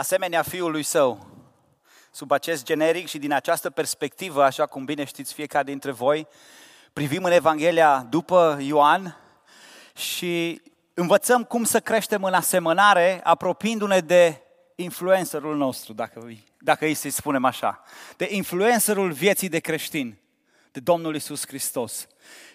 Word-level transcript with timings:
asemenea 0.00 0.42
Fiului 0.42 0.82
Său. 0.82 1.26
Sub 2.10 2.30
acest 2.30 2.64
generic 2.64 3.08
și 3.08 3.18
din 3.18 3.32
această 3.32 3.70
perspectivă, 3.70 4.44
așa 4.44 4.66
cum 4.66 4.84
bine 4.84 5.04
știți 5.04 5.34
fiecare 5.34 5.64
dintre 5.64 5.90
voi, 5.90 6.26
privim 6.92 7.24
în 7.24 7.32
Evanghelia 7.32 8.06
după 8.10 8.58
Ioan 8.60 9.16
și 9.96 10.62
învățăm 10.94 11.44
cum 11.44 11.64
să 11.64 11.80
creștem 11.80 12.24
în 12.24 12.32
asemănare, 12.32 13.20
apropiindu-ne 13.22 14.00
de 14.00 14.42
influencerul 14.74 15.56
nostru, 15.56 15.92
dacă, 15.92 16.28
dacă 16.58 16.84
îi 16.84 16.94
să-i 16.94 17.10
spunem 17.10 17.44
așa, 17.44 17.82
de 18.16 18.28
influencerul 18.30 19.12
vieții 19.12 19.48
de 19.48 19.58
creștin, 19.58 20.18
de 20.72 20.80
Domnul 20.80 21.14
Isus 21.14 21.46
Hristos, 21.46 22.06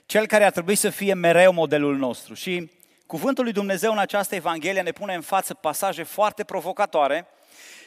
cel 0.06 0.26
care 0.26 0.44
ar 0.44 0.52
trebui 0.52 0.76
să 0.76 0.90
fie 0.90 1.14
mereu 1.14 1.54
modelul 1.54 1.98
nostru. 1.98 2.34
Și 2.34 2.72
cuvântul 3.08 3.44
lui 3.44 3.54
Dumnezeu 3.54 3.92
în 3.92 3.98
această 3.98 4.36
Evanghelie 4.36 4.82
ne 4.82 4.92
pune 4.92 5.14
în 5.14 5.22
față 5.22 5.54
pasaje 5.54 6.04
foarte 6.04 6.44
provocatoare 6.44 7.28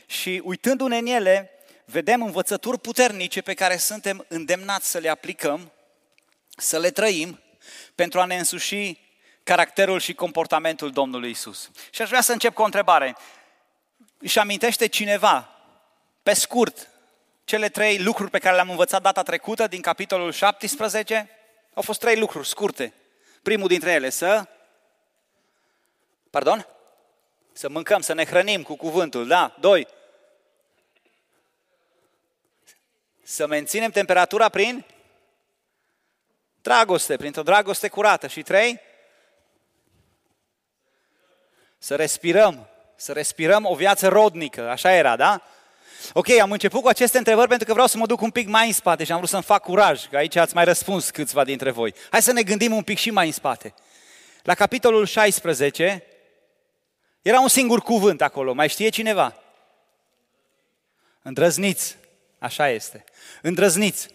și 0.06 0.40
uitându-ne 0.44 0.96
în 0.96 1.06
ele, 1.06 1.50
vedem 1.84 2.22
învățături 2.22 2.78
puternice 2.78 3.40
pe 3.40 3.54
care 3.54 3.76
suntem 3.76 4.24
îndemnați 4.28 4.90
să 4.90 4.98
le 4.98 5.08
aplicăm, 5.08 5.72
să 6.56 6.78
le 6.78 6.90
trăim, 6.90 7.40
pentru 7.94 8.20
a 8.20 8.24
ne 8.24 8.38
însuși 8.38 8.98
caracterul 9.42 10.00
și 10.00 10.14
comportamentul 10.14 10.90
Domnului 10.90 11.30
Isus. 11.30 11.70
Și 11.90 12.02
aș 12.02 12.08
vrea 12.08 12.20
să 12.20 12.32
încep 12.32 12.54
cu 12.54 12.62
o 12.62 12.64
întrebare. 12.64 13.16
Își 14.18 14.38
amintește 14.38 14.86
cineva, 14.86 15.50
pe 16.22 16.32
scurt, 16.32 16.88
cele 17.44 17.68
trei 17.68 17.98
lucruri 17.98 18.30
pe 18.30 18.38
care 18.38 18.54
le-am 18.54 18.70
învățat 18.70 19.02
data 19.02 19.22
trecută 19.22 19.66
din 19.66 19.80
capitolul 19.80 20.32
17? 20.32 21.30
Au 21.74 21.82
fost 21.82 22.00
trei 22.00 22.18
lucruri 22.18 22.48
scurte. 22.48 22.92
Primul 23.42 23.68
dintre 23.68 23.90
ele, 23.90 24.10
să... 24.10 24.48
Pardon? 26.38 26.66
Să 27.52 27.68
mâncăm, 27.68 28.00
să 28.00 28.12
ne 28.12 28.24
hrănim 28.24 28.62
cu 28.62 28.76
cuvântul, 28.76 29.26
da? 29.26 29.56
Doi, 29.60 29.86
să 33.22 33.46
menținem 33.46 33.90
temperatura 33.90 34.48
prin 34.48 34.84
dragoste, 36.62 37.16
printr-o 37.16 37.42
dragoste 37.42 37.88
curată. 37.88 38.26
Și 38.26 38.42
trei, 38.42 38.80
să 41.78 41.96
respirăm, 41.96 42.68
să 42.96 43.12
respirăm 43.12 43.64
o 43.64 43.74
viață 43.74 44.08
rodnică, 44.08 44.68
așa 44.68 44.92
era, 44.92 45.16
da? 45.16 45.42
Ok, 46.12 46.28
am 46.28 46.52
început 46.52 46.82
cu 46.82 46.88
aceste 46.88 47.18
întrebări 47.18 47.48
pentru 47.48 47.66
că 47.66 47.72
vreau 47.72 47.86
să 47.86 47.96
mă 47.96 48.06
duc 48.06 48.20
un 48.20 48.30
pic 48.30 48.48
mai 48.48 48.66
în 48.66 48.72
spate 48.72 49.04
și 49.04 49.10
am 49.12 49.16
vrut 49.16 49.30
să-mi 49.30 49.42
fac 49.42 49.62
curaj, 49.62 50.08
că 50.08 50.16
aici 50.16 50.36
ați 50.36 50.54
mai 50.54 50.64
răspuns 50.64 51.10
câțiva 51.10 51.44
dintre 51.44 51.70
voi. 51.70 51.94
Hai 52.10 52.22
să 52.22 52.32
ne 52.32 52.42
gândim 52.42 52.74
un 52.74 52.82
pic 52.82 52.98
și 52.98 53.10
mai 53.10 53.26
în 53.26 53.32
spate. 53.32 53.74
La 54.42 54.54
capitolul 54.54 55.06
16 55.06 56.07
era 57.28 57.40
un 57.40 57.48
singur 57.48 57.80
cuvânt 57.80 58.22
acolo, 58.22 58.52
mai 58.52 58.68
știe 58.68 58.88
cineva? 58.88 59.42
Îndrăzniți, 61.22 61.96
așa 62.38 62.68
este. 62.68 63.04
Îndrăzniți. 63.42 64.08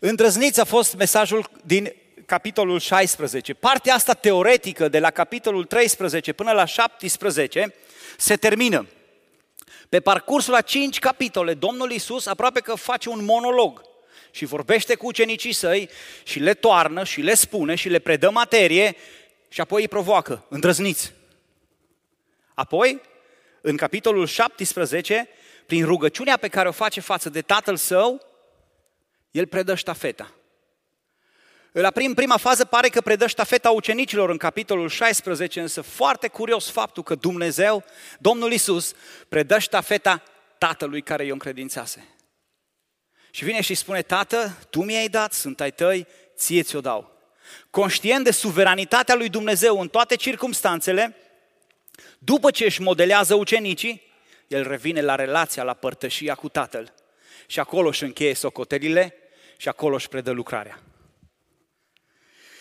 Îndrăzniți 0.00 0.60
a 0.60 0.64
fost 0.64 0.94
mesajul 0.96 1.50
din 1.64 1.94
capitolul 2.26 2.78
16. 2.78 3.54
Partea 3.54 3.94
asta 3.94 4.14
teoretică 4.14 4.88
de 4.88 4.98
la 4.98 5.10
capitolul 5.10 5.64
13 5.64 6.32
până 6.32 6.52
la 6.52 6.64
17 6.64 7.74
se 8.18 8.36
termină. 8.36 8.86
Pe 9.88 10.00
parcursul 10.00 10.54
a 10.54 10.60
cinci 10.60 10.98
capitole, 10.98 11.54
Domnul 11.54 11.90
Isus 11.90 12.26
aproape 12.26 12.60
că 12.60 12.74
face 12.74 13.08
un 13.08 13.24
monolog 13.24 13.82
și 14.30 14.44
vorbește 14.44 14.94
cu 14.94 15.06
ucenicii 15.06 15.52
săi 15.52 15.88
și 16.22 16.38
le 16.38 16.54
toarnă 16.54 17.04
și 17.04 17.20
le 17.20 17.34
spune 17.34 17.74
și 17.74 17.88
le 17.88 17.98
predă 17.98 18.30
materie 18.30 18.96
și 19.48 19.60
apoi 19.60 19.80
îi 19.80 19.88
provoacă, 19.88 20.44
îndrăzniți. 20.48 21.12
Apoi, 22.54 23.00
în 23.60 23.76
capitolul 23.76 24.26
17, 24.26 25.28
prin 25.66 25.84
rugăciunea 25.84 26.36
pe 26.36 26.48
care 26.48 26.68
o 26.68 26.72
face 26.72 27.00
față 27.00 27.28
de 27.30 27.42
tatăl 27.42 27.76
său, 27.76 28.20
el 29.30 29.46
predă 29.46 29.74
ștafeta. 29.74 30.34
La 31.72 31.90
prim, 31.90 32.14
prima 32.14 32.36
fază 32.36 32.64
pare 32.64 32.88
că 32.88 33.00
predă 33.00 33.26
ștafeta 33.26 33.70
ucenicilor 33.70 34.30
în 34.30 34.36
capitolul 34.36 34.88
16, 34.88 35.60
însă 35.60 35.80
foarte 35.80 36.28
curios 36.28 36.70
faptul 36.70 37.02
că 37.02 37.14
Dumnezeu, 37.14 37.84
Domnul 38.18 38.52
Isus, 38.52 38.92
predă 39.28 39.58
ștafeta 39.58 40.22
tatălui 40.58 41.02
care 41.02 41.24
i-o 41.24 41.32
încredințase. 41.32 42.08
Și 43.30 43.44
vine 43.44 43.60
și 43.60 43.74
spune, 43.74 44.02
tată, 44.02 44.58
tu 44.70 44.84
mi-ai 44.84 45.08
dat, 45.08 45.32
sunt 45.32 45.60
ai 45.60 45.72
tăi, 45.72 46.06
ție 46.36 46.62
ți-o 46.62 46.80
dau. 46.80 47.12
Conștient 47.70 48.24
de 48.24 48.30
suveranitatea 48.30 49.14
lui 49.14 49.28
Dumnezeu 49.28 49.80
în 49.80 49.88
toate 49.88 50.16
circumstanțele, 50.16 51.16
după 52.24 52.50
ce 52.50 52.64
își 52.64 52.80
modelează 52.80 53.34
ucenicii, 53.34 54.02
el 54.46 54.68
revine 54.68 55.00
la 55.00 55.14
relația, 55.14 55.62
la 55.62 55.74
părtășia 55.74 56.34
cu 56.34 56.48
tatăl. 56.48 56.92
Și 57.46 57.60
acolo 57.60 57.88
își 57.88 58.02
încheie 58.02 58.34
socotelile 58.34 59.14
și 59.56 59.68
acolo 59.68 59.94
își 59.94 60.08
predă 60.08 60.30
lucrarea. 60.30 60.82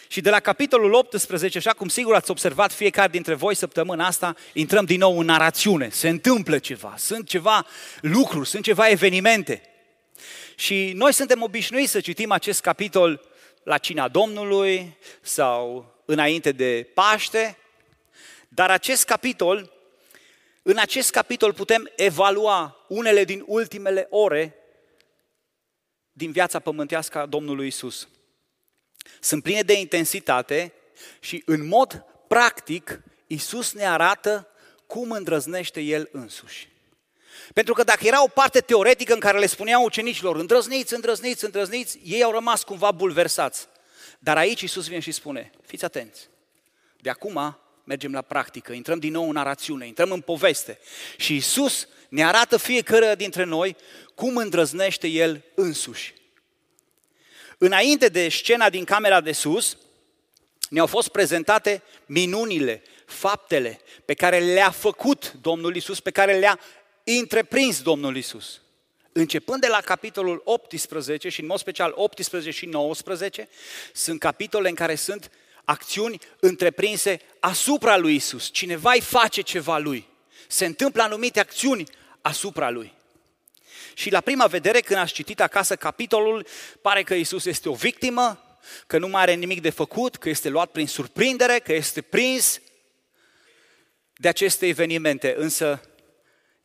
Și 0.07 0.21
de 0.21 0.29
la 0.29 0.39
capitolul 0.39 0.93
18, 0.93 1.57
așa 1.57 1.71
cum 1.71 1.87
sigur 1.87 2.15
ați 2.15 2.31
observat 2.31 2.71
fiecare 2.71 3.11
dintre 3.11 3.33
voi 3.33 3.55
săptămâna 3.55 4.05
asta, 4.05 4.35
intrăm 4.53 4.85
din 4.85 4.99
nou 4.99 5.19
în 5.19 5.25
narațiune. 5.25 5.89
Se 5.89 6.09
întâmplă 6.09 6.59
ceva, 6.59 6.93
sunt 6.97 7.27
ceva 7.27 7.65
lucruri, 8.01 8.49
sunt 8.49 8.63
ceva 8.63 8.89
evenimente. 8.89 9.61
Și 10.55 10.91
noi 10.95 11.13
suntem 11.13 11.41
obișnuiți 11.41 11.91
să 11.91 11.99
citim 11.99 12.31
acest 12.31 12.61
capitol 12.61 13.21
la 13.63 13.77
cina 13.77 14.07
Domnului 14.07 14.97
sau 15.21 15.93
înainte 16.05 16.51
de 16.51 16.89
Paște, 16.93 17.57
dar 18.53 18.71
acest 18.71 19.05
capitol, 19.05 19.71
în 20.61 20.77
acest 20.77 21.11
capitol 21.11 21.53
putem 21.53 21.91
evalua 21.95 22.85
unele 22.87 23.23
din 23.23 23.43
ultimele 23.45 24.07
ore 24.09 24.55
din 26.11 26.31
viața 26.31 26.59
pământească 26.59 27.19
a 27.19 27.25
Domnului 27.25 27.67
Isus. 27.67 28.07
Sunt 29.19 29.43
pline 29.43 29.61
de 29.61 29.73
intensitate 29.73 30.73
și 31.19 31.43
în 31.45 31.67
mod 31.67 32.05
practic 32.27 33.01
Isus 33.27 33.73
ne 33.73 33.85
arată 33.85 34.47
cum 34.87 35.11
îndrăznește 35.11 35.81
El 35.81 36.09
însuși. 36.11 36.71
Pentru 37.53 37.73
că 37.73 37.83
dacă 37.83 38.07
era 38.07 38.23
o 38.23 38.27
parte 38.27 38.59
teoretică 38.59 39.13
în 39.13 39.19
care 39.19 39.39
le 39.39 39.45
spuneau 39.45 39.83
ucenicilor, 39.83 40.35
îndrăzniți, 40.35 40.93
îndrăzniți, 40.93 41.43
îndrăzniți, 41.43 41.99
ei 42.03 42.23
au 42.23 42.31
rămas 42.31 42.63
cumva 42.63 42.91
bulversați. 42.91 43.67
Dar 44.19 44.37
aici 44.37 44.61
Isus 44.61 44.87
vine 44.87 44.99
și 44.99 45.11
spune, 45.11 45.51
fiți 45.65 45.85
atenți, 45.85 46.29
de 46.97 47.09
acum 47.09 47.62
mergem 47.83 48.11
la 48.11 48.21
practică, 48.21 48.73
intrăm 48.73 48.99
din 48.99 49.11
nou 49.11 49.25
în 49.25 49.31
narațiune, 49.31 49.87
intrăm 49.87 50.11
în 50.11 50.21
poveste. 50.21 50.79
Și 51.17 51.35
Isus 51.35 51.87
ne 52.09 52.25
arată 52.25 52.57
fiecare 52.57 53.15
dintre 53.15 53.43
noi 53.43 53.75
cum 54.15 54.37
îndrăznește 54.37 55.07
El 55.07 55.43
însuși. 55.55 56.13
Înainte 57.57 58.07
de 58.07 58.29
scena 58.29 58.69
din 58.69 58.83
camera 58.83 59.21
de 59.21 59.31
sus, 59.31 59.77
ne-au 60.69 60.87
fost 60.87 61.07
prezentate 61.07 61.83
minunile, 62.05 62.83
faptele 63.05 63.79
pe 64.05 64.13
care 64.13 64.39
le-a 64.39 64.71
făcut 64.71 65.33
Domnul 65.41 65.75
Isus, 65.75 65.99
pe 65.99 66.11
care 66.11 66.39
le-a 66.39 66.59
întreprins 67.03 67.81
Domnul 67.81 68.17
Isus. 68.17 68.61
Începând 69.11 69.61
de 69.61 69.67
la 69.67 69.81
capitolul 69.81 70.41
18 70.45 71.29
și 71.29 71.39
în 71.39 71.45
mod 71.45 71.59
special 71.59 71.91
18 71.95 72.51
și 72.51 72.65
19, 72.65 73.49
sunt 73.93 74.19
capitole 74.19 74.69
în 74.69 74.75
care 74.75 74.95
sunt 74.95 75.31
acțiuni 75.65 76.19
întreprinse 76.39 77.19
asupra 77.39 77.97
lui 77.97 78.15
Isus. 78.15 78.49
Cineva 78.51 78.91
îi 78.91 79.01
face 79.01 79.41
ceva 79.41 79.77
lui. 79.77 80.07
Se 80.47 80.65
întâmplă 80.65 81.01
anumite 81.01 81.39
acțiuni 81.39 81.83
asupra 82.21 82.69
lui. 82.69 82.93
Și 83.93 84.11
la 84.11 84.21
prima 84.21 84.45
vedere, 84.45 84.79
când 84.79 84.99
ați 84.99 85.13
citit 85.13 85.41
acasă 85.41 85.75
capitolul, 85.75 86.45
pare 86.81 87.03
că 87.03 87.13
Isus 87.13 87.45
este 87.45 87.69
o 87.69 87.73
victimă, 87.73 88.57
că 88.87 88.97
nu 88.97 89.07
mai 89.07 89.21
are 89.21 89.33
nimic 89.33 89.61
de 89.61 89.69
făcut, 89.69 90.15
că 90.15 90.29
este 90.29 90.49
luat 90.49 90.71
prin 90.71 90.87
surprindere, 90.87 91.59
că 91.59 91.73
este 91.73 92.01
prins 92.01 92.61
de 94.13 94.27
aceste 94.27 94.67
evenimente. 94.67 95.35
Însă 95.37 95.81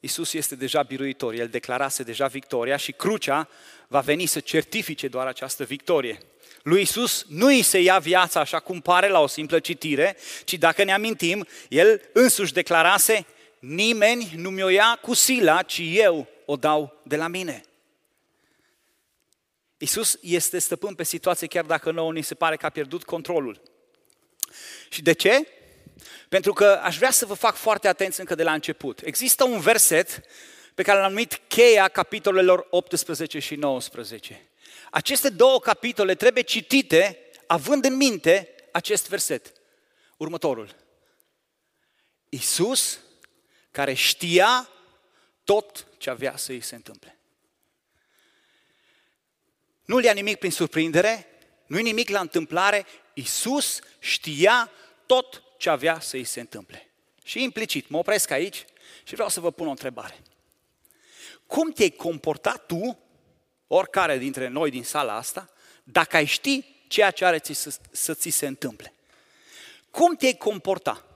Isus 0.01 0.33
este 0.33 0.55
deja 0.55 0.83
biruitor, 0.83 1.35
El 1.35 1.49
declarase 1.49 2.03
deja 2.03 2.27
victoria 2.27 2.77
și 2.77 2.93
crucea 2.93 3.49
va 3.89 4.01
veni 4.01 4.27
să 4.27 4.41
certifice 4.41 5.09
doar 5.09 5.27
această 5.27 5.65
victorie. 5.65 6.19
Lui 6.63 6.81
Isus 6.81 7.25
nu 7.29 7.47
îi 7.47 7.63
se 7.63 7.81
ia 7.81 7.99
viața 7.99 8.41
așa 8.41 8.61
cum 8.61 8.81
pare 8.81 9.09
la 9.09 9.21
o 9.21 9.27
simplă 9.27 9.59
citire, 9.59 10.17
ci 10.45 10.55
dacă 10.55 10.85
ne 10.85 10.93
amintim, 10.93 11.47
El 11.69 12.03
însuși 12.13 12.53
declarase, 12.53 13.27
nimeni 13.59 14.31
nu 14.37 14.51
mi-o 14.51 14.69
ia 14.69 14.99
cu 15.03 15.15
sila, 15.15 15.63
ci 15.63 15.81
eu 15.85 16.29
o 16.45 16.57
dau 16.57 17.01
de 17.03 17.17
la 17.17 17.29
mine. 17.29 17.63
Isus 19.79 20.19
este 20.23 20.59
stăpân 20.59 20.95
pe 20.95 21.05
situație 21.05 21.47
chiar 21.47 21.65
dacă 21.65 21.91
nouă 21.91 22.13
ni 22.13 22.23
se 22.23 22.35
pare 22.35 22.57
că 22.57 22.67
a 22.67 22.71
pierdut 22.71 23.05
controlul. 23.05 23.63
Și 24.89 25.03
de 25.03 25.13
ce? 25.13 25.47
Pentru 26.29 26.53
că 26.53 26.81
aș 26.83 26.97
vrea 26.97 27.11
să 27.11 27.27
vă 27.27 27.35
fac 27.35 27.55
foarte 27.55 27.89
atenți 27.89 28.21
încă 28.21 28.35
de 28.35 28.43
la 28.43 28.53
început. 28.53 29.01
Există 29.05 29.45
un 29.45 29.61
verset 29.61 30.23
pe 30.75 30.83
care 30.83 31.01
l-am 31.01 31.11
numit 31.11 31.41
cheia 31.49 31.89
capitolelor 31.89 32.67
18 32.71 33.39
și 33.39 33.55
19. 33.55 34.49
Aceste 34.91 35.29
două 35.29 35.61
capitole 35.61 36.15
trebuie 36.15 36.43
citite 36.43 37.19
având 37.47 37.85
în 37.85 37.97
minte 37.97 38.55
acest 38.73 39.09
verset. 39.09 39.53
Următorul. 40.17 40.77
Isus, 42.29 42.99
care 43.71 43.93
știa 43.93 44.69
tot 45.45 45.87
ce 45.99 46.11
avea 46.11 46.37
să 46.37 46.53
îi 46.53 46.61
se 46.61 46.75
întâmple. 46.75 47.19
Nu 49.85 49.99
le 49.99 50.07
ia 50.07 50.13
nimic 50.13 50.39
prin 50.39 50.51
surprindere, 50.51 51.27
nu-i 51.67 51.83
nimic 51.83 52.09
la 52.09 52.21
întâmplare, 52.21 52.87
Iisus 53.15 53.79
știa 53.99 54.71
tot 55.07 55.43
ce 55.59 55.71
avea 55.71 56.01
să 56.01 56.17
îi 56.17 56.25
se 56.25 56.41
întâmple. 56.41 56.89
Și 57.25 57.43
implicit, 57.43 57.89
mă 57.89 57.99
opresc 57.99 58.31
aici 58.31 58.65
și 59.05 59.15
vreau 59.15 59.29
să 59.29 59.41
vă 59.41 59.51
pun 59.51 59.67
o 59.67 59.71
întrebare. 59.71 60.19
Cum 61.47 61.71
te-ai 61.71 61.91
comportat 61.91 62.67
tu, 62.67 62.99
oricare 63.67 64.19
dintre 64.19 64.49
noi 64.49 64.71
din 64.71 64.85
sala 64.85 65.17
asta, 65.17 65.51
dacă 65.85 66.17
ai 66.17 66.25
ști 66.25 66.65
ceea 66.87 67.11
ce 67.11 67.25
are 67.25 67.41
să, 67.53 67.79
să 67.91 68.15
ți 68.15 68.29
se 68.29 68.47
întâmple? 68.47 68.93
Cum 69.91 70.15
te-ai 70.15 70.33
comporta? 70.33 71.07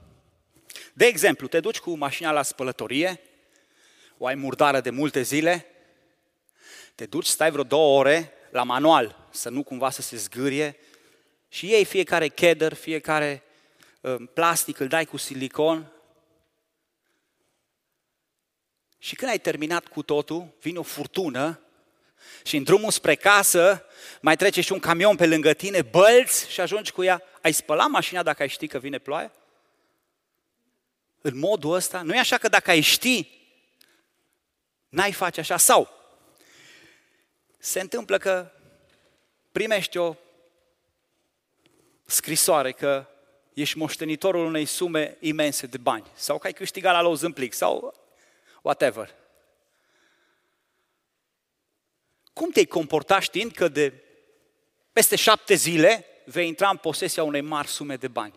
De 0.93 1.07
exemplu, 1.07 1.47
te 1.47 1.61
duci 1.61 1.79
cu 1.79 1.97
mașina 1.97 2.31
la 2.31 2.43
spălătorie, 2.43 3.21
o 4.19 4.27
ai 4.27 4.35
murdară 4.35 4.81
de 4.81 4.91
multe 4.91 5.23
zile, 5.23 5.67
te 6.95 7.07
duci, 7.07 7.27
stai 7.27 7.51
vreo 7.51 7.65
două 7.65 7.99
ore 7.99 8.33
la 8.51 8.63
manual, 8.63 9.29
să 9.31 9.49
nu 9.49 9.63
cumva 9.63 9.91
să 9.91 10.03
se 10.03 10.17
zgârie, 10.17 10.77
și 11.49 11.67
iei 11.67 11.85
fiecare 11.85 12.29
cheddar, 12.29 12.75
fiecare 12.75 13.43
uh, 13.45 13.52
plastic, 14.35 14.79
îl 14.79 14.89
dai 14.89 15.05
cu 15.05 15.17
silicon. 15.17 15.93
Și 18.99 19.15
când 19.15 19.31
ai 19.31 19.39
terminat 19.39 19.87
cu 19.87 20.03
totul, 20.03 20.55
vine 20.61 20.79
o 20.79 20.83
furtună 20.83 21.61
și 22.45 22.57
în 22.57 22.63
drumul 22.63 22.91
spre 22.91 23.15
casă 23.15 23.85
mai 24.21 24.37
trece 24.37 24.61
și 24.61 24.73
un 24.73 24.79
camion 24.79 25.17
pe 25.17 25.27
lângă 25.27 25.53
tine, 25.53 25.83
bălți 25.83 26.51
și 26.51 26.61
ajungi 26.61 26.93
cu 26.93 27.03
ea. 27.03 27.23
Ai 27.43 27.53
spălat 27.53 27.89
mașina 27.89 28.23
dacă 28.23 28.43
ai 28.43 28.49
ști 28.49 28.67
că 28.67 28.79
vine 28.79 28.99
ploaia? 28.99 29.33
În 31.21 31.39
modul 31.39 31.73
ăsta? 31.73 32.03
Nu 32.03 32.15
e 32.15 32.19
așa 32.19 32.39
că 32.39 32.49
dacă 32.49 32.71
ai 32.71 32.81
ști, 32.81 33.41
n-ai 34.89 35.13
face 35.13 35.41
așa? 35.41 35.57
Sau 35.57 35.91
se 37.59 37.81
întâmplă 37.81 38.19
că 38.19 38.51
primești 39.53 39.99
o 39.99 40.17
scrisoare 42.05 42.73
că 42.73 43.07
ești 43.55 43.79
moștenitorul 43.79 44.47
unei 44.47 44.65
sume 44.65 45.17
imense 45.21 45.67
de 45.67 45.79
bani 45.79 46.07
sau 46.15 46.39
că 46.39 46.47
ai 46.47 46.53
câștigat 46.53 46.93
la 46.93 47.03
low 47.03 47.15
zâmplic 47.15 47.53
sau 47.53 47.95
whatever. 48.63 49.15
Cum 52.33 52.51
te-ai 52.51 52.65
comporta 52.65 53.21
știind 53.21 53.53
că 53.53 53.69
de 53.69 53.93
peste 54.93 55.17
șapte 55.17 55.55
zile 55.55 56.07
vei 56.25 56.47
intra 56.47 56.69
în 56.69 56.77
posesia 56.77 57.23
unei 57.23 57.41
mari 57.41 57.69
sume 57.69 57.97
de 57.97 58.09
bani? 58.09 58.35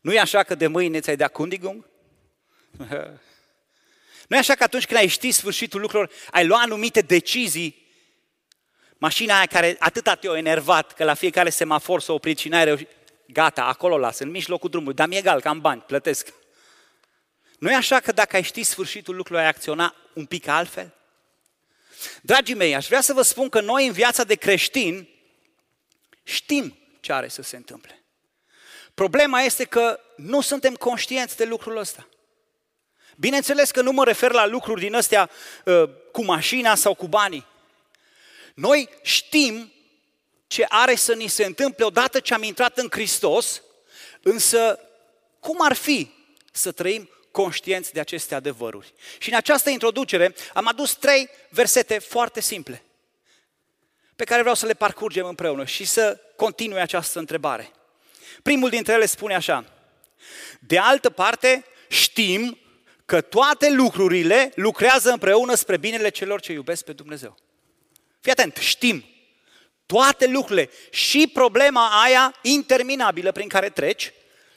Nu 0.00 0.12
e 0.12 0.20
așa 0.20 0.42
că 0.42 0.54
de 0.54 0.66
mâine 0.66 1.00
ți-ai 1.00 1.16
dea 1.16 1.28
kundigung? 1.28 1.88
Nu 4.28 4.36
e 4.36 4.38
așa 4.38 4.54
că 4.54 4.62
atunci 4.62 4.86
când 4.86 5.00
ai 5.00 5.06
ști 5.06 5.30
sfârșitul 5.30 5.80
lucrurilor, 5.80 6.14
ai 6.30 6.46
luat 6.46 6.62
anumite 6.62 7.00
decizii 7.00 7.86
Mașina 8.98 9.36
aia 9.36 9.46
care 9.46 9.76
atâta 9.78 10.14
te-a 10.14 10.36
enervat 10.36 10.92
că 10.92 11.04
la 11.04 11.14
fiecare 11.14 11.50
semafor 11.50 12.00
s-a 12.00 12.12
oprit 12.12 12.38
și 12.38 12.48
n-ai 12.48 12.64
reușit, 12.64 12.88
gata, 13.26 13.64
acolo 13.64 13.98
lasă, 13.98 14.22
în 14.22 14.30
mijlocul 14.30 14.70
drumului, 14.70 14.94
dar 14.94 15.08
mi-e 15.08 15.18
egal, 15.18 15.40
că 15.40 15.48
am 15.48 15.60
bani, 15.60 15.80
plătesc. 15.80 16.32
Nu 17.58 17.70
e 17.70 17.74
așa 17.74 18.00
că 18.00 18.12
dacă 18.12 18.36
ai 18.36 18.42
ști 18.42 18.62
sfârșitul 18.62 19.16
lucrului, 19.16 19.42
ai 19.42 19.48
acționa 19.48 19.94
un 20.14 20.26
pic 20.26 20.46
altfel? 20.46 20.94
Dragii 22.22 22.54
mei, 22.54 22.74
aș 22.74 22.86
vrea 22.86 23.00
să 23.00 23.12
vă 23.12 23.22
spun 23.22 23.48
că 23.48 23.60
noi 23.60 23.86
în 23.86 23.92
viața 23.92 24.24
de 24.24 24.34
creștin 24.34 25.08
știm 26.22 26.78
ce 27.00 27.12
are 27.12 27.28
să 27.28 27.42
se 27.42 27.56
întâmple. 27.56 28.04
Problema 28.94 29.40
este 29.40 29.64
că 29.64 30.00
nu 30.16 30.40
suntem 30.40 30.74
conștienți 30.74 31.36
de 31.36 31.44
lucrul 31.44 31.76
ăsta. 31.76 32.08
Bineînțeles 33.16 33.70
că 33.70 33.82
nu 33.82 33.92
mă 33.92 34.04
refer 34.04 34.32
la 34.32 34.46
lucruri 34.46 34.80
din 34.80 34.94
astea 34.94 35.30
uh, 35.64 35.90
cu 36.12 36.24
mașina 36.24 36.74
sau 36.74 36.94
cu 36.94 37.06
banii. 37.06 37.46
Noi 38.54 38.88
știm 39.02 39.72
ce 40.46 40.64
are 40.68 40.94
să 40.94 41.14
ni 41.14 41.26
se 41.26 41.44
întâmple 41.44 41.84
odată 41.84 42.20
ce 42.20 42.34
am 42.34 42.42
intrat 42.42 42.78
în 42.78 42.86
Hristos, 42.90 43.62
însă 44.22 44.80
cum 45.40 45.56
ar 45.62 45.72
fi 45.72 46.10
să 46.52 46.72
trăim 46.72 47.10
conștienți 47.30 47.92
de 47.92 48.00
aceste 48.00 48.34
adevăruri? 48.34 48.92
Și 49.18 49.28
în 49.28 49.36
această 49.36 49.70
introducere 49.70 50.34
am 50.52 50.66
adus 50.66 50.94
trei 50.94 51.28
versete 51.50 51.98
foarte 51.98 52.40
simple 52.40 52.82
pe 54.16 54.24
care 54.24 54.40
vreau 54.40 54.54
să 54.54 54.66
le 54.66 54.74
parcurgem 54.74 55.26
împreună 55.26 55.64
și 55.64 55.84
să 55.84 56.20
continui 56.36 56.80
această 56.80 57.18
întrebare. 57.18 57.70
Primul 58.42 58.70
dintre 58.70 58.92
ele 58.92 59.06
spune 59.06 59.34
așa, 59.34 59.64
de 60.60 60.78
altă 60.78 61.10
parte 61.10 61.64
știm 61.88 62.58
că 63.04 63.20
toate 63.20 63.70
lucrurile 63.70 64.52
lucrează 64.54 65.10
împreună 65.10 65.54
spre 65.54 65.76
binele 65.76 66.08
celor 66.08 66.40
ce 66.40 66.52
iubesc 66.52 66.84
pe 66.84 66.92
Dumnezeu. 66.92 67.36
Fii 68.20 68.32
atent, 68.32 68.56
știm 68.56 69.04
toate 69.86 70.26
lucrurile 70.26 70.70
și 70.90 71.30
problema 71.32 72.02
aia 72.02 72.34
interminabilă 72.42 73.32
prin 73.32 73.48
care 73.48 73.70
treci, 73.70 74.12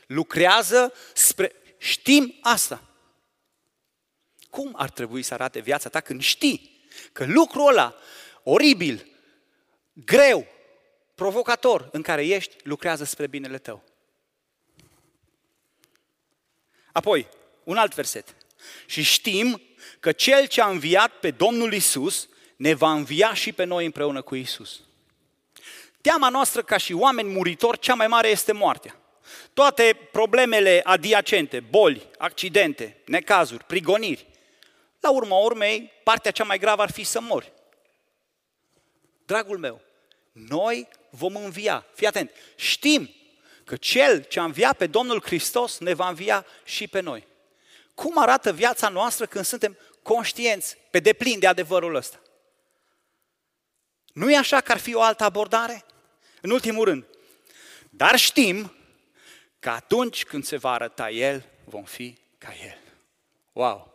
lucrează 0.07 0.93
spre... 1.13 1.53
Știm 1.77 2.35
asta. 2.41 2.83
Cum 4.49 4.73
ar 4.77 4.89
trebui 4.89 5.21
să 5.21 5.33
arate 5.33 5.59
viața 5.59 5.89
ta 5.89 5.99
când 5.99 6.21
știi 6.21 6.87
că 7.11 7.25
lucrul 7.25 7.67
ăla 7.67 7.95
oribil, 8.43 9.07
greu, 9.93 10.47
provocator 11.15 11.89
în 11.91 12.01
care 12.01 12.25
ești, 12.25 12.55
lucrează 12.63 13.03
spre 13.03 13.27
binele 13.27 13.57
tău? 13.57 13.83
Apoi, 16.91 17.27
un 17.63 17.77
alt 17.77 17.95
verset. 17.95 18.35
Și 18.85 19.03
știm 19.03 19.61
că 19.99 20.11
Cel 20.11 20.47
ce 20.47 20.61
a 20.61 20.67
înviat 20.67 21.11
pe 21.11 21.31
Domnul 21.31 21.73
Isus 21.73 22.29
ne 22.55 22.73
va 22.73 22.91
învia 22.91 23.33
și 23.33 23.51
pe 23.51 23.63
noi 23.63 23.85
împreună 23.85 24.21
cu 24.21 24.35
Isus. 24.35 24.81
Teama 26.01 26.29
noastră 26.29 26.63
ca 26.63 26.77
și 26.77 26.93
oameni 26.93 27.29
muritori, 27.29 27.79
cea 27.79 27.93
mai 27.93 28.07
mare 28.07 28.27
este 28.27 28.51
moartea. 28.51 28.95
Toate 29.53 30.09
problemele 30.11 30.81
adiacente, 30.83 31.59
boli, 31.59 32.09
accidente, 32.17 33.01
necazuri, 33.05 33.63
prigoniri, 33.63 34.27
la 34.99 35.11
urma 35.11 35.37
urmei, 35.37 35.91
partea 36.03 36.31
cea 36.31 36.43
mai 36.43 36.59
gravă 36.59 36.81
ar 36.81 36.91
fi 36.91 37.03
să 37.03 37.21
mori. 37.21 37.53
Dragul 39.25 39.57
meu, 39.57 39.81
noi 40.31 40.87
vom 41.09 41.35
învia. 41.35 41.85
Fii 41.93 42.07
atent, 42.07 42.31
știm 42.55 43.13
că 43.63 43.75
Cel 43.75 44.23
ce 44.23 44.39
a 44.39 44.43
înviat 44.43 44.77
pe 44.77 44.87
Domnul 44.87 45.21
Hristos 45.21 45.77
ne 45.77 45.93
va 45.93 46.07
învia 46.07 46.45
și 46.63 46.87
pe 46.87 46.99
noi. 46.99 47.27
Cum 47.93 48.17
arată 48.17 48.53
viața 48.53 48.89
noastră 48.89 49.25
când 49.25 49.45
suntem 49.45 49.77
conștienți 50.01 50.77
pe 50.91 50.99
deplin 50.99 51.39
de 51.39 51.47
adevărul 51.47 51.95
ăsta? 51.95 52.19
Nu 54.13 54.31
e 54.31 54.37
așa 54.37 54.61
că 54.61 54.71
ar 54.71 54.77
fi 54.77 54.95
o 54.95 55.01
altă 55.01 55.23
abordare? 55.23 55.85
În 56.41 56.49
ultimul 56.49 56.85
rând, 56.85 57.05
dar 57.89 58.15
știm 58.15 58.73
că 59.59 59.69
atunci 59.69 60.25
când 60.25 60.43
se 60.43 60.57
va 60.57 60.71
arăta 60.71 61.09
El, 61.09 61.45
vom 61.63 61.83
fi 61.83 62.17
ca 62.37 62.53
El. 62.63 62.77
Wow! 63.51 63.93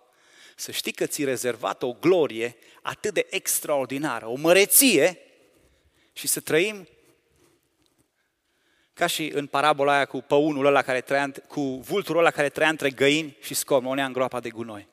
Să 0.56 0.72
știi 0.72 0.92
că 0.92 1.06
ți 1.06 1.24
rezervat 1.24 1.82
o 1.82 1.92
glorie 1.92 2.56
atât 2.82 3.14
de 3.14 3.26
extraordinară, 3.30 4.26
o 4.26 4.34
măreție 4.34 5.18
și 6.12 6.26
să 6.26 6.40
trăim 6.40 6.88
ca 8.92 9.06
și 9.06 9.30
în 9.34 9.46
parabola 9.46 9.94
aia 9.94 10.04
cu 10.04 10.20
păunul 10.20 10.66
ăla 10.66 10.82
care 10.82 11.00
trăia, 11.00 11.32
cu 11.48 11.60
vulturul 11.60 12.20
ăla 12.20 12.30
care 12.30 12.48
trăia 12.48 12.68
între 12.68 12.90
găini 12.90 13.36
și 13.40 13.54
scormonea 13.54 14.06
în 14.06 14.12
groapa 14.12 14.40
de 14.40 14.50
gunoi. 14.50 14.88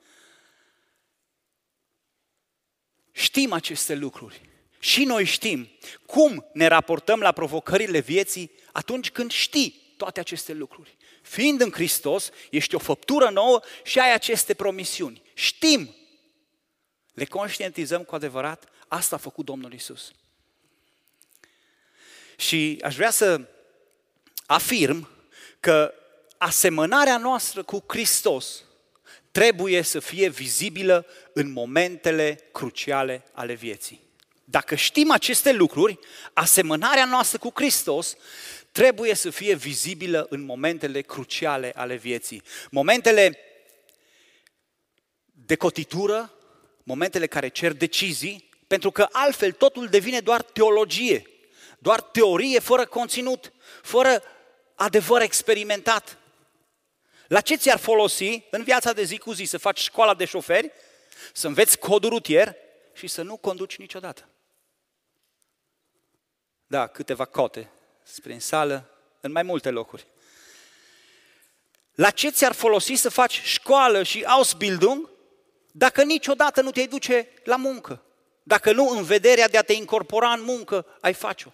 Știm 3.12 3.52
aceste 3.54 3.96
lucruri. 3.96 4.51
Și 4.84 5.04
noi 5.04 5.26
știm 5.26 5.70
cum 6.06 6.46
ne 6.54 6.68
raportăm 6.68 7.20
la 7.20 7.32
provocările 7.32 8.00
vieții 8.00 8.52
atunci 8.72 9.12
când 9.12 9.32
știi 9.32 9.94
toate 9.98 10.20
aceste 10.20 10.54
lucruri. 10.54 10.98
Fiind 11.22 11.62
în 11.62 11.72
Hristos, 11.72 12.30
ești 12.50 12.76
o 12.76 12.80
făptură 12.80 13.30
nouă 13.30 13.60
și 13.84 14.00
ai 14.00 14.14
aceste 14.14 14.54
promisiuni. 14.54 15.22
Știm, 15.34 15.96
le 17.14 17.26
conștientizăm 17.26 18.04
cu 18.04 18.16
adevărat, 18.16 18.70
asta 18.88 19.16
a 19.16 19.20
făcut 19.20 19.46
Domnul 19.46 19.74
Isus. 19.74 20.12
Și 22.38 22.80
aș 22.84 22.96
vrea 22.96 23.12
să 23.12 23.42
afirm 24.46 25.10
că 25.60 25.94
asemănarea 26.38 27.18
noastră 27.18 27.64
cu 27.64 27.84
Hristos 27.88 28.64
trebuie 29.32 29.82
să 29.82 30.00
fie 30.00 30.30
vizibilă 30.30 31.06
în 31.34 31.52
momentele 31.52 32.50
cruciale 32.52 33.24
ale 33.32 33.54
vieții. 33.54 34.10
Dacă 34.52 34.76
știm 34.76 35.12
aceste 35.12 35.52
lucruri, 35.52 36.00
asemănarea 36.34 37.06
noastră 37.06 37.38
cu 37.38 37.52
Hristos 37.54 38.16
trebuie 38.72 39.14
să 39.14 39.30
fie 39.30 39.56
vizibilă 39.56 40.26
în 40.30 40.42
momentele 40.42 41.02
cruciale 41.02 41.72
ale 41.76 41.96
vieții. 41.96 42.42
Momentele 42.70 43.38
de 45.26 45.56
cotitură, 45.56 46.34
momentele 46.84 47.28
care 47.28 47.48
cer 47.48 47.72
decizii, 47.72 48.50
pentru 48.68 48.92
că 48.92 49.08
altfel 49.12 49.52
totul 49.52 49.88
devine 49.88 50.20
doar 50.20 50.42
teologie, 50.42 51.26
doar 51.80 52.02
teorie 52.02 52.60
fără 52.60 52.86
conținut, 52.86 53.52
fără 53.82 54.24
adevăr 54.76 55.22
experimentat. 55.22 56.18
La 57.28 57.42
ce 57.42 57.56
ți-ar 57.56 57.78
folosi 57.78 58.44
în 58.50 58.64
viața 58.64 58.94
de 58.94 59.04
zi 59.04 59.18
cu 59.18 59.32
zi 59.32 59.44
să 59.44 59.58
faci 59.58 59.80
școala 59.80 60.14
de 60.14 60.26
șoferi 60.26 60.72
să 61.34 61.48
înveți 61.48 61.80
codul 61.80 62.10
rutier 62.10 62.56
și 62.94 63.08
să 63.08 63.22
nu 63.22 63.38
conduci 63.38 63.78
niciodată. 63.78 64.26
Da, 66.72 66.88
câteva 66.88 67.26
cote 67.26 67.70
spre 68.04 68.34
în 68.34 68.40
sală, 68.40 68.90
în 69.22 69.32
mai 69.32 69.44
multe 69.44 69.70
locuri. 69.70 70.08
La 71.96 72.10
ce 72.10 72.30
ți-ar 72.30 72.52
folosi 72.54 72.94
să 72.94 73.10
faci 73.10 73.42
școală 73.42 74.04
și 74.04 74.24
Ausbildung 74.24 75.10
dacă 75.72 76.04
niciodată 76.04 76.62
nu 76.62 76.72
te-ai 76.72 76.88
duce 76.88 77.28
la 77.44 77.56
muncă? 77.56 78.04
Dacă 78.44 78.72
nu, 78.72 78.88
în 78.88 79.04
vederea 79.04 79.48
de 79.48 79.58
a 79.58 79.62
te 79.62 79.74
incorpora 79.74 80.30
în 80.30 80.44
muncă, 80.44 80.86
ai 81.02 81.14
face-o. 81.14 81.52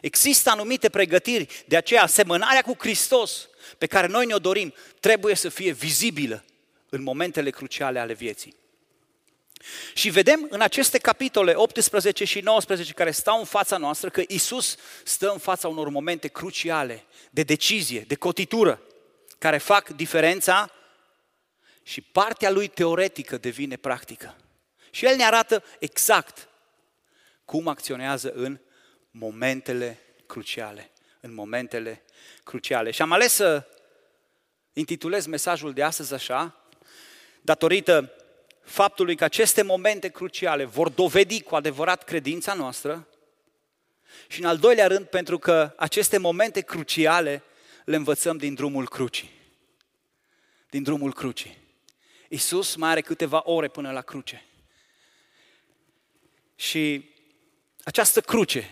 Există 0.00 0.50
anumite 0.50 0.88
pregătiri, 0.88 1.64
de 1.66 1.76
aceea 1.76 2.02
asemănarea 2.02 2.62
cu 2.62 2.74
Hristos 2.78 3.48
pe 3.78 3.86
care 3.86 4.06
noi 4.06 4.26
ne-o 4.26 4.38
dorim 4.38 4.74
trebuie 5.00 5.34
să 5.34 5.48
fie 5.48 5.72
vizibilă 5.72 6.44
în 6.88 7.02
momentele 7.02 7.50
cruciale 7.50 7.98
ale 7.98 8.12
vieții. 8.12 8.56
Și 9.94 10.10
vedem 10.10 10.46
în 10.50 10.60
aceste 10.60 10.98
capitole 10.98 11.54
18 11.54 12.24
și 12.24 12.40
19 12.40 12.92
care 12.92 13.10
stau 13.10 13.38
în 13.38 13.44
fața 13.44 13.76
noastră 13.76 14.08
că 14.08 14.22
Isus 14.28 14.76
stă 15.04 15.30
în 15.30 15.38
fața 15.38 15.68
unor 15.68 15.88
momente 15.88 16.28
cruciale 16.28 17.04
de 17.30 17.42
decizie, 17.42 18.00
de 18.00 18.14
cotitură, 18.14 18.80
care 19.38 19.58
fac 19.58 19.88
diferența 19.88 20.70
și 21.82 22.00
partea 22.00 22.50
lui 22.50 22.68
teoretică 22.68 23.36
devine 23.36 23.76
practică. 23.76 24.36
Și 24.90 25.06
el 25.06 25.16
ne 25.16 25.24
arată 25.24 25.64
exact 25.78 26.48
cum 27.44 27.68
acționează 27.68 28.32
în 28.32 28.58
momentele 29.10 29.98
cruciale. 30.26 30.90
În 31.20 31.34
momentele 31.34 32.02
cruciale. 32.44 32.90
Și 32.90 33.02
am 33.02 33.12
ales 33.12 33.32
să 33.32 33.66
intitulez 34.72 35.26
mesajul 35.26 35.72
de 35.72 35.82
astăzi 35.82 36.14
așa, 36.14 36.56
datorită 37.40 38.15
faptului 38.66 39.16
că 39.16 39.24
aceste 39.24 39.62
momente 39.62 40.08
cruciale 40.08 40.64
vor 40.64 40.88
dovedi 40.88 41.42
cu 41.42 41.54
adevărat 41.54 42.04
credința 42.04 42.54
noastră 42.54 43.08
și 44.28 44.40
în 44.40 44.46
al 44.46 44.58
doilea 44.58 44.86
rând 44.86 45.06
pentru 45.06 45.38
că 45.38 45.72
aceste 45.76 46.18
momente 46.18 46.60
cruciale 46.60 47.42
le 47.84 47.96
învățăm 47.96 48.36
din 48.36 48.54
drumul 48.54 48.88
crucii. 48.88 49.30
Din 50.70 50.82
drumul 50.82 51.12
crucii. 51.12 51.58
Iisus 52.28 52.74
mai 52.74 52.90
are 52.90 53.00
câteva 53.00 53.42
ore 53.44 53.68
până 53.68 53.92
la 53.92 54.02
cruce. 54.02 54.44
Și 56.56 57.10
această 57.84 58.20
cruce, 58.20 58.70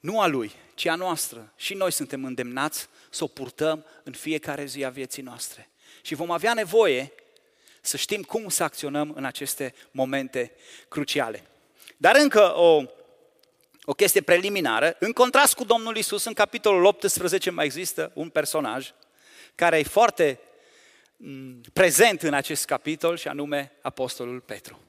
nu 0.00 0.20
a 0.20 0.26
Lui, 0.26 0.52
ci 0.74 0.86
a 0.86 0.94
noastră, 0.94 1.52
și 1.56 1.74
noi 1.74 1.92
suntem 1.92 2.24
îndemnați 2.24 2.88
să 3.10 3.24
o 3.24 3.26
purtăm 3.26 3.84
în 4.02 4.12
fiecare 4.12 4.64
zi 4.64 4.84
a 4.84 4.90
vieții 4.90 5.22
noastre. 5.22 5.70
Și 6.02 6.14
vom 6.14 6.30
avea 6.30 6.54
nevoie 6.54 7.12
să 7.84 7.96
știm 7.96 8.22
cum 8.22 8.48
să 8.48 8.62
acționăm 8.62 9.12
în 9.14 9.24
aceste 9.24 9.74
momente 9.90 10.52
cruciale. 10.88 11.42
Dar 11.96 12.16
încă 12.16 12.56
o, 12.56 12.82
o 13.84 13.92
chestie 13.92 14.20
preliminară, 14.20 14.96
în 14.98 15.12
contrast 15.12 15.54
cu 15.54 15.64
Domnul 15.64 15.96
Isus, 15.96 16.24
în 16.24 16.32
capitolul 16.32 16.84
18 16.84 17.50
mai 17.50 17.64
există 17.64 18.10
un 18.14 18.28
personaj 18.28 18.92
care 19.54 19.78
e 19.78 19.82
foarte 19.82 20.40
mm, 21.16 21.60
prezent 21.72 22.22
în 22.22 22.34
acest 22.34 22.64
capitol 22.64 23.16
și 23.16 23.28
anume 23.28 23.72
Apostolul 23.82 24.40
Petru. 24.40 24.80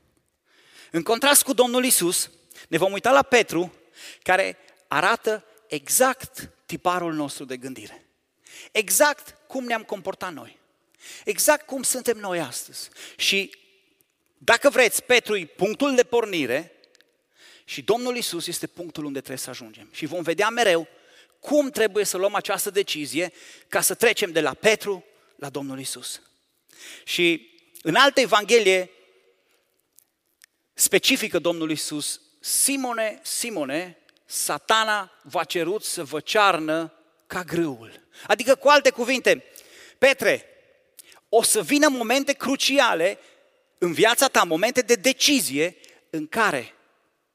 În 0.91 1.03
contrast 1.03 1.43
cu 1.43 1.53
Domnul 1.53 1.83
Isus, 1.83 2.29
ne 2.67 2.77
vom 2.77 2.91
uita 2.91 3.12
la 3.12 3.21
Petru, 3.21 3.73
care 4.21 4.57
arată 4.88 5.45
exact 5.67 6.50
tiparul 6.65 7.13
nostru 7.13 7.45
de 7.45 7.57
gândire. 7.57 8.05
Exact 8.71 9.35
cum 9.47 9.63
ne-am 9.63 9.83
comportat 9.83 10.33
noi. 10.33 10.59
Exact 11.25 11.65
cum 11.65 11.83
suntem 11.83 12.17
noi 12.17 12.39
astăzi. 12.39 12.89
Și 13.17 13.55
dacă 14.38 14.69
vreți, 14.69 15.03
Petru 15.03 15.38
e 15.38 15.45
punctul 15.45 15.95
de 15.95 16.03
pornire 16.03 16.72
și 17.65 17.81
Domnul 17.81 18.15
Isus 18.15 18.48
este 18.48 18.67
punctul 18.67 19.05
unde 19.05 19.19
trebuie 19.19 19.39
să 19.39 19.50
ajungem. 19.50 19.89
Și 19.91 20.05
vom 20.05 20.22
vedea 20.22 20.50
mereu 20.50 20.88
cum 21.39 21.69
trebuie 21.69 22.05
să 22.05 22.17
luăm 22.17 22.36
această 22.36 22.69
decizie 22.69 23.33
ca 23.67 23.81
să 23.81 23.93
trecem 23.93 24.31
de 24.31 24.41
la 24.41 24.53
Petru 24.53 25.05
la 25.36 25.50
Domnul 25.50 25.79
Isus. 25.79 26.22
Și 27.03 27.50
în 27.81 27.95
altă 27.95 28.19
evanghelie 28.19 28.89
specifică 30.74 31.39
Domnului 31.39 31.74
Isus, 31.74 32.22
Simone, 32.39 33.19
Simone, 33.24 33.98
satana 34.25 35.12
v-a 35.22 35.43
cerut 35.43 35.83
să 35.83 36.03
vă 36.03 36.19
cearnă 36.19 36.93
ca 37.27 37.43
grâul. 37.43 38.01
Adică, 38.27 38.55
cu 38.55 38.67
alte 38.67 38.89
cuvinte, 38.89 39.43
Petre, 39.98 40.52
o 41.35 41.41
să 41.41 41.61
vină 41.61 41.87
momente 41.87 42.33
cruciale 42.33 43.19
în 43.77 43.93
viața 43.93 44.27
ta, 44.27 44.43
momente 44.43 44.81
de 44.81 44.95
decizie 44.95 45.75
în 46.09 46.27
care 46.27 46.73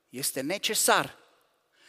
este 0.08 0.40
necesar, 0.40 1.16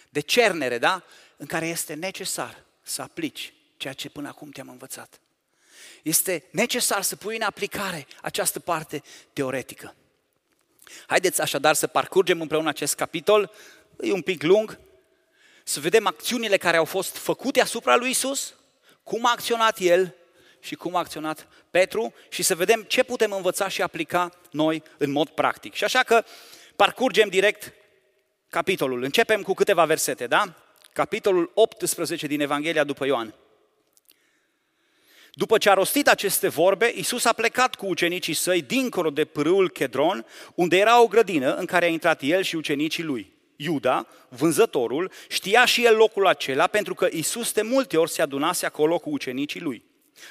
de 0.10 0.20
cernere, 0.20 0.78
da? 0.78 1.04
În 1.38 1.46
care 1.46 1.68
este 1.68 1.94
necesar 1.94 2.64
să 2.82 3.02
aplici 3.02 3.54
ceea 3.78 3.94
ce 3.94 4.10
până 4.10 4.28
acum 4.28 4.50
te-am 4.50 4.70
învățat. 4.70 5.20
Este 6.02 6.44
necesar 6.52 7.02
să 7.02 7.16
pui 7.16 7.36
în 7.36 7.42
aplicare 7.42 8.08
această 8.22 8.60
parte 8.60 9.04
teoretică. 9.34 9.96
Haideți 11.08 11.42
așadar 11.42 11.76
să 11.76 11.88
parcurgem 11.88 12.42
împreună 12.42 12.70
acest 12.70 12.96
capitol, 12.96 13.52
e 14.00 14.12
un 14.12 14.22
pic 14.22 14.44
lung, 14.44 14.80
să 15.64 15.80
vedem 15.80 16.08
acțiunile 16.08 16.58
care 16.58 16.78
au 16.78 16.86
fost 16.86 17.18
făcute 17.18 17.62
asupra 17.62 17.96
lui 17.96 18.10
Isus, 18.10 18.54
cum 19.04 19.26
a 19.26 19.32
acționat 19.32 19.80
El 19.80 20.19
și 20.60 20.76
cum 20.76 20.96
a 20.96 21.00
acționat 21.00 21.48
Petru 21.72 22.14
și 22.30 22.44
să 22.44 22.56
vedem 22.56 22.82
ce 22.82 23.04
putem 23.04 23.32
învăța 23.32 23.68
și 23.68 23.82
aplica 23.82 24.32
noi 24.52 24.84
în 24.98 25.12
mod 25.12 25.30
practic. 25.30 25.74
Și 25.74 25.84
așa 25.84 26.04
că 26.04 26.24
parcurgem 26.76 27.30
direct 27.30 27.74
capitolul. 28.50 29.04
Începem 29.04 29.42
cu 29.42 29.54
câteva 29.54 29.86
versete, 29.86 30.28
da? 30.28 30.54
Capitolul 30.94 31.52
18 31.54 32.28
din 32.28 32.42
Evanghelia 32.42 32.84
după 32.84 33.06
Ioan. 33.06 33.34
După 35.34 35.58
ce 35.58 35.70
a 35.70 35.74
rostit 35.74 36.08
aceste 36.08 36.48
vorbe, 36.48 36.92
Iisus 36.96 37.26
a 37.26 37.34
plecat 37.34 37.76
cu 37.76 37.86
ucenicii 37.86 38.34
săi 38.34 38.62
dincolo 38.62 39.10
de 39.10 39.26
pârâul 39.26 39.70
Chedron, 39.70 40.26
unde 40.56 40.78
era 40.78 41.02
o 41.02 41.08
grădină 41.08 41.56
în 41.56 41.66
care 41.66 41.86
a 41.86 41.90
intrat 41.90 42.22
el 42.22 42.42
și 42.42 42.56
ucenicii 42.56 43.04
lui. 43.04 43.34
Iuda, 43.56 44.08
vânzătorul, 44.30 45.12
știa 45.28 45.66
și 45.66 45.86
el 45.86 45.96
locul 45.96 46.28
acela 46.28 46.68
pentru 46.68 46.94
că 46.94 47.08
Iisus 47.12 47.52
de 47.52 47.62
multe 47.62 47.98
ori 47.98 48.12
se 48.12 48.22
adunase 48.22 48.66
acolo 48.66 48.98
cu 48.98 49.10
ucenicii 49.10 49.62
lui. 49.62 49.84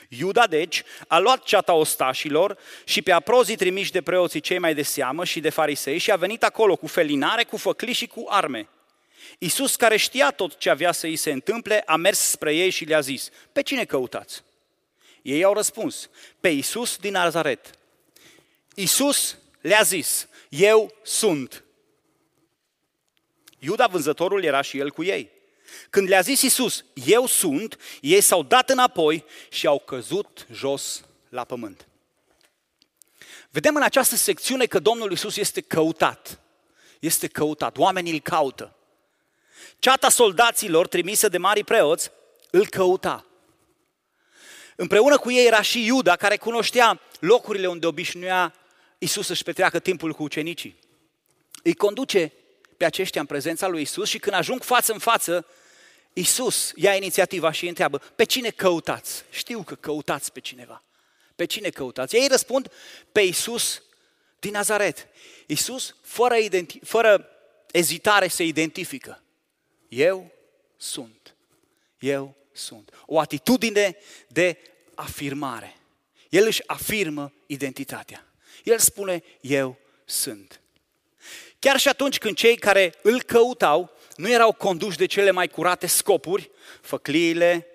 Iuda, 0.08 0.46
deci, 0.46 0.82
a 1.08 1.18
luat 1.18 1.42
ceata 1.42 1.72
ostașilor 1.72 2.58
și 2.84 3.02
pe 3.02 3.12
aprozii 3.12 3.56
trimiși 3.56 3.92
de 3.92 4.02
preoții 4.02 4.40
cei 4.40 4.58
mai 4.58 4.74
de 4.74 4.82
seamă 4.82 5.24
și 5.24 5.40
de 5.40 5.50
farisei 5.50 5.98
și 5.98 6.10
a 6.10 6.16
venit 6.16 6.42
acolo 6.42 6.76
cu 6.76 6.86
felinare, 6.86 7.44
cu 7.44 7.56
făcli 7.56 7.92
și 7.92 8.06
cu 8.06 8.26
arme. 8.28 8.68
Iisus, 9.38 9.76
care 9.76 9.96
știa 9.96 10.30
tot 10.30 10.58
ce 10.58 10.70
avea 10.70 10.92
să 10.92 11.06
îi 11.06 11.16
se 11.16 11.30
întâmple, 11.30 11.82
a 11.86 11.96
mers 11.96 12.18
spre 12.18 12.54
ei 12.54 12.70
și 12.70 12.84
le-a 12.84 13.00
zis, 13.00 13.30
pe 13.52 13.62
cine 13.62 13.84
căutați? 13.84 14.42
Ei 15.22 15.44
au 15.44 15.52
răspuns, 15.52 16.10
pe 16.40 16.48
Iisus 16.48 16.96
din 16.96 17.12
Nazaret. 17.12 17.70
Iisus 18.74 19.38
le-a 19.60 19.82
zis, 19.82 20.28
eu 20.48 20.94
sunt. 21.02 21.64
Iuda 23.58 23.86
vânzătorul 23.86 24.44
era 24.44 24.60
și 24.60 24.78
el 24.78 24.90
cu 24.90 25.02
ei. 25.02 25.30
Când 25.90 26.08
le-a 26.08 26.20
zis 26.20 26.42
Iisus, 26.42 26.84
eu 27.06 27.26
sunt, 27.26 27.78
ei 28.00 28.20
s-au 28.20 28.42
dat 28.42 28.70
înapoi 28.70 29.24
și 29.50 29.66
au 29.66 29.78
căzut 29.78 30.46
jos 30.52 31.04
la 31.28 31.44
pământ. 31.44 31.88
Vedem 33.50 33.76
în 33.76 33.82
această 33.82 34.16
secțiune 34.16 34.66
că 34.66 34.78
Domnul 34.78 35.10
Iisus 35.10 35.36
este 35.36 35.60
căutat. 35.60 36.40
Este 36.98 37.26
căutat. 37.26 37.76
Oamenii 37.76 38.12
îl 38.12 38.20
caută. 38.20 38.76
Ceata 39.78 40.08
soldaților 40.08 40.88
trimisă 40.88 41.28
de 41.28 41.38
mari 41.38 41.64
preoți 41.64 42.10
îl 42.50 42.66
căuta. 42.66 43.26
Împreună 44.76 45.18
cu 45.18 45.30
ei 45.30 45.46
era 45.46 45.62
și 45.62 45.84
Iuda, 45.84 46.16
care 46.16 46.36
cunoștea 46.36 47.00
locurile 47.20 47.66
unde 47.66 47.86
obișnuia 47.86 48.54
Isus 48.98 49.26
să-și 49.26 49.42
petreacă 49.42 49.78
timpul 49.78 50.12
cu 50.12 50.22
ucenicii. 50.22 50.78
Îi 51.62 51.74
conduce 51.74 52.32
pe 52.76 52.84
aceștia 52.84 53.20
în 53.20 53.26
prezența 53.26 53.66
lui 53.66 53.82
Isus 53.82 54.08
și 54.08 54.18
când 54.18 54.36
ajung 54.36 54.62
față 54.62 54.92
în 54.92 54.98
față, 54.98 55.46
Isus 56.12 56.72
ia 56.76 56.94
inițiativa 56.94 57.50
și 57.50 57.62
îi 57.62 57.68
întreabă, 57.68 57.98
pe 57.98 58.24
cine 58.24 58.50
căutați? 58.50 59.24
Știu 59.30 59.62
că 59.62 59.74
căutați 59.74 60.32
pe 60.32 60.40
cineva. 60.40 60.82
Pe 61.36 61.44
cine 61.44 61.70
căutați? 61.70 62.16
Ei 62.16 62.26
răspund, 62.30 62.70
pe 63.12 63.20
Isus 63.20 63.82
din 64.38 64.50
Nazaret. 64.50 65.06
Isus, 65.46 65.96
fără, 66.02 66.34
identi- 66.36 66.80
fără 66.82 67.28
ezitare, 67.70 68.28
se 68.28 68.44
identifică. 68.44 69.22
Eu 69.88 70.30
sunt. 70.76 71.34
Eu 71.98 72.36
sunt. 72.52 72.90
O 73.06 73.20
atitudine 73.20 73.96
de 74.28 74.58
afirmare. 74.94 75.76
El 76.28 76.46
își 76.46 76.62
afirmă 76.66 77.32
identitatea. 77.46 78.26
El 78.64 78.78
spune, 78.78 79.22
eu 79.40 79.78
sunt. 80.04 80.60
Chiar 81.58 81.78
și 81.78 81.88
atunci 81.88 82.18
când 82.18 82.36
cei 82.36 82.56
care 82.56 82.94
îl 83.02 83.22
căutau 83.22 83.92
nu 84.18 84.30
erau 84.30 84.52
conduși 84.52 84.96
de 84.96 85.06
cele 85.06 85.30
mai 85.30 85.48
curate 85.48 85.86
scopuri, 85.86 86.50
făcliile, 86.80 87.66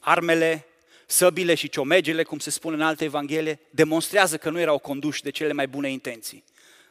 armele, 0.00 0.66
săbile 1.06 1.54
și 1.54 1.68
ciomegele, 1.68 2.22
cum 2.22 2.38
se 2.38 2.50
spune 2.50 2.76
în 2.76 2.82
alte 2.82 3.04
evanghelie, 3.04 3.60
demonstrează 3.70 4.36
că 4.36 4.50
nu 4.50 4.60
erau 4.60 4.78
conduși 4.78 5.22
de 5.22 5.30
cele 5.30 5.52
mai 5.52 5.68
bune 5.68 5.90
intenții. 5.90 6.44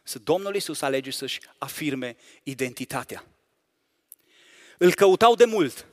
Să 0.04 0.20
Domnul 0.20 0.56
Isus 0.56 0.82
alege 0.82 1.12
să-și 1.12 1.40
afirme 1.58 2.16
identitatea. 2.44 3.24
Îl 4.78 4.94
căutau 4.94 5.36
de 5.36 5.46
mult. 5.46 5.86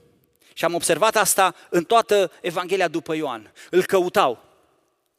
Și 0.53 0.65
am 0.65 0.75
observat 0.75 1.17
asta 1.17 1.55
în 1.71 1.85
toată 1.85 2.33
Evanghelia 2.41 2.89
după 2.89 3.15
Ioan. 3.15 3.53
Îl 3.71 3.85
căutau. 3.85 4.43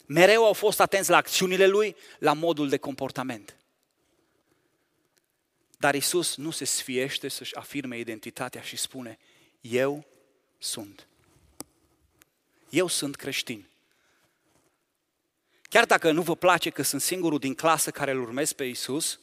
Mereu 0.06 0.46
au 0.46 0.54
fost 0.54 0.80
atenți 0.80 1.10
la 1.10 1.18
acțiunile 1.18 1.68
lui, 1.68 1.96
la 2.20 2.34
modul 2.34 2.70
de 2.70 2.78
comportament. 2.78 3.56
Dar 5.78 5.96
Isus 5.96 6.36
nu 6.36 6.52
se 6.52 6.66
sfiește 6.66 7.28
să-și 7.28 7.56
afirme 7.56 7.98
identitatea 7.98 8.62
și 8.62 8.76
spune, 8.76 9.18
eu 9.62 10.06
sunt. 10.58 11.08
Eu 12.70 12.88
sunt 12.88 13.16
creștin. 13.16 13.70
Chiar 15.62 15.86
dacă 15.86 16.12
nu 16.12 16.22
vă 16.22 16.36
place 16.36 16.70
că 16.70 16.82
sunt 16.82 17.02
singurul 17.02 17.40
din 17.40 17.54
clasă 17.54 17.92
care 17.92 18.12
îl 18.12 18.22
urmez 18.22 18.54
pe 18.54 18.64
Isus, 18.64 19.20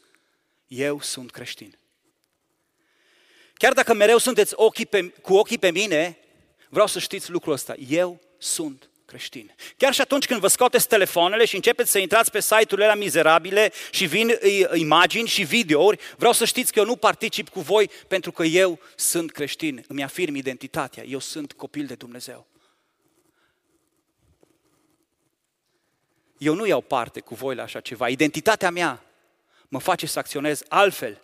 eu 0.66 1.00
sunt 1.00 1.30
creștin. 1.30 1.78
Chiar 3.54 3.73
dacă 3.73 3.94
mereu 3.94 4.18
sunteți 4.18 4.52
ochii 4.56 4.87
pe, 4.87 5.09
cu 5.09 5.35
ochii 5.35 5.59
pe 5.59 5.71
mine, 5.71 6.18
vreau 6.68 6.87
să 6.87 6.99
știți 6.99 7.30
lucrul 7.30 7.52
ăsta. 7.52 7.75
Eu 7.75 8.21
sunt 8.38 8.90
creștin. 9.12 9.54
Chiar 9.76 9.95
și 9.95 10.00
atunci 10.00 10.26
când 10.26 10.40
vă 10.40 10.47
scoateți 10.47 10.88
telefoanele 10.88 11.45
și 11.45 11.54
începeți 11.54 11.90
să 11.90 11.99
intrați 11.99 12.31
pe 12.31 12.40
site-urile 12.40 12.85
alea 12.85 12.95
mizerabile 12.95 13.73
și 13.90 14.07
vin 14.07 14.38
imagini 14.75 15.28
și 15.28 15.42
videouri, 15.42 15.99
vreau 16.16 16.33
să 16.33 16.45
știți 16.45 16.73
că 16.73 16.78
eu 16.78 16.85
nu 16.85 16.97
particip 16.97 17.49
cu 17.49 17.61
voi 17.61 17.90
pentru 18.09 18.33
că 18.33 18.42
eu 18.42 18.78
sunt 18.97 19.33
creștin, 19.33 19.85
îmi 19.88 20.02
afirm 20.02 20.35
identitatea, 20.35 21.04
eu 21.04 21.19
sunt 21.19 21.52
copil 21.52 21.87
de 21.87 21.95
Dumnezeu. 21.95 22.47
Eu 26.38 26.54
nu 26.54 26.66
iau 26.66 26.81
parte 26.81 27.21
cu 27.21 27.35
voi 27.35 27.54
la 27.54 27.62
așa 27.62 27.81
ceva. 27.81 28.09
Identitatea 28.09 28.71
mea 28.71 29.04
mă 29.69 29.81
face 29.81 30.07
să 30.07 30.19
acționez 30.19 30.62
altfel. 30.69 31.21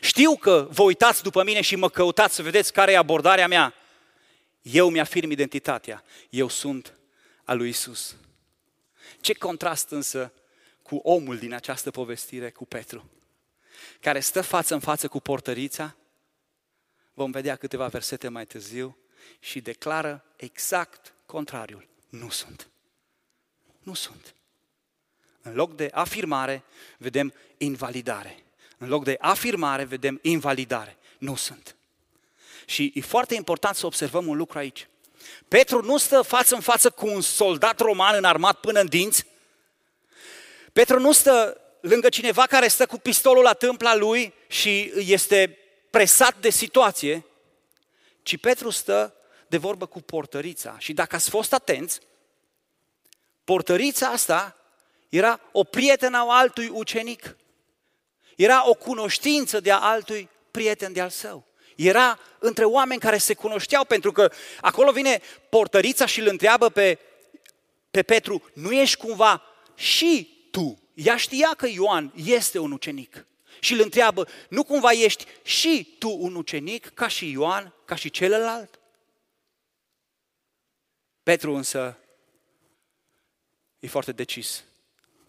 Știu 0.00 0.36
că 0.36 0.68
vă 0.70 0.82
uitați 0.82 1.22
după 1.22 1.42
mine 1.42 1.60
și 1.60 1.76
mă 1.76 1.88
căutați 1.88 2.34
să 2.34 2.42
vedeți 2.42 2.72
care 2.72 2.92
e 2.92 2.96
abordarea 2.96 3.46
mea. 3.46 3.74
Eu 4.72 4.90
mi-afirm 4.90 5.30
identitatea. 5.30 6.04
Eu 6.30 6.48
sunt 6.48 6.94
al 7.44 7.56
lui 7.56 7.68
Isus. 7.68 8.16
Ce 9.20 9.32
contrast 9.32 9.90
însă 9.90 10.32
cu 10.82 10.96
omul 10.96 11.38
din 11.38 11.52
această 11.52 11.90
povestire, 11.90 12.50
cu 12.50 12.66
Petru, 12.66 13.10
care 14.00 14.20
stă 14.20 14.42
față 14.42 14.74
în 14.74 14.80
față 14.80 15.08
cu 15.08 15.20
portărița, 15.20 15.96
vom 17.14 17.30
vedea 17.30 17.56
câteva 17.56 17.86
versete 17.86 18.28
mai 18.28 18.46
târziu, 18.46 18.96
și 19.40 19.60
declară 19.60 20.24
exact 20.36 21.12
contrariul. 21.26 21.88
Nu 22.08 22.30
sunt. 22.30 22.68
Nu 23.82 23.94
sunt. 23.94 24.34
În 25.42 25.54
loc 25.54 25.76
de 25.76 25.90
afirmare, 25.92 26.62
vedem 26.98 27.34
invalidare. 27.56 28.44
În 28.78 28.88
loc 28.88 29.04
de 29.04 29.16
afirmare, 29.20 29.84
vedem 29.84 30.18
invalidare. 30.22 30.96
Nu 31.18 31.34
sunt. 31.34 31.76
Și 32.66 32.92
e 32.94 33.00
foarte 33.00 33.34
important 33.34 33.76
să 33.76 33.86
observăm 33.86 34.26
un 34.26 34.36
lucru 34.36 34.58
aici. 34.58 34.88
Petru 35.48 35.82
nu 35.82 35.96
stă 35.98 36.22
față 36.22 36.54
în 36.54 36.60
față 36.60 36.90
cu 36.90 37.06
un 37.06 37.20
soldat 37.20 37.80
roman 37.80 38.14
înarmat 38.16 38.60
până 38.60 38.80
în 38.80 38.86
dinți. 38.86 39.26
Petru 40.72 41.00
nu 41.00 41.12
stă 41.12 41.60
lângă 41.80 42.08
cineva 42.08 42.42
care 42.42 42.68
stă 42.68 42.86
cu 42.86 42.98
pistolul 42.98 43.42
la 43.42 43.52
tâmpla 43.52 43.94
lui 43.94 44.34
și 44.48 44.92
este 44.96 45.58
presat 45.90 46.36
de 46.40 46.50
situație, 46.50 47.24
ci 48.22 48.36
Petru 48.36 48.70
stă 48.70 49.14
de 49.46 49.56
vorbă 49.56 49.86
cu 49.86 50.00
portărița. 50.00 50.76
Și 50.78 50.92
dacă 50.92 51.14
ați 51.14 51.30
fost 51.30 51.52
atenți, 51.52 52.00
portărița 53.44 54.06
asta 54.08 54.56
era 55.08 55.40
o 55.52 55.64
prietenă 55.64 56.16
a 56.16 56.38
altui 56.38 56.68
ucenic. 56.68 57.36
Era 58.36 58.68
o 58.68 58.74
cunoștință 58.74 59.60
de 59.60 59.72
a 59.72 59.78
altui 59.78 60.28
prieten 60.50 60.92
de 60.92 61.00
al 61.00 61.10
său. 61.10 61.46
Era 61.76 62.18
între 62.38 62.64
oameni 62.64 63.00
care 63.00 63.18
se 63.18 63.34
cunoșteau, 63.34 63.84
pentru 63.84 64.12
că 64.12 64.32
acolo 64.60 64.92
vine 64.92 65.20
portărița 65.48 66.06
și 66.06 66.20
îl 66.20 66.26
întreabă 66.26 66.68
pe, 66.68 66.98
pe 67.90 68.02
Petru, 68.02 68.50
nu 68.54 68.72
ești 68.72 68.96
cumva 68.96 69.42
și 69.74 70.38
tu? 70.50 70.82
Ea 70.94 71.16
știa 71.16 71.54
că 71.56 71.66
Ioan 71.66 72.12
este 72.14 72.58
un 72.58 72.72
ucenic. 72.72 73.26
Și 73.60 73.72
îl 73.72 73.80
întreabă, 73.80 74.28
nu 74.48 74.64
cumva 74.64 74.90
ești 74.90 75.24
și 75.42 75.96
tu 75.98 76.16
un 76.18 76.34
ucenic, 76.34 76.86
ca 76.94 77.08
și 77.08 77.30
Ioan, 77.30 77.74
ca 77.84 77.94
și 77.94 78.10
celălalt? 78.10 78.80
Petru 81.22 81.54
însă 81.54 81.98
e 83.78 83.86
foarte 83.86 84.12
decis. 84.12 84.64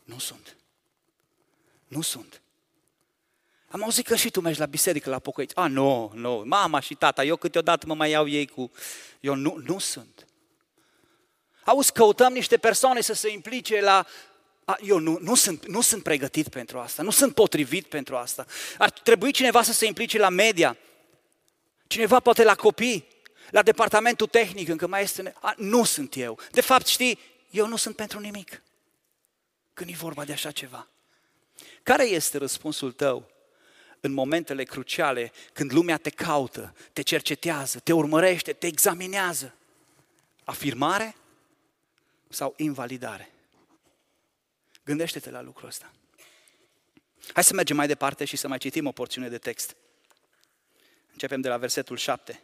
Nu 0.03 0.19
sunt. 0.19 0.57
Nu 1.87 2.01
sunt. 2.01 2.41
Am 3.69 3.83
auzit 3.83 4.07
că 4.07 4.15
și 4.15 4.29
tu 4.29 4.41
mergi 4.41 4.59
la 4.59 4.65
biserică 4.65 5.09
la 5.09 5.19
pocăiți. 5.19 5.55
A, 5.55 5.67
nu, 5.67 6.11
nu, 6.13 6.43
mama 6.45 6.79
și 6.79 6.95
tata, 6.95 7.23
eu 7.23 7.35
câteodată 7.35 7.85
mă 7.85 7.95
mai 7.95 8.09
iau 8.09 8.27
ei 8.27 8.47
cu... 8.47 8.71
Eu 9.19 9.35
nu, 9.35 9.57
nu 9.65 9.79
sunt. 9.79 10.27
Auzi, 11.63 11.91
căutăm 11.91 12.33
niște 12.33 12.57
persoane 12.57 13.01
să 13.01 13.13
se 13.13 13.31
implice 13.31 13.81
la... 13.81 14.05
A, 14.65 14.77
eu 14.81 14.97
nu, 14.97 15.17
nu, 15.21 15.35
sunt, 15.35 15.67
nu 15.67 15.81
sunt 15.81 16.03
pregătit 16.03 16.47
pentru 16.47 16.79
asta, 16.79 17.03
nu 17.03 17.09
sunt 17.09 17.33
potrivit 17.33 17.85
pentru 17.85 18.15
asta. 18.15 18.45
Ar 18.77 18.89
trebui 18.89 19.31
cineva 19.31 19.61
să 19.61 19.73
se 19.73 19.85
implice 19.85 20.17
la 20.17 20.29
media, 20.29 20.77
cineva 21.87 22.19
poate 22.19 22.43
la 22.43 22.55
copii, 22.55 23.07
la 23.49 23.61
departamentul 23.61 24.27
tehnic, 24.27 24.67
încă 24.67 24.87
mai 24.87 25.03
este... 25.03 25.33
A, 25.41 25.53
nu 25.57 25.83
sunt 25.83 26.15
eu. 26.15 26.39
De 26.51 26.61
fapt, 26.61 26.85
știi, 26.85 27.19
eu 27.49 27.67
nu 27.67 27.75
sunt 27.75 27.95
pentru 27.95 28.19
nimic. 28.19 28.61
Când 29.73 29.89
e 29.89 29.93
vorba 29.93 30.25
de 30.25 30.31
așa 30.31 30.51
ceva. 30.51 30.87
Care 31.83 32.05
este 32.05 32.37
răspunsul 32.37 32.91
tău 32.91 33.35
în 33.99 34.11
momentele 34.11 34.63
cruciale, 34.63 35.31
când 35.53 35.71
lumea 35.71 35.97
te 35.97 36.09
caută, 36.09 36.75
te 36.93 37.01
cercetează, 37.01 37.79
te 37.79 37.93
urmărește, 37.93 38.53
te 38.53 38.67
examinează? 38.67 39.55
Afirmare 40.43 41.15
sau 42.29 42.53
invalidare? 42.57 43.31
Gândește-te 44.83 45.29
la 45.29 45.41
lucrul 45.41 45.67
ăsta. 45.67 45.91
Hai 47.33 47.43
să 47.43 47.53
mergem 47.53 47.75
mai 47.75 47.87
departe 47.87 48.25
și 48.25 48.37
să 48.37 48.47
mai 48.47 48.57
citim 48.57 48.85
o 48.85 48.91
porțiune 48.91 49.29
de 49.29 49.37
text. 49.37 49.75
Începem 51.11 51.41
de 51.41 51.49
la 51.49 51.57
versetul 51.57 51.97
7. 51.97 52.41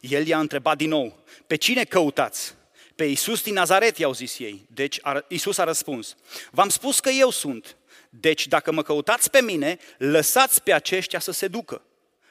El 0.00 0.26
i-a 0.26 0.38
întrebat 0.38 0.76
din 0.76 0.88
nou, 0.88 1.18
pe 1.46 1.56
cine 1.56 1.84
căutați? 1.84 2.54
Pe 2.94 3.04
Iisus 3.04 3.42
din 3.42 3.52
Nazaret, 3.52 3.98
i-au 3.98 4.12
zis 4.12 4.38
ei. 4.38 4.66
Deci 4.70 5.00
Iisus 5.28 5.58
a 5.58 5.64
răspuns, 5.64 6.16
v-am 6.50 6.68
spus 6.68 7.00
că 7.00 7.10
eu 7.10 7.30
sunt. 7.30 7.76
Deci 8.20 8.46
dacă 8.46 8.72
mă 8.72 8.82
căutați 8.82 9.30
pe 9.30 9.42
mine, 9.42 9.78
lăsați 9.98 10.62
pe 10.62 10.72
aceștia 10.72 11.18
să 11.18 11.32
se 11.32 11.48
ducă. 11.48 11.82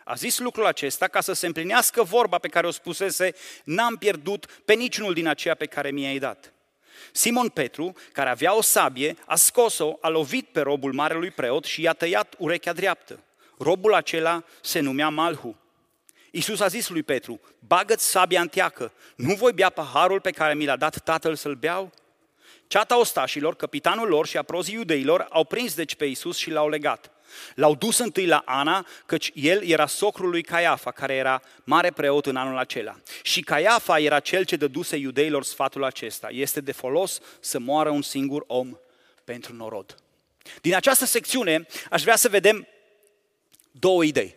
A 0.03 0.13
zis 0.13 0.39
lucrul 0.39 0.65
acesta 0.65 1.07
ca 1.07 1.21
să 1.21 1.33
se 1.33 1.45
împlinească 1.45 2.03
vorba 2.03 2.37
pe 2.37 2.47
care 2.47 2.67
o 2.67 2.71
spusese, 2.71 3.33
n-am 3.63 3.95
pierdut 3.95 4.45
pe 4.65 4.73
niciunul 4.73 5.13
din 5.13 5.27
aceia 5.27 5.55
pe 5.55 5.65
care 5.65 5.91
mi-ai 5.91 6.17
dat. 6.17 6.53
Simon 7.11 7.49
Petru, 7.49 7.95
care 8.11 8.29
avea 8.29 8.55
o 8.55 8.61
sabie, 8.61 9.15
a 9.25 9.35
scos-o, 9.35 9.97
a 10.01 10.07
lovit 10.07 10.47
pe 10.47 10.61
robul 10.61 10.93
marelui 10.93 11.31
preot 11.31 11.63
și 11.63 11.81
i-a 11.81 11.93
tăiat 11.93 12.35
urechea 12.37 12.73
dreaptă. 12.73 13.19
Robul 13.57 13.93
acela 13.93 14.43
se 14.61 14.79
numea 14.79 15.09
Malhu. 15.09 15.57
Iisus 16.31 16.59
a 16.59 16.67
zis 16.67 16.89
lui 16.89 17.03
Petru, 17.03 17.41
bagă-ți 17.67 18.09
sabia 18.09 18.41
în 18.41 18.47
teacă, 18.47 18.91
nu 19.15 19.33
voi 19.33 19.53
bea 19.53 19.69
paharul 19.69 20.21
pe 20.21 20.31
care 20.31 20.53
mi 20.53 20.65
l-a 20.65 20.75
dat 20.75 20.97
tatăl 21.03 21.35
să-l 21.35 21.55
beau? 21.55 21.91
Ceata 22.73 22.99
ostașilor, 22.99 23.55
capitanul 23.55 24.07
lor 24.07 24.27
și 24.27 24.37
aprozii 24.37 24.73
iudeilor 24.73 25.27
au 25.29 25.43
prins 25.43 25.73
deci 25.73 25.95
pe 25.95 26.05
Iisus 26.05 26.37
și 26.37 26.49
l-au 26.49 26.69
legat. 26.69 27.11
L-au 27.55 27.75
dus 27.75 27.97
întâi 27.97 28.25
la 28.25 28.41
Ana, 28.45 28.87
căci 29.05 29.31
el 29.33 29.63
era 29.63 29.87
socrul 29.87 30.29
lui 30.29 30.43
Caiafa, 30.43 30.91
care 30.91 31.13
era 31.13 31.41
mare 31.63 31.91
preot 31.91 32.25
în 32.25 32.35
anul 32.35 32.57
acela. 32.57 32.99
Și 33.21 33.41
Caiafa 33.41 33.99
era 33.99 34.19
cel 34.19 34.45
ce 34.45 34.55
dăduse 34.55 34.95
iudeilor 34.95 35.43
sfatul 35.43 35.83
acesta. 35.83 36.27
Este 36.31 36.61
de 36.61 36.71
folos 36.71 37.19
să 37.39 37.59
moară 37.59 37.89
un 37.89 38.01
singur 38.01 38.43
om 38.47 38.77
pentru 39.23 39.53
norod. 39.53 39.95
Din 40.61 40.75
această 40.75 41.05
secțiune 41.05 41.65
aș 41.89 42.01
vrea 42.01 42.15
să 42.15 42.29
vedem 42.29 42.67
două 43.71 44.03
idei. 44.03 44.35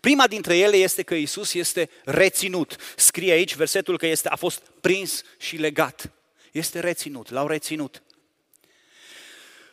Prima 0.00 0.26
dintre 0.26 0.58
ele 0.58 0.76
este 0.76 1.02
că 1.02 1.14
Isus 1.14 1.54
este 1.54 1.90
reținut. 2.04 2.76
Scrie 2.96 3.32
aici 3.32 3.54
versetul 3.54 3.98
că 3.98 4.06
este, 4.06 4.28
a 4.28 4.36
fost 4.36 4.62
prins 4.80 5.22
și 5.38 5.56
legat. 5.56 6.10
Este 6.50 6.80
reținut, 6.80 7.30
l-au 7.30 7.46
reținut. 7.46 8.02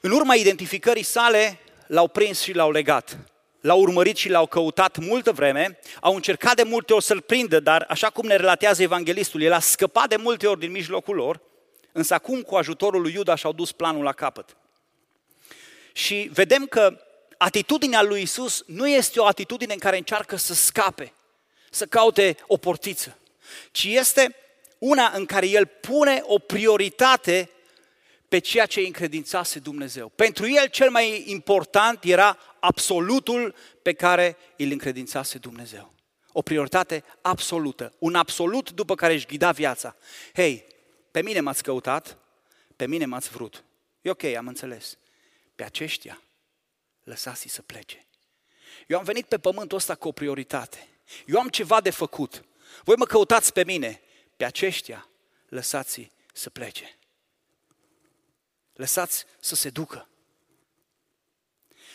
În 0.02 0.12
urma 0.12 0.36
identificării 0.36 1.04
sale, 1.04 1.60
l-au 1.88 2.08
prins 2.08 2.42
și 2.42 2.54
l-au 2.54 2.72
legat. 2.72 3.18
L-au 3.62 3.80
urmărit 3.80 4.18
și 4.18 4.30
l-au 4.30 4.48
căutat 4.48 4.98
multă 4.98 5.32
vreme, 5.32 5.80
au 6.02 6.16
încercat 6.16 6.56
de 6.56 6.64
multe 6.64 6.94
ori 6.94 7.04
să-l 7.04 7.22
prindă, 7.22 7.60
dar 7.60 7.86
așa 7.90 8.10
cum 8.10 8.28
ne 8.28 8.36
relatează 8.36 8.82
evanghelistul, 8.82 9.42
el 9.42 9.54
a 9.54 9.60
scăpat 9.60 10.10
de 10.10 10.16
multe 10.16 10.48
ori 10.48 10.60
din 10.60 10.72
mijlocul 10.72 11.16
lor, 11.16 11.42
însă 11.92 12.14
acum 12.14 12.42
cu 12.42 12.56
ajutorul 12.56 13.02
lui 13.02 13.14
Iuda 13.14 13.36
și-au 13.36 13.54
dus 13.54 13.72
planul 13.72 14.04
la 14.04 14.12
capăt. 14.12 14.58
Și 15.94 16.30
vedem 16.34 16.66
că 16.66 17.02
atitudinea 17.38 18.02
lui 18.02 18.22
Isus 18.22 18.64
nu 18.66 18.88
este 18.88 19.20
o 19.20 19.26
atitudine 19.26 19.74
în 19.74 19.80
care 19.80 19.98
încearcă 19.98 20.36
să 20.36 20.54
scape, 20.54 21.14
să 21.70 21.86
caute 21.86 22.38
o 22.48 22.58
portiță, 22.58 23.18
ci 23.72 23.84
este 23.84 24.36
una 24.80 25.12
în 25.16 25.26
care 25.26 25.48
el 25.48 25.66
pune 25.66 26.22
o 26.24 26.40
prioritate 26.40 27.50
pe 28.28 28.40
ceea 28.40 28.66
ce 28.66 28.80
îi 28.80 28.86
încredințase 28.86 29.60
Dumnezeu. 29.60 30.10
Pentru 30.10 30.48
el 30.50 30.68
cel 30.68 30.90
mai 30.90 31.24
important 31.26 32.04
era 32.04 32.38
absolutul 32.60 33.56
pe 33.82 33.94
care 33.94 34.38
îl 34.58 34.72
încredințase 34.72 35.38
Dumnezeu. 35.38 35.94
O 36.32 36.42
prioritate 36.42 37.04
absolută, 37.22 37.94
un 37.98 38.16
absolut 38.16 38.72
după 38.72 38.96
care 38.96 39.14
își 39.14 39.26
ghida 39.26 39.52
viața. 39.52 39.96
Hei, 40.34 40.66
pe 41.12 41.22
mine 41.22 41.40
m-ați 41.40 41.64
căutat, 41.64 42.18
pe 42.76 42.88
mine 42.88 43.06
m-ați 43.06 43.30
vrut. 43.30 43.64
E 44.02 44.10
ok, 44.10 44.24
am 44.24 44.48
înțeles. 44.48 44.98
Pe 45.56 45.64
aceștia 45.64 46.22
lăsați 47.04 47.48
să 47.48 47.62
plece. 47.62 48.06
Eu 48.88 48.98
am 48.98 49.04
venit 49.04 49.26
pe 49.26 49.38
pământul 49.38 49.78
ăsta 49.78 49.96
cu 49.96 50.08
o 50.08 50.12
prioritate. 50.12 50.88
Eu 51.26 51.40
am 51.40 51.50
ceva 51.50 51.82
de 51.82 51.90
făcut. 51.90 52.44
Voi 52.84 52.96
mă 52.96 53.06
căutați 53.06 53.54
pe 53.54 53.64
mine. 53.64 54.02
Pe 54.38 54.46
aceștia 54.46 55.08
lăsați 55.50 56.12
să 56.34 56.50
plece. 56.50 56.98
Lăsați 58.74 59.26
să 59.40 59.56
se 59.56 59.70
ducă. 59.70 60.08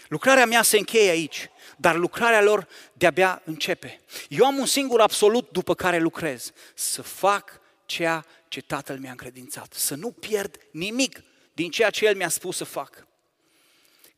Lucrarea 0.09 0.47
mea 0.47 0.63
se 0.63 0.79
încheie 0.79 1.11
aici, 1.11 1.51
dar 1.77 1.97
lucrarea 1.97 2.43
lor 2.43 2.69
de-abia 2.93 3.43
începe. 3.45 4.01
Eu 4.29 4.45
am 4.45 4.59
un 4.59 4.67
singur 4.67 5.01
absolut 5.01 5.51
după 5.51 5.75
care 5.75 5.99
lucrez, 5.99 6.53
să 6.75 7.03
fac 7.03 7.61
ceea 7.87 8.27
ce 8.49 8.61
Tatăl 8.61 8.99
mi-a 8.99 9.11
încredințat, 9.11 9.73
să 9.73 9.95
nu 9.95 10.11
pierd 10.11 10.57
nimic 10.71 11.23
din 11.53 11.71
ceea 11.71 11.91
ce 11.91 12.07
El 12.07 12.17
mi-a 12.17 12.29
spus 12.29 12.57
să 12.57 12.65
fac. 12.65 13.07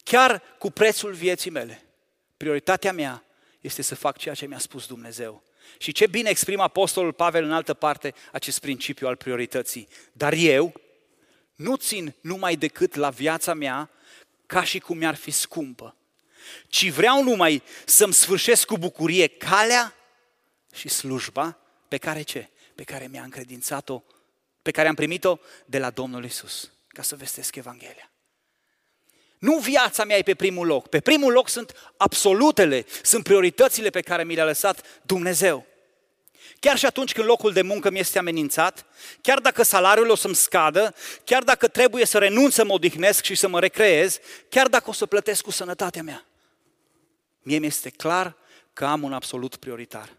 Chiar 0.02 0.42
cu 0.58 0.70
prețul 0.70 1.12
vieții 1.12 1.50
mele, 1.50 1.84
prioritatea 2.36 2.92
mea 2.92 3.24
este 3.60 3.82
să 3.82 3.94
fac 3.94 4.16
ceea 4.16 4.34
ce 4.34 4.46
mi-a 4.46 4.58
spus 4.58 4.86
Dumnezeu. 4.86 5.42
Și 5.78 5.92
ce 5.92 6.06
bine 6.06 6.28
exprimă 6.28 6.62
Apostolul 6.62 7.12
Pavel 7.12 7.44
în 7.44 7.52
altă 7.52 7.74
parte 7.74 8.14
acest 8.32 8.58
principiu 8.58 9.06
al 9.06 9.16
priorității. 9.16 9.88
Dar 10.12 10.32
eu 10.32 10.80
nu 11.54 11.76
țin 11.76 12.14
numai 12.20 12.56
decât 12.56 12.94
la 12.94 13.10
viața 13.10 13.54
mea 13.54 13.90
ca 14.46 14.64
și 14.64 14.78
cum 14.78 14.96
mi-ar 14.96 15.14
fi 15.14 15.30
scumpă, 15.30 15.96
ci 16.68 16.90
vreau 16.90 17.22
numai 17.22 17.62
să-mi 17.84 18.12
sfârșesc 18.12 18.66
cu 18.66 18.78
bucurie 18.78 19.26
calea 19.26 19.94
și 20.74 20.88
slujba 20.88 21.58
pe 21.88 21.96
care 21.96 22.22
ce? 22.22 22.48
Pe 22.74 22.84
care 22.84 23.06
mi-a 23.06 23.22
încredințat-o, 23.22 24.02
pe 24.62 24.70
care 24.70 24.88
am 24.88 24.94
primit-o 24.94 25.38
de 25.66 25.78
la 25.78 25.90
Domnul 25.90 26.24
Isus, 26.24 26.72
ca 26.88 27.02
să 27.02 27.16
vestesc 27.16 27.56
Evanghelia. 27.56 28.13
Nu 29.44 29.58
viața 29.58 30.04
mea 30.04 30.16
e 30.16 30.22
pe 30.22 30.34
primul 30.34 30.66
loc. 30.66 30.88
Pe 30.88 31.00
primul 31.00 31.32
loc 31.32 31.48
sunt 31.48 31.92
absolutele, 31.96 32.86
sunt 33.02 33.24
prioritățile 33.24 33.90
pe 33.90 34.00
care 34.00 34.24
mi 34.24 34.34
le-a 34.34 34.44
lăsat 34.44 35.02
Dumnezeu. 35.02 35.66
Chiar 36.60 36.78
și 36.78 36.86
atunci 36.86 37.12
când 37.12 37.26
locul 37.26 37.52
de 37.52 37.62
muncă 37.62 37.90
mi 37.90 37.98
este 37.98 38.18
amenințat, 38.18 38.86
chiar 39.20 39.38
dacă 39.38 39.62
salariul 39.62 40.10
o 40.10 40.14
să-mi 40.14 40.34
scadă, 40.34 40.94
chiar 41.24 41.42
dacă 41.42 41.68
trebuie 41.68 42.04
să 42.04 42.18
renunț 42.18 42.52
să 42.54 42.64
mă 42.64 42.72
odihnesc 42.72 43.24
și 43.24 43.34
să 43.34 43.48
mă 43.48 43.60
recreez, 43.60 44.18
chiar 44.48 44.68
dacă 44.68 44.90
o 44.90 44.92
să 44.92 45.06
plătesc 45.06 45.42
cu 45.42 45.50
sănătatea 45.50 46.02
mea. 46.02 46.26
Mie 47.42 47.58
mi 47.58 47.66
este 47.66 47.90
clar 47.90 48.36
că 48.72 48.84
am 48.84 49.02
un 49.02 49.12
absolut 49.12 49.56
prioritar. 49.56 50.16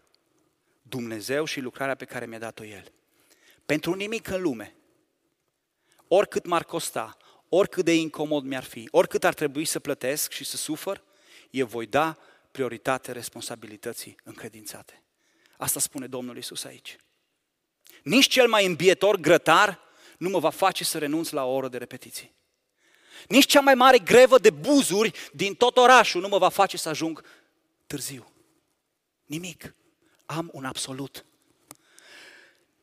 Dumnezeu 0.82 1.44
și 1.44 1.60
lucrarea 1.60 1.94
pe 1.94 2.04
care 2.04 2.26
mi-a 2.26 2.38
dat-o 2.38 2.64
El. 2.64 2.92
Pentru 3.66 3.94
nimic 3.94 4.28
în 4.28 4.42
lume, 4.42 4.74
oricât 6.08 6.46
m-ar 6.46 6.64
costa, 6.64 7.16
oricât 7.56 7.84
de 7.84 7.94
incomod 7.94 8.44
mi-ar 8.44 8.64
fi, 8.64 8.88
oricât 8.90 9.24
ar 9.24 9.34
trebui 9.34 9.64
să 9.64 9.80
plătesc 9.80 10.32
și 10.32 10.44
să 10.44 10.56
sufăr, 10.56 11.02
eu 11.50 11.66
voi 11.66 11.86
da 11.86 12.18
prioritate 12.50 13.12
responsabilității 13.12 14.16
încredințate. 14.24 15.02
Asta 15.56 15.80
spune 15.80 16.06
Domnul 16.06 16.36
Isus 16.36 16.64
aici. 16.64 16.96
Nici 18.02 18.26
cel 18.26 18.48
mai 18.48 18.66
îmbietor 18.66 19.16
grătar 19.16 19.80
nu 20.18 20.28
mă 20.28 20.38
va 20.38 20.50
face 20.50 20.84
să 20.84 20.98
renunț 20.98 21.30
la 21.30 21.44
o 21.44 21.54
oră 21.54 21.68
de 21.68 21.78
repetiții. 21.78 22.34
Nici 23.28 23.46
cea 23.46 23.60
mai 23.60 23.74
mare 23.74 23.98
grevă 23.98 24.38
de 24.38 24.50
buzuri 24.50 25.12
din 25.32 25.54
tot 25.54 25.76
orașul 25.76 26.20
nu 26.20 26.28
mă 26.28 26.38
va 26.38 26.48
face 26.48 26.76
să 26.76 26.88
ajung 26.88 27.24
târziu. 27.86 28.32
Nimic. 29.24 29.74
Am 30.26 30.50
un 30.52 30.64
absolut. 30.64 31.24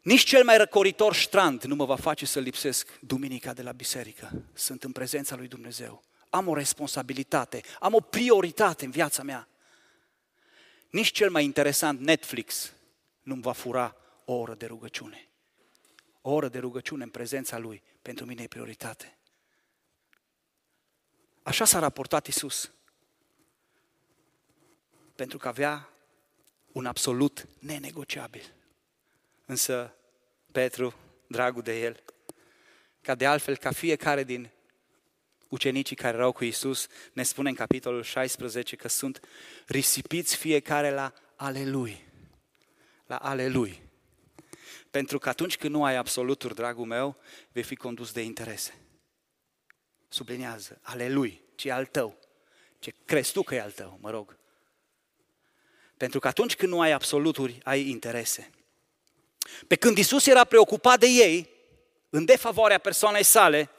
Nici 0.04 0.24
cel 0.24 0.44
mai 0.44 0.58
răcoritor 0.58 1.14
ștrand 1.14 1.64
nu 1.64 1.76
mă 1.76 1.86
va 1.86 1.96
face 1.96 2.26
să 2.26 2.40
lipsesc 2.40 3.00
duminica 3.00 3.54
de 3.54 3.62
la 3.62 3.72
biserică. 3.72 4.44
Sunt 4.54 4.84
în 4.84 4.92
prezența 4.92 5.36
lui 5.36 5.48
Dumnezeu. 5.48 6.04
Am 6.30 6.48
o 6.48 6.54
responsabilitate, 6.54 7.62
am 7.80 7.94
o 7.94 8.00
prioritate 8.00 8.86
în 8.86 8.92
viața 8.92 9.24
mea. 9.24 9.48
Nici 10.90 11.12
cel 11.12 11.30
mai 11.30 11.44
interesant 11.44 12.00
Netflix 12.00 12.74
nu-mi 13.22 13.42
va 13.42 13.52
fura 13.52 13.96
o 14.26 14.34
oră 14.34 14.54
de 14.56 14.66
rugăciune. 14.66 15.28
O 16.22 16.32
oră 16.32 16.48
de 16.48 16.60
rugăciune 16.60 17.04
în 17.04 17.10
prezența 17.10 17.58
Lui, 17.58 17.84
pentru 18.02 18.26
mine 18.26 18.44
e 18.44 18.48
prioritate. 18.48 19.18
Așa 21.44 21.66
s-a 21.66 21.80
raportat 21.80 22.28
Isus. 22.28 22.72
Pentru 25.16 25.38
că 25.38 25.48
avea 25.48 25.90
un 26.72 26.86
absolut 26.86 27.48
nenegociabil. 27.60 28.54
Însă 29.46 29.96
Petru, 30.52 30.94
dragul 31.28 31.62
de 31.62 31.82
el, 31.82 32.04
ca 33.02 33.16
de 33.16 33.26
altfel 33.26 33.58
ca 33.58 33.72
fiecare 33.72 34.24
din 34.24 34.50
ucenicii 35.50 35.96
care 35.96 36.18
erau 36.18 36.32
cu 36.32 36.44
Isus, 36.44 36.88
ne 37.14 37.24
spune 37.24 37.50
în 37.50 37.56
capitolul 37.56 38.04
16 38.04 38.76
că 38.76 38.88
sunt 38.88 39.20
risipiți 39.68 40.36
fiecare 40.36 40.92
la 40.92 41.14
ale 41.36 41.66
lui. 41.66 42.04
La 43.06 43.18
ale 43.18 43.48
lui. 43.48 43.82
Pentru 44.92 45.20
că 45.20 45.30
atunci 45.30 45.58
când 45.58 45.74
nu 45.74 45.84
ai 45.84 45.96
absoluturi, 45.96 46.56
dragul 46.56 46.86
meu, 46.86 47.18
vei 47.52 47.64
fi 47.64 47.76
condus 47.76 48.12
de 48.12 48.22
interese. 48.22 48.74
Sublinează, 50.08 50.80
ale 50.82 51.10
lui, 51.10 51.42
ci 51.56 51.66
al 51.66 51.86
tău. 51.86 52.20
Ce 52.80 52.94
crezi 53.06 53.32
tu 53.32 53.44
că 53.44 53.56
e 53.56 53.62
al 53.62 53.72
tău, 53.72 53.98
mă 54.02 54.10
rog. 54.10 54.38
Pentru 55.98 56.20
că 56.20 56.28
atunci 56.28 56.56
când 56.56 56.72
nu 56.72 56.82
ai 56.82 56.92
absoluturi, 56.92 57.60
ai 57.64 57.90
interese. 57.90 58.50
Pe 59.68 59.76
când 59.76 59.98
Isus 59.98 60.26
era 60.26 60.44
preocupat 60.44 61.00
de 61.00 61.08
ei, 61.08 61.50
în 62.10 62.26
defavoarea 62.26 62.78
persoanei 62.78 63.24
sale, 63.24 63.70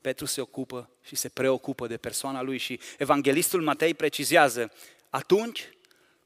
Petru 0.00 0.24
se 0.24 0.40
ocupă 0.40 0.90
și 1.02 1.16
se 1.16 1.28
preocupă 1.28 1.86
de 1.86 1.96
persoana 1.96 2.42
lui 2.42 2.58
și 2.58 2.80
evanghelistul 2.98 3.62
Matei 3.62 3.94
precizează, 3.94 4.72
atunci 5.10 5.68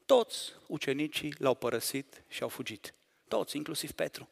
toți 0.07 0.53
ucenicii 0.67 1.35
l-au 1.38 1.55
părăsit 1.55 2.23
și 2.29 2.43
au 2.43 2.49
fugit. 2.49 2.95
Toți, 3.29 3.57
inclusiv 3.57 3.91
Petru. 3.91 4.29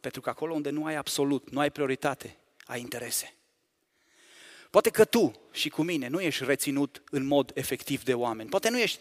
Pentru 0.00 0.20
că 0.20 0.30
acolo 0.30 0.54
unde 0.54 0.70
nu 0.70 0.84
ai 0.84 0.94
absolut, 0.94 1.50
nu 1.50 1.60
ai 1.60 1.70
prioritate, 1.70 2.36
ai 2.64 2.80
interese. 2.80 3.34
Poate 4.70 4.90
că 4.90 5.04
tu 5.04 5.40
și 5.52 5.68
cu 5.68 5.82
mine 5.82 6.08
nu 6.08 6.20
ești 6.20 6.44
reținut 6.44 7.02
în 7.10 7.26
mod 7.26 7.50
efectiv 7.54 8.02
de 8.02 8.14
oameni. 8.14 8.48
Poate 8.48 8.68
nu 8.68 8.78
ești 8.78 8.98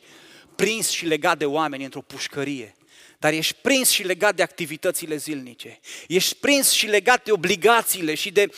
prins 0.56 0.90
și 0.90 1.06
legat 1.06 1.38
de 1.38 1.46
oameni 1.46 1.84
într-o 1.84 2.02
pușcărie 2.02 2.76
dar 3.20 3.34
ești 3.34 3.54
prins 3.62 3.90
și 3.90 4.04
legat 4.04 4.36
de 4.36 4.44
activitățile 4.44 5.16
zilnice. 5.16 5.80
Ești 6.08 6.36
prins 6.36 6.72
și 6.72 6.88
legat 6.88 7.24
de 7.24 7.32
obligațiile 7.32 8.14
și 8.14 8.32
de 8.32 8.50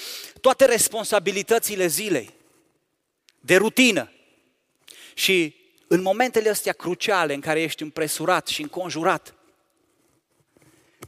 toate 0.41 0.65
responsabilitățile 0.65 1.87
zilei, 1.87 2.33
de 3.39 3.55
rutină. 3.55 4.11
Și 5.13 5.55
în 5.87 6.01
momentele 6.01 6.49
astea 6.49 6.73
cruciale 6.73 7.33
în 7.33 7.41
care 7.41 7.61
ești 7.61 7.81
împresurat 7.81 8.47
și 8.47 8.61
înconjurat 8.61 9.35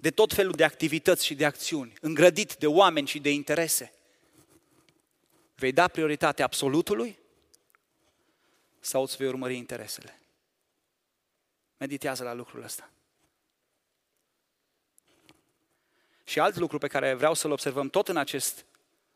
de 0.01 0.11
tot 0.11 0.33
felul 0.33 0.53
de 0.53 0.63
activități 0.63 1.25
și 1.25 1.35
de 1.35 1.45
acțiuni, 1.45 1.93
îngrădit 2.01 2.55
de 2.55 2.67
oameni 2.67 3.07
și 3.07 3.19
de 3.19 3.31
interese, 3.31 3.93
vei 5.55 5.71
da 5.71 5.87
prioritate 5.87 6.43
absolutului 6.43 7.17
sau 8.79 9.01
îți 9.01 9.17
vei 9.17 9.27
urmări 9.27 9.55
interesele? 9.55 10.19
Meditează 11.77 12.23
la 12.23 12.33
lucrul 12.33 12.63
ăsta. 12.63 12.89
Și 16.29 16.39
alt 16.39 16.55
lucru 16.55 16.77
pe 16.77 16.87
care 16.87 17.13
vreau 17.13 17.33
să-l 17.33 17.51
observăm 17.51 17.89
tot 17.89 18.07
în, 18.07 18.17
acest, 18.17 18.65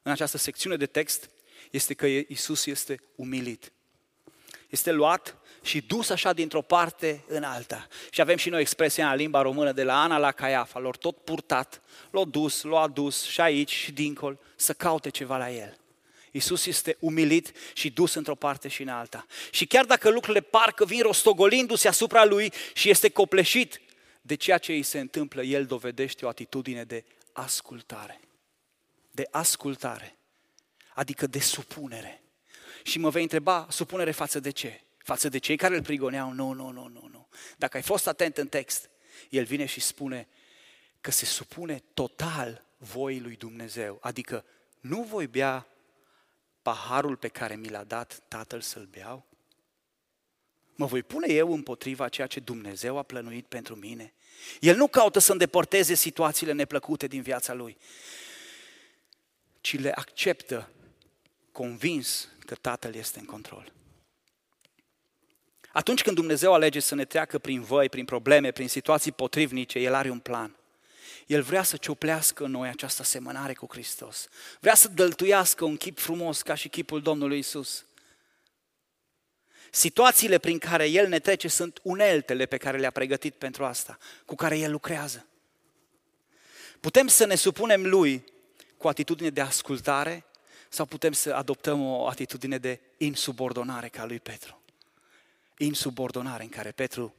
în 0.01 0.11
această 0.11 0.37
secțiune 0.37 0.75
de 0.75 0.85
text 0.85 1.29
este 1.71 1.93
că 1.93 2.05
Isus 2.05 2.65
este 2.65 2.99
umilit. 3.15 3.71
Este 4.69 4.91
luat 4.91 5.37
și 5.63 5.81
dus 5.81 6.09
așa 6.09 6.33
dintr-o 6.33 6.61
parte 6.61 7.23
în 7.27 7.43
alta. 7.43 7.87
Și 8.09 8.21
avem 8.21 8.37
și 8.37 8.49
noi 8.49 8.61
expresia 8.61 9.11
în 9.11 9.15
limba 9.15 9.41
română 9.41 9.71
de 9.71 9.83
la 9.83 10.01
Ana 10.01 10.17
la 10.17 10.31
Caiafa, 10.31 10.79
lor 10.79 10.97
tot 10.97 11.17
purtat, 11.17 11.81
l-a 12.11 12.23
dus, 12.23 12.61
l-a 12.61 12.79
adus 12.79 13.23
și 13.23 13.41
aici 13.41 13.71
și 13.71 13.91
dincolo 13.91 14.37
să 14.55 14.73
caute 14.73 15.09
ceva 15.09 15.37
la 15.37 15.51
el. 15.51 15.77
Isus 16.31 16.65
este 16.65 16.97
umilit 16.99 17.51
și 17.73 17.89
dus 17.89 18.13
într-o 18.13 18.35
parte 18.35 18.67
și 18.67 18.81
în 18.81 18.87
alta. 18.87 19.25
Și 19.51 19.65
chiar 19.65 19.85
dacă 19.85 20.09
lucrurile 20.09 20.41
parcă 20.41 20.85
vin 20.85 21.01
rostogolindu-se 21.01 21.87
asupra 21.87 22.25
lui 22.25 22.53
și 22.73 22.89
este 22.89 23.09
copleșit 23.09 23.81
de 24.25 24.35
ceea 24.35 24.57
ce 24.57 24.71
îi 24.71 24.83
se 24.83 24.99
întâmplă, 24.99 25.43
el 25.43 25.65
dovedește 25.65 26.25
o 26.25 26.27
atitudine 26.27 26.83
de 26.83 27.05
ascultare. 27.33 28.19
De 29.11 29.27
ascultare. 29.31 30.17
Adică 30.93 31.27
de 31.27 31.39
supunere. 31.39 32.23
Și 32.83 32.99
mă 32.99 33.09
vei 33.09 33.21
întreba, 33.21 33.67
supunere 33.69 34.11
față 34.11 34.39
de 34.39 34.49
ce? 34.49 34.81
Față 34.97 35.29
de 35.29 35.37
cei 35.37 35.55
care 35.55 35.75
îl 35.75 35.83
prigoneau? 35.83 36.31
Nu, 36.31 36.51
nu, 36.51 36.69
nu, 36.69 36.87
nu, 36.87 37.07
nu. 37.11 37.27
Dacă 37.57 37.77
ai 37.77 37.83
fost 37.83 38.07
atent 38.07 38.37
în 38.37 38.47
text, 38.47 38.89
el 39.29 39.43
vine 39.43 39.65
și 39.65 39.79
spune, 39.79 40.27
că 41.01 41.11
se 41.11 41.25
supune 41.25 41.83
total 41.93 42.65
voii 42.77 43.19
lui 43.19 43.35
Dumnezeu. 43.35 43.97
Adică 44.01 44.45
nu 44.79 45.03
voi 45.03 45.27
bea 45.27 45.67
paharul 46.61 47.15
pe 47.15 47.27
care 47.27 47.55
mi 47.55 47.69
l-a 47.69 47.83
dat 47.83 48.23
Tatăl 48.27 48.61
să-l 48.61 48.85
beau? 48.85 49.25
Mă 50.75 50.85
voi 50.85 51.03
pune 51.03 51.33
eu 51.33 51.53
împotriva 51.53 52.09
ceea 52.09 52.27
ce 52.27 52.39
Dumnezeu 52.39 52.97
a 52.97 53.03
plănuit 53.03 53.45
pentru 53.45 53.75
mine? 53.75 54.13
El 54.59 54.75
nu 54.75 54.87
caută 54.87 55.19
să 55.19 55.31
îndepărteze 55.31 55.93
situațiile 55.93 56.51
neplăcute 56.51 57.07
din 57.07 57.21
viața 57.21 57.53
lui, 57.53 57.77
ci 59.61 59.79
le 59.79 59.91
acceptă 59.91 60.69
convins 61.51 62.29
că 62.45 62.55
Tatăl 62.55 62.95
este 62.95 63.19
în 63.19 63.25
control. 63.25 63.71
Atunci 65.71 66.01
când 66.01 66.15
Dumnezeu 66.15 66.53
alege 66.53 66.79
să 66.79 66.95
ne 66.95 67.05
treacă 67.05 67.39
prin 67.39 67.61
văi, 67.61 67.89
prin 67.89 68.05
probleme, 68.05 68.51
prin 68.51 68.67
situații 68.67 69.11
potrivnice, 69.11 69.79
El 69.79 69.93
are 69.93 70.09
un 70.09 70.19
plan. 70.19 70.57
El 71.27 71.41
vrea 71.41 71.63
să 71.63 71.77
cioplească 71.77 72.43
în 72.43 72.51
noi 72.51 72.69
această 72.69 73.01
asemănare 73.01 73.53
cu 73.53 73.67
Hristos. 73.69 74.27
Vrea 74.59 74.75
să 74.75 74.87
dăltuiască 74.87 75.65
un 75.65 75.77
chip 75.77 75.99
frumos 75.99 76.41
ca 76.41 76.55
și 76.55 76.69
chipul 76.69 77.01
Domnului 77.01 77.37
Isus. 77.37 77.85
Situațiile 79.75 80.37
prin 80.37 80.57
care 80.57 80.87
El 80.89 81.07
ne 81.07 81.19
trece 81.19 81.47
sunt 81.47 81.79
uneltele 81.83 82.45
pe 82.45 82.57
care 82.57 82.77
le-a 82.77 82.91
pregătit 82.91 83.33
pentru 83.33 83.65
asta, 83.65 83.97
cu 84.25 84.35
care 84.35 84.57
El 84.57 84.71
lucrează. 84.71 85.25
Putem 86.79 87.07
să 87.07 87.25
ne 87.25 87.35
supunem 87.35 87.85
Lui 87.85 88.23
cu 88.77 88.87
atitudine 88.87 89.29
de 89.29 89.41
ascultare 89.41 90.25
sau 90.69 90.85
putem 90.85 91.11
să 91.11 91.33
adoptăm 91.33 91.85
o 91.85 92.07
atitudine 92.07 92.57
de 92.57 92.79
insubordonare 92.97 93.87
ca 93.87 94.05
lui 94.05 94.19
Petru. 94.19 94.61
Insubordonare 95.57 96.43
în 96.43 96.49
care 96.49 96.71
Petru 96.71 97.15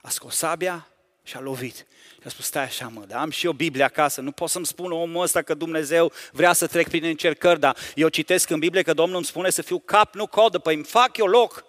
a 0.00 0.08
scos 0.08 0.36
sabia 0.36 0.88
și 1.24 1.36
a 1.36 1.40
lovit. 1.40 1.76
Și 2.20 2.26
a 2.26 2.28
spus, 2.28 2.44
stai 2.44 2.62
așa 2.62 2.88
mă, 2.88 3.04
dar 3.04 3.20
am 3.20 3.30
și 3.30 3.46
eu 3.46 3.52
Biblia 3.52 3.84
acasă, 3.84 4.20
nu 4.20 4.32
pot 4.32 4.50
să-mi 4.50 4.66
spun 4.66 4.92
omul 4.92 5.22
ăsta 5.22 5.42
că 5.42 5.54
Dumnezeu 5.54 6.12
vrea 6.32 6.52
să 6.52 6.66
trec 6.66 6.88
prin 6.88 7.04
încercări, 7.04 7.60
dar 7.60 7.76
eu 7.94 8.08
citesc 8.08 8.50
în 8.50 8.58
Biblie 8.58 8.82
că 8.82 8.92
Domnul 8.92 9.16
îmi 9.16 9.24
spune 9.24 9.50
să 9.50 9.62
fiu 9.62 9.78
cap, 9.78 10.14
nu 10.14 10.26
codă, 10.26 10.58
păi 10.58 10.74
îmi 10.74 10.84
fac 10.84 11.16
eu 11.16 11.26
loc. 11.26 11.64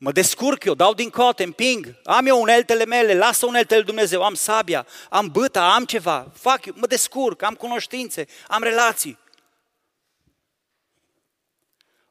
Mă 0.00 0.12
descurc 0.12 0.64
eu, 0.64 0.74
dau 0.74 0.94
din 0.94 1.10
cote, 1.10 1.42
împing, 1.42 1.94
am 2.04 2.26
eu 2.26 2.40
uneltele 2.40 2.84
mele, 2.84 3.14
lasă 3.14 3.46
uneltele 3.46 3.82
Dumnezeu, 3.82 4.22
am 4.22 4.34
sabia, 4.34 4.86
am 5.10 5.28
băta, 5.28 5.74
am 5.74 5.84
ceva, 5.84 6.30
fac 6.34 6.66
eu, 6.66 6.74
mă 6.76 6.86
descurc, 6.86 7.42
am 7.42 7.54
cunoștințe, 7.54 8.26
am 8.48 8.62
relații. 8.62 9.18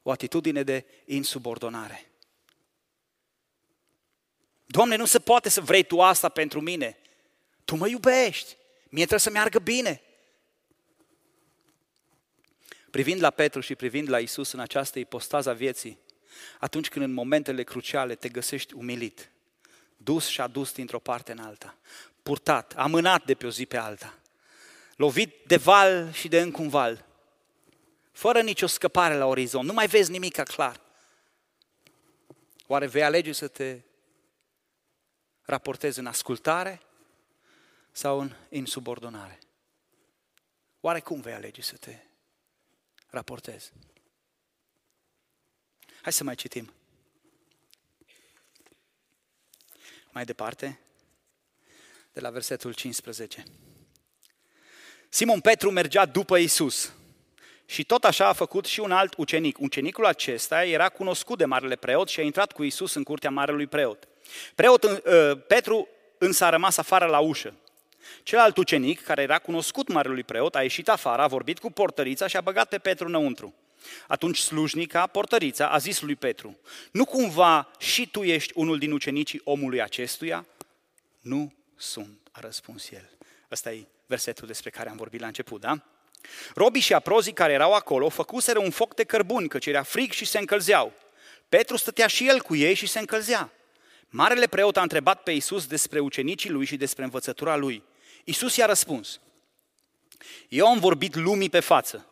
O 0.02 0.10
atitudine 0.10 0.62
de 0.62 0.84
insubordonare. 1.04 2.07
Doamne, 4.70 4.96
nu 4.96 5.04
se 5.04 5.18
poate 5.18 5.48
să 5.48 5.60
vrei 5.60 5.82
Tu 5.82 6.00
asta 6.00 6.28
pentru 6.28 6.60
mine. 6.60 6.98
Tu 7.64 7.76
mă 7.76 7.88
iubești, 7.88 8.56
mie 8.82 9.06
trebuie 9.06 9.18
să 9.18 9.30
meargă 9.30 9.58
bine. 9.58 10.02
Privind 12.90 13.20
la 13.20 13.30
Petru 13.30 13.60
și 13.60 13.74
privind 13.74 14.08
la 14.08 14.18
Isus 14.18 14.52
în 14.52 14.60
această 14.60 14.98
ipostază 14.98 15.50
a 15.50 15.52
vieții, 15.52 15.98
atunci 16.58 16.88
când 16.88 17.04
în 17.04 17.12
momentele 17.12 17.62
cruciale 17.62 18.14
te 18.14 18.28
găsești 18.28 18.74
umilit, 18.74 19.30
dus 19.96 20.26
și 20.26 20.40
adus 20.40 20.72
dintr-o 20.72 20.98
parte 20.98 21.32
în 21.32 21.38
alta, 21.38 21.76
purtat, 22.22 22.72
amânat 22.76 23.24
de 23.24 23.34
pe 23.34 23.46
o 23.46 23.50
zi 23.50 23.66
pe 23.66 23.76
alta, 23.76 24.18
lovit 24.96 25.34
de 25.46 25.56
val 25.56 26.12
și 26.12 26.28
de 26.28 26.40
încă 26.40 26.60
un 26.60 26.68
val, 26.68 27.04
fără 28.12 28.40
nicio 28.40 28.66
scăpare 28.66 29.14
la 29.14 29.26
orizont, 29.26 29.66
nu 29.66 29.72
mai 29.72 29.86
vezi 29.86 30.10
nimic 30.10 30.42
clar. 30.42 30.80
Oare 32.66 32.86
vei 32.86 33.02
alege 33.02 33.32
să 33.32 33.48
te 33.48 33.80
raportezi 35.48 35.98
în 35.98 36.06
ascultare 36.06 36.80
sau 37.90 38.20
în 38.20 38.34
insubordonare? 38.48 39.38
Oare 40.80 41.00
cum 41.00 41.20
vei 41.20 41.32
alege 41.32 41.62
să 41.62 41.76
te 41.76 41.96
raportezi? 43.06 43.72
Hai 46.02 46.12
să 46.12 46.24
mai 46.24 46.34
citim. 46.34 46.72
Mai 50.10 50.24
departe, 50.24 50.80
de 52.12 52.20
la 52.20 52.30
versetul 52.30 52.72
15. 52.72 53.44
Simon 55.08 55.40
Petru 55.40 55.70
mergea 55.70 56.06
după 56.06 56.36
Isus 56.36 56.92
și 57.64 57.84
tot 57.84 58.04
așa 58.04 58.26
a 58.26 58.32
făcut 58.32 58.64
și 58.64 58.80
un 58.80 58.92
alt 58.92 59.14
ucenic. 59.16 59.58
Ucenicul 59.58 60.06
acesta 60.06 60.64
era 60.64 60.88
cunoscut 60.88 61.38
de 61.38 61.44
marele 61.44 61.76
preot 61.76 62.08
și 62.08 62.20
a 62.20 62.22
intrat 62.22 62.52
cu 62.52 62.62
Isus 62.62 62.94
în 62.94 63.02
curtea 63.02 63.30
marelui 63.30 63.66
preot. 63.66 64.08
Preot, 64.54 64.82
uh, 64.82 65.00
Petru 65.46 65.88
însă 66.18 66.44
a 66.44 66.48
rămas 66.48 66.76
afară 66.76 67.06
la 67.06 67.18
ușă. 67.18 67.54
Celălalt 68.22 68.56
ucenic, 68.56 69.02
care 69.02 69.22
era 69.22 69.38
cunoscut 69.38 69.88
marelui 69.88 70.22
preot, 70.22 70.54
a 70.54 70.62
ieșit 70.62 70.88
afară, 70.88 71.22
a 71.22 71.26
vorbit 71.26 71.58
cu 71.58 71.70
portărița 71.70 72.26
și 72.26 72.36
a 72.36 72.40
băgat 72.40 72.68
pe 72.68 72.78
Petru 72.78 73.06
înăuntru. 73.06 73.54
Atunci 74.06 74.38
slujnica, 74.38 75.06
portărița, 75.06 75.68
a 75.68 75.78
zis 75.78 76.00
lui 76.00 76.16
Petru, 76.16 76.58
nu 76.90 77.04
cumva 77.04 77.70
și 77.78 78.08
tu 78.10 78.22
ești 78.22 78.52
unul 78.54 78.78
din 78.78 78.92
ucenicii 78.92 79.40
omului 79.44 79.82
acestuia? 79.82 80.46
Nu 81.20 81.52
sunt, 81.76 82.18
a 82.32 82.40
răspuns 82.40 82.90
el. 82.90 83.10
Ăsta 83.50 83.72
e 83.72 83.86
versetul 84.06 84.46
despre 84.46 84.70
care 84.70 84.88
am 84.88 84.96
vorbit 84.96 85.20
la 85.20 85.26
început, 85.26 85.60
da? 85.60 85.82
Robii 86.54 86.80
și 86.80 86.94
aprozii 86.94 87.32
care 87.32 87.52
erau 87.52 87.72
acolo 87.72 88.08
făcuseră 88.08 88.58
un 88.58 88.70
foc 88.70 88.94
de 88.94 89.04
cărbuni, 89.04 89.48
căci 89.48 89.66
era 89.66 89.82
frig 89.82 90.12
și 90.12 90.24
se 90.24 90.38
încălzeau. 90.38 90.92
Petru 91.48 91.76
stătea 91.76 92.06
și 92.06 92.28
el 92.28 92.40
cu 92.40 92.56
ei 92.56 92.74
și 92.74 92.86
se 92.86 92.98
încălzea. 92.98 93.52
Marele 94.08 94.46
preot 94.46 94.76
a 94.76 94.82
întrebat 94.82 95.22
pe 95.22 95.30
Isus 95.30 95.66
despre 95.66 95.98
ucenicii 95.98 96.50
lui 96.50 96.64
și 96.66 96.76
despre 96.76 97.04
învățătura 97.04 97.56
lui. 97.56 97.82
Isus 98.24 98.56
i-a 98.56 98.66
răspuns, 98.66 99.20
eu 100.48 100.66
am 100.66 100.78
vorbit 100.78 101.14
lumii 101.14 101.50
pe 101.50 101.60
față, 101.60 102.08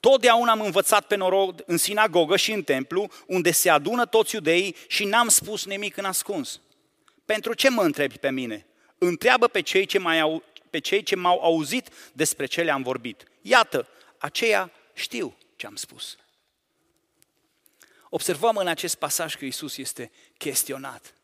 Totdeauna 0.00 0.50
am 0.50 0.60
învățat 0.60 1.06
pe 1.06 1.16
norod 1.16 1.62
în 1.66 1.76
sinagogă 1.76 2.36
și 2.36 2.52
în 2.52 2.62
templu, 2.62 3.10
unde 3.26 3.50
se 3.50 3.70
adună 3.70 4.06
toți 4.06 4.34
iudeii 4.34 4.76
și 4.88 5.04
n-am 5.04 5.28
spus 5.28 5.64
nimic 5.64 5.96
în 5.96 6.04
ascuns. 6.04 6.60
Pentru 7.24 7.54
ce 7.54 7.70
mă 7.70 7.82
întrebi 7.82 8.18
pe 8.18 8.30
mine? 8.30 8.66
Întreabă 8.98 9.48
pe 9.48 9.60
cei 9.60 9.86
ce, 9.86 9.98
mai 9.98 10.20
au, 10.20 10.42
pe 10.70 10.78
cei 10.78 11.02
ce 11.02 11.16
m-au 11.16 11.40
auzit 11.40 11.88
despre 12.12 12.46
ce 12.46 12.62
le-am 12.62 12.82
vorbit. 12.82 13.24
Iată, 13.42 13.88
aceia 14.18 14.72
știu 14.94 15.36
ce 15.56 15.66
am 15.66 15.76
spus. 15.76 16.16
Observăm 18.08 18.56
în 18.56 18.66
acest 18.66 18.94
pasaj 18.94 19.36
că 19.36 19.44
Isus 19.44 19.76
este 19.76 20.10
chestionat. 20.36 21.14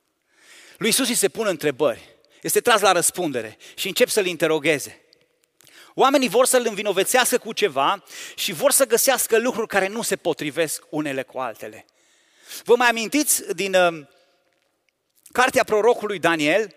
Lui 0.76 0.88
Isus 0.88 1.08
îi 1.08 1.14
se 1.14 1.28
pun 1.28 1.46
întrebări, 1.46 2.16
este 2.42 2.60
tras 2.60 2.80
la 2.80 2.92
răspundere 2.92 3.56
și 3.74 3.86
încep 3.86 4.08
să-l 4.08 4.26
interogheze. 4.26 5.04
Oamenii 5.94 6.28
vor 6.28 6.46
să-l 6.46 6.66
învinovețească 6.66 7.38
cu 7.38 7.52
ceva 7.52 8.04
și 8.34 8.52
vor 8.52 8.70
să 8.70 8.86
găsească 8.86 9.38
lucruri 9.38 9.68
care 9.68 9.88
nu 9.88 10.02
se 10.02 10.16
potrivesc 10.16 10.84
unele 10.88 11.22
cu 11.22 11.38
altele. 11.38 11.86
Vă 12.64 12.76
mai 12.76 12.88
amintiți 12.88 13.54
din 13.54 13.74
uh, 13.74 14.06
cartea 15.32 15.64
prorocului 15.64 16.18
Daniel 16.18 16.74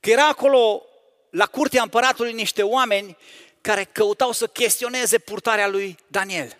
că 0.00 0.10
era 0.10 0.28
acolo 0.28 0.82
la 1.30 1.46
curtea 1.46 1.82
împăratului 1.82 2.32
niște 2.32 2.62
oameni 2.62 3.16
care 3.60 3.84
căutau 3.84 4.32
să 4.32 4.46
chestioneze 4.46 5.18
purtarea 5.18 5.68
lui 5.68 5.96
Daniel. 6.06 6.56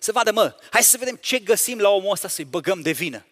Să 0.00 0.12
vadă, 0.12 0.32
mă, 0.32 0.54
hai 0.70 0.82
să 0.82 0.96
vedem 0.98 1.16
ce 1.16 1.38
găsim 1.38 1.78
la 1.78 1.88
omul 1.88 2.10
ăsta 2.10 2.28
să-i 2.28 2.44
băgăm 2.44 2.80
de 2.80 2.90
vină. 2.90 3.26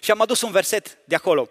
Și 0.00 0.10
am 0.10 0.20
adus 0.20 0.40
un 0.40 0.50
verset 0.50 0.98
de 1.04 1.14
acolo, 1.14 1.50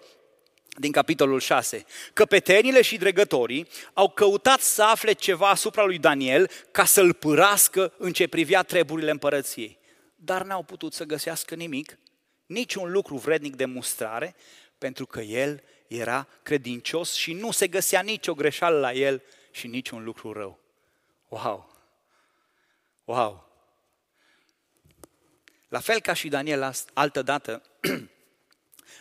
din 0.79 0.91
capitolul 0.91 1.39
6. 1.39 1.85
Căpetenile 2.13 2.81
și 2.81 2.97
dregătorii 2.97 3.67
au 3.93 4.09
căutat 4.09 4.59
să 4.59 4.83
afle 4.83 5.11
ceva 5.11 5.49
asupra 5.49 5.83
lui 5.83 5.97
Daniel 5.97 6.49
ca 6.71 6.85
să-l 6.85 7.13
părască 7.13 7.93
în 7.97 8.13
ce 8.13 8.27
privea 8.27 8.63
treburile 8.63 9.11
împărăției. 9.11 9.79
Dar 10.15 10.43
n-au 10.43 10.63
putut 10.63 10.93
să 10.93 11.03
găsească 11.03 11.55
nimic, 11.55 11.97
niciun 12.45 12.91
lucru 12.91 13.15
vrednic 13.15 13.55
de 13.55 13.65
mustrare, 13.65 14.35
pentru 14.77 15.05
că 15.05 15.21
el 15.21 15.63
era 15.87 16.27
credincios 16.43 17.13
și 17.13 17.33
nu 17.33 17.51
se 17.51 17.67
găsea 17.67 18.01
nicio 18.01 18.33
greșeală 18.33 18.79
la 18.79 18.93
el 18.93 19.23
și 19.51 19.67
niciun 19.67 20.03
lucru 20.03 20.31
rău. 20.31 20.59
Wow! 21.27 21.75
Wow! 23.03 23.45
La 25.67 25.79
fel 25.79 26.01
ca 26.01 26.13
și 26.13 26.27
Daniel 26.27 26.73
altă 26.93 27.21
dată, 27.21 27.61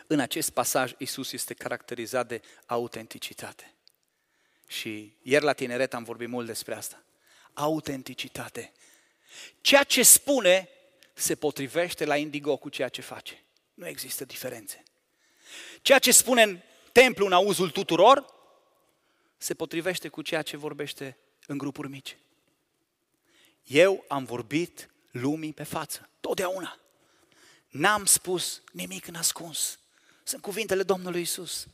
În 0.07 0.21
acest 0.21 0.51
pasaj, 0.51 0.93
Isus 0.99 1.33
este 1.33 1.55
caracterizat 1.55 2.27
de 2.27 2.41
autenticitate. 2.67 3.75
Și 4.67 5.17
ieri 5.23 5.45
la 5.45 5.53
tineret 5.53 5.95
am 5.95 6.05
vorbit 6.05 6.29
mult 6.29 6.47
despre 6.47 6.75
asta. 6.75 7.03
Autenticitate. 7.53 8.73
Ceea 9.61 9.83
ce 9.83 10.03
spune 10.03 10.69
se 11.15 11.35
potrivește 11.35 12.05
la 12.05 12.17
indigo 12.17 12.57
cu 12.57 12.69
ceea 12.69 12.89
ce 12.89 13.01
face. 13.01 13.43
Nu 13.75 13.87
există 13.87 14.25
diferențe. 14.25 14.83
Ceea 15.83 15.99
ce 15.99 16.13
spune 16.13 16.43
în 16.43 16.61
templu 16.93 17.27
în 17.27 17.33
auzul 17.33 17.71
tuturor 17.71 18.35
se 19.37 19.55
potrivește 19.55 20.09
cu 20.09 20.23
ceea 20.23 20.43
ce 20.43 20.57
vorbește 20.57 21.19
în 21.47 21.59
grupuri 21.59 21.89
mici. 21.89 22.17
Eu 23.65 24.05
am 24.09 24.25
vorbit 24.25 24.91
lumii 25.11 25.53
pe 25.53 25.63
față, 25.63 26.09
totdeauna. 26.21 26.79
N-am 27.69 28.05
spus 28.05 28.63
nimic 28.73 29.07
în 29.07 29.15
ascuns. 29.15 29.79
Sunt 30.27 30.43
cuvintele 30.43 30.83
Domnului 30.83 31.21
Isus. 31.21 31.67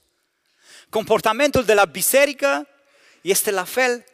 Comportamentul 0.88 1.64
de 1.64 1.74
la 1.74 1.84
biserică 1.84 2.68
este 3.20 3.50
la 3.50 3.64
fel 3.64 4.04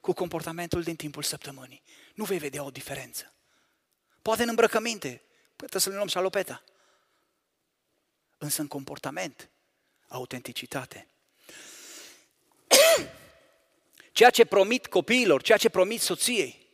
cu 0.00 0.12
comportamentul 0.12 0.82
din 0.82 0.96
timpul 0.96 1.22
săptămânii. 1.22 1.82
Nu 2.14 2.24
vei 2.24 2.38
vedea 2.38 2.62
o 2.62 2.70
diferență. 2.70 3.32
Poate 4.22 4.42
în 4.42 4.48
îmbrăcăminte, 4.48 5.08
păi 5.32 5.68
trebuie 5.68 5.80
să 5.80 5.88
ne 5.88 5.94
luăm 5.94 6.08
șalopeta. 6.08 6.62
Însă 8.38 8.60
în 8.60 8.68
comportament, 8.68 9.48
autenticitate. 10.08 11.08
Ceea 14.12 14.30
ce 14.30 14.44
promit 14.44 14.86
copiilor, 14.86 15.42
ceea 15.42 15.58
ce 15.58 15.68
promit 15.68 16.00
soției, 16.00 16.68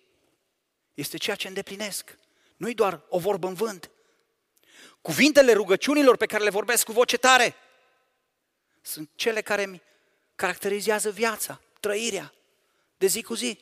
este 0.94 1.16
ceea 1.16 1.36
ce 1.36 1.48
îndeplinesc. 1.48 2.18
Nu-i 2.56 2.74
doar 2.74 3.02
o 3.08 3.18
vorbă 3.18 3.46
în 3.46 3.54
vânt. 3.54 3.90
Cuvintele 5.02 5.52
rugăciunilor 5.52 6.16
pe 6.16 6.26
care 6.26 6.44
le 6.44 6.50
vorbesc 6.50 6.84
cu 6.84 6.92
voce 6.92 7.16
tare 7.16 7.54
sunt 8.80 9.10
cele 9.14 9.40
care 9.40 9.66
mi 9.66 9.82
caracterizează 10.34 11.10
viața, 11.10 11.60
trăirea 11.80 12.32
de 12.96 13.06
zi 13.06 13.22
cu 13.22 13.34
zi. 13.34 13.58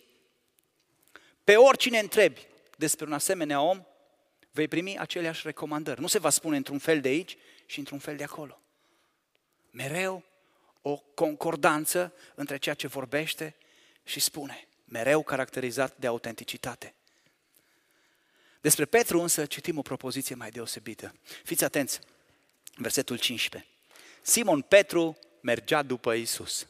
Pe 1.45 1.57
oricine 1.57 1.99
întrebi 1.99 2.47
despre 2.77 3.07
un 3.07 3.13
asemenea 3.13 3.61
om, 3.61 3.85
vei 4.51 4.69
primi 4.69 4.99
aceleași 4.99 5.43
recomandări. 5.45 6.01
Nu 6.01 6.07
se 6.07 6.19
va 6.19 6.31
spune 6.31 6.57
într-un 6.57 6.79
fel 6.79 7.01
de 7.01 7.09
aici 7.09 7.37
și 7.67 7.79
într-un 7.79 7.99
fel 7.99 8.17
de 8.17 8.25
acolo. 8.25 8.61
Mereu 9.71 10.25
o 10.83 10.97
concordanță 10.97 12.15
între 12.35 12.57
ceea 12.57 12.75
ce 12.75 12.87
vorbește 12.87 13.57
și 14.05 14.21
spune. 14.21 14.69
Mereu 14.85 15.23
caracterizat 15.23 15.97
de 15.97 16.07
autenticitate. 16.07 16.95
Despre 18.61 18.85
Petru 18.85 19.21
însă 19.21 19.47
citim 19.47 19.79
o 19.79 19.83
propoziție 19.83 20.35
mai 20.35 20.51
deosebită. 20.51 21.15
Fiți 21.45 21.65
atenți, 21.65 22.01
versetul 22.77 23.19
15. 23.19 23.71
Simon 24.23 24.61
Petru 24.61 25.19
mergea 25.41 25.83
după 25.83 26.13
Isus. 26.13 26.67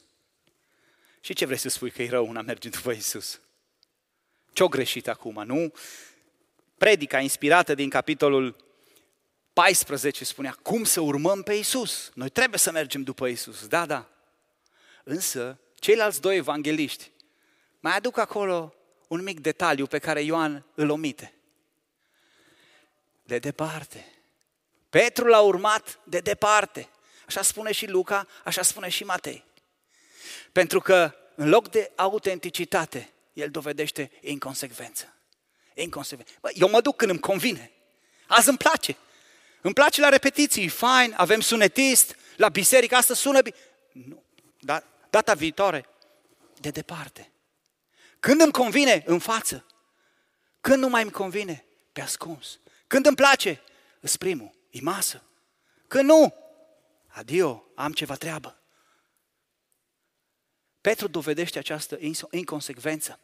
Și 1.21 1.35
ce 1.35 1.45
vrei 1.45 1.59
să 1.59 1.69
spui 1.69 1.91
că 1.91 2.03
e 2.03 2.09
rău 2.09 2.29
una 2.29 2.41
merge 2.41 2.69
după 2.69 2.91
Isus? 2.93 3.41
Ce-o 4.53 4.69
greșit 4.69 5.09
acum, 5.09 5.43
nu? 5.45 5.73
Predica 6.79 7.21
inspirată 7.21 7.75
din 7.75 7.89
capitolul 7.89 8.57
14 9.53 10.25
spunea, 10.25 10.59
cum 10.63 10.85
să 10.85 11.01
urmăm 11.01 11.43
pe 11.43 11.55
Isus? 11.55 12.11
Noi 12.15 12.29
trebuie 12.29 12.59
să 12.59 12.71
mergem 12.71 13.03
după 13.03 13.27
Isus. 13.27 13.67
Da, 13.67 13.87
da. 13.87 14.09
Însă, 15.05 15.61
ceilalți 15.75 16.21
doi 16.21 16.37
evangeliști 16.37 17.11
mai 17.81 17.97
aduc 17.97 18.19
acolo 18.19 18.75
un 19.09 19.23
mic 19.23 19.41
detaliu 19.41 19.87
pe 19.87 19.99
care 19.99 20.23
Ioan 20.23 20.65
îl 20.75 20.91
omite. 20.91 21.35
De 23.31 23.39
departe. 23.39 24.07
Petru 24.89 25.27
l-a 25.27 25.41
urmat 25.41 25.99
de 26.05 26.19
departe. 26.19 26.89
Așa 27.27 27.43
spune 27.43 27.73
și 27.73 27.87
Luca, 27.87 28.27
așa 28.45 28.63
spune 28.63 28.89
și 28.89 29.05
Matei. 29.05 29.45
Pentru 30.53 30.81
că 30.81 31.15
în 31.35 31.49
loc 31.49 31.69
de 31.71 31.91
autenticitate, 31.97 33.11
el 33.33 33.51
dovedește 33.51 34.11
inconsecvență. 34.21 35.15
Inconsecvență. 35.75 36.33
Bă, 36.41 36.51
eu 36.55 36.69
mă 36.69 36.81
duc 36.81 36.97
când 36.97 37.11
îmi 37.11 37.21
convine. 37.21 37.71
Azi 38.27 38.49
îmi 38.49 38.59
place. 38.59 38.97
Îmi 39.61 39.75
place 39.75 40.01
la 40.01 40.09
repetiții, 40.09 40.69
fain, 40.69 41.15
avem 41.17 41.41
sunetist, 41.41 42.17
la 42.37 42.49
biserică, 42.49 42.97
asta 42.97 43.15
sună 43.15 43.41
bine. 43.41 43.57
Nu, 43.93 44.23
da, 44.61 44.83
data 45.11 45.35
viitoare, 45.35 45.87
de 46.61 46.71
departe. 46.71 47.31
Când 48.21 48.41
îmi 48.41 48.53
convine, 48.53 49.03
în 49.07 49.19
față. 49.19 49.67
Când 50.61 50.83
nu 50.83 50.89
mai 50.89 51.03
îmi 51.03 51.11
convine, 51.11 51.65
pe 51.93 52.01
ascuns. 52.01 52.59
Când 52.91 53.07
îmi 53.07 53.17
place, 53.17 53.61
îți 54.01 54.19
primul, 54.19 54.55
e 54.71 54.79
masă. 54.83 55.23
Când 55.87 56.05
nu, 56.05 56.35
adio, 57.07 57.65
am 57.75 57.93
ceva 57.93 58.15
treabă. 58.15 58.63
Petru 60.81 61.09
dovedește 61.09 61.59
această 61.59 61.99
inconsecvență. 62.31 63.21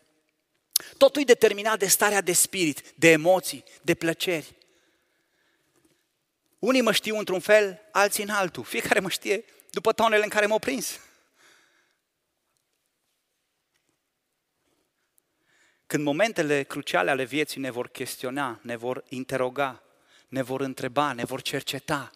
Totul 0.97 1.21
e 1.23 1.25
determinat 1.25 1.79
de 1.79 1.87
starea 1.87 2.21
de 2.21 2.33
spirit, 2.33 2.93
de 2.97 3.11
emoții, 3.11 3.65
de 3.83 3.95
plăceri. 3.95 4.55
Unii 6.59 6.81
mă 6.81 6.93
știu 6.93 7.19
într-un 7.19 7.41
fel, 7.41 7.81
alții 7.93 8.23
în 8.23 8.31
altul. 8.31 8.65
Fiecare 8.65 9.01
mă 9.01 9.09
știe 9.09 9.45
după 9.71 9.93
tonele 9.93 10.23
în 10.23 10.29
care 10.31 10.47
m-au 10.47 10.59
prins. 10.59 11.01
Când 15.87 16.05
momentele 16.05 16.63
cruciale 16.63 17.11
ale 17.11 17.25
vieții 17.25 17.61
ne 17.61 17.71
vor 17.71 17.89
chestiona, 17.89 18.59
ne 18.63 18.77
vor 18.77 19.05
interoga, 19.09 19.83
ne 20.29 20.43
vor 20.43 20.61
întreba, 20.61 21.13
ne 21.13 21.25
vor 21.25 21.43
cerceta, 21.43 22.11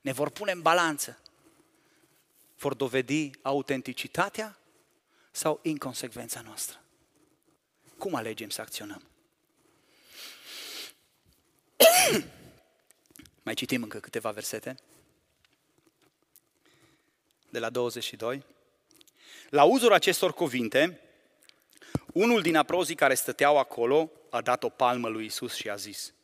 ne 0.00 0.12
vor 0.12 0.30
pune 0.30 0.52
în 0.52 0.62
balanță, 0.62 1.18
vor 2.58 2.74
dovedi 2.74 3.30
autenticitatea 3.42 4.58
sau 5.30 5.60
inconsecvența 5.62 6.40
noastră. 6.40 6.82
Cum 7.98 8.14
alegem 8.14 8.48
să 8.48 8.60
acționăm? 8.60 9.02
Mai 13.42 13.54
citim 13.54 13.82
încă 13.82 13.98
câteva 13.98 14.30
versete. 14.30 14.74
De 17.50 17.58
la 17.58 17.70
22. 17.70 18.44
La 19.48 19.64
uzul 19.64 19.92
acestor 19.92 20.34
cuvinte, 20.34 21.00
unul 22.12 22.42
din 22.42 22.56
aprozii 22.56 22.94
care 22.94 23.14
stăteau 23.14 23.58
acolo 23.58 24.10
a 24.30 24.40
dat 24.40 24.62
o 24.62 24.68
palmă 24.68 25.08
lui 25.08 25.24
Isus 25.24 25.54
și 25.54 25.70
a 25.70 25.74
zis, 25.76 26.14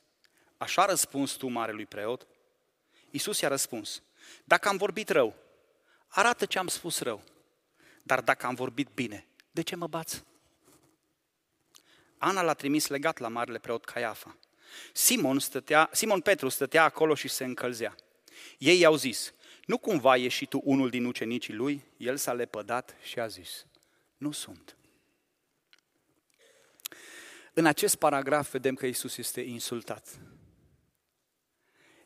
Așa 0.56 0.84
răspuns 0.84 1.32
tu, 1.32 1.46
marelui 1.46 1.86
preot? 1.86 2.26
Isus 3.10 3.40
i-a 3.40 3.48
răspuns, 3.48 4.02
dacă 4.44 4.68
am 4.68 4.76
vorbit 4.76 5.08
rău, 5.08 5.34
arată 6.08 6.46
ce 6.46 6.58
am 6.58 6.66
spus 6.66 7.00
rău. 7.00 7.22
Dar 8.02 8.20
dacă 8.20 8.46
am 8.46 8.54
vorbit 8.54 8.88
bine, 8.94 9.26
de 9.50 9.62
ce 9.62 9.76
mă 9.76 9.86
bați? 9.86 10.24
Ana 12.18 12.42
l-a 12.42 12.54
trimis 12.54 12.86
legat 12.86 13.18
la 13.18 13.28
marele 13.28 13.58
preot 13.58 13.84
Caiafa. 13.84 14.36
Simon, 14.92 15.38
stătea, 15.38 15.88
Simon 15.92 16.20
Petru 16.20 16.48
stătea 16.48 16.84
acolo 16.84 17.14
și 17.14 17.28
se 17.28 17.44
încălzea. 17.44 17.94
Ei 18.58 18.78
i-au 18.78 18.96
zis, 18.96 19.34
nu 19.64 19.78
cumva 19.78 20.16
ești 20.16 20.38
și 20.38 20.46
tu 20.46 20.60
unul 20.64 20.90
din 20.90 21.04
ucenicii 21.04 21.54
lui? 21.54 21.84
El 21.96 22.16
s-a 22.16 22.32
lepădat 22.32 22.96
și 23.02 23.20
a 23.20 23.26
zis, 23.26 23.66
nu 24.16 24.30
sunt. 24.30 24.75
În 27.58 27.66
acest 27.66 27.96
paragraf 27.96 28.50
vedem 28.50 28.74
că 28.74 28.86
Isus 28.86 29.16
este 29.16 29.40
insultat. 29.40 30.20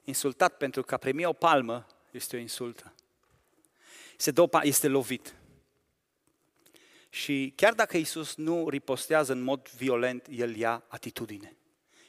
Insultat 0.05 0.57
pentru 0.57 0.83
că 0.83 0.95
a 0.95 0.97
primi 0.97 1.25
o 1.25 1.33
palmă 1.33 1.87
este 2.11 2.37
o 2.37 2.39
insultă. 2.39 2.95
Este 4.63 4.89
lovit. 4.89 5.35
Și 7.09 7.53
chiar 7.57 7.75
dacă 7.75 7.97
Isus 7.97 8.35
nu 8.35 8.69
ripostează 8.69 9.33
în 9.33 9.41
mod 9.41 9.69
violent, 9.69 10.27
El 10.31 10.57
ia 10.57 10.85
atitudine. 10.89 11.57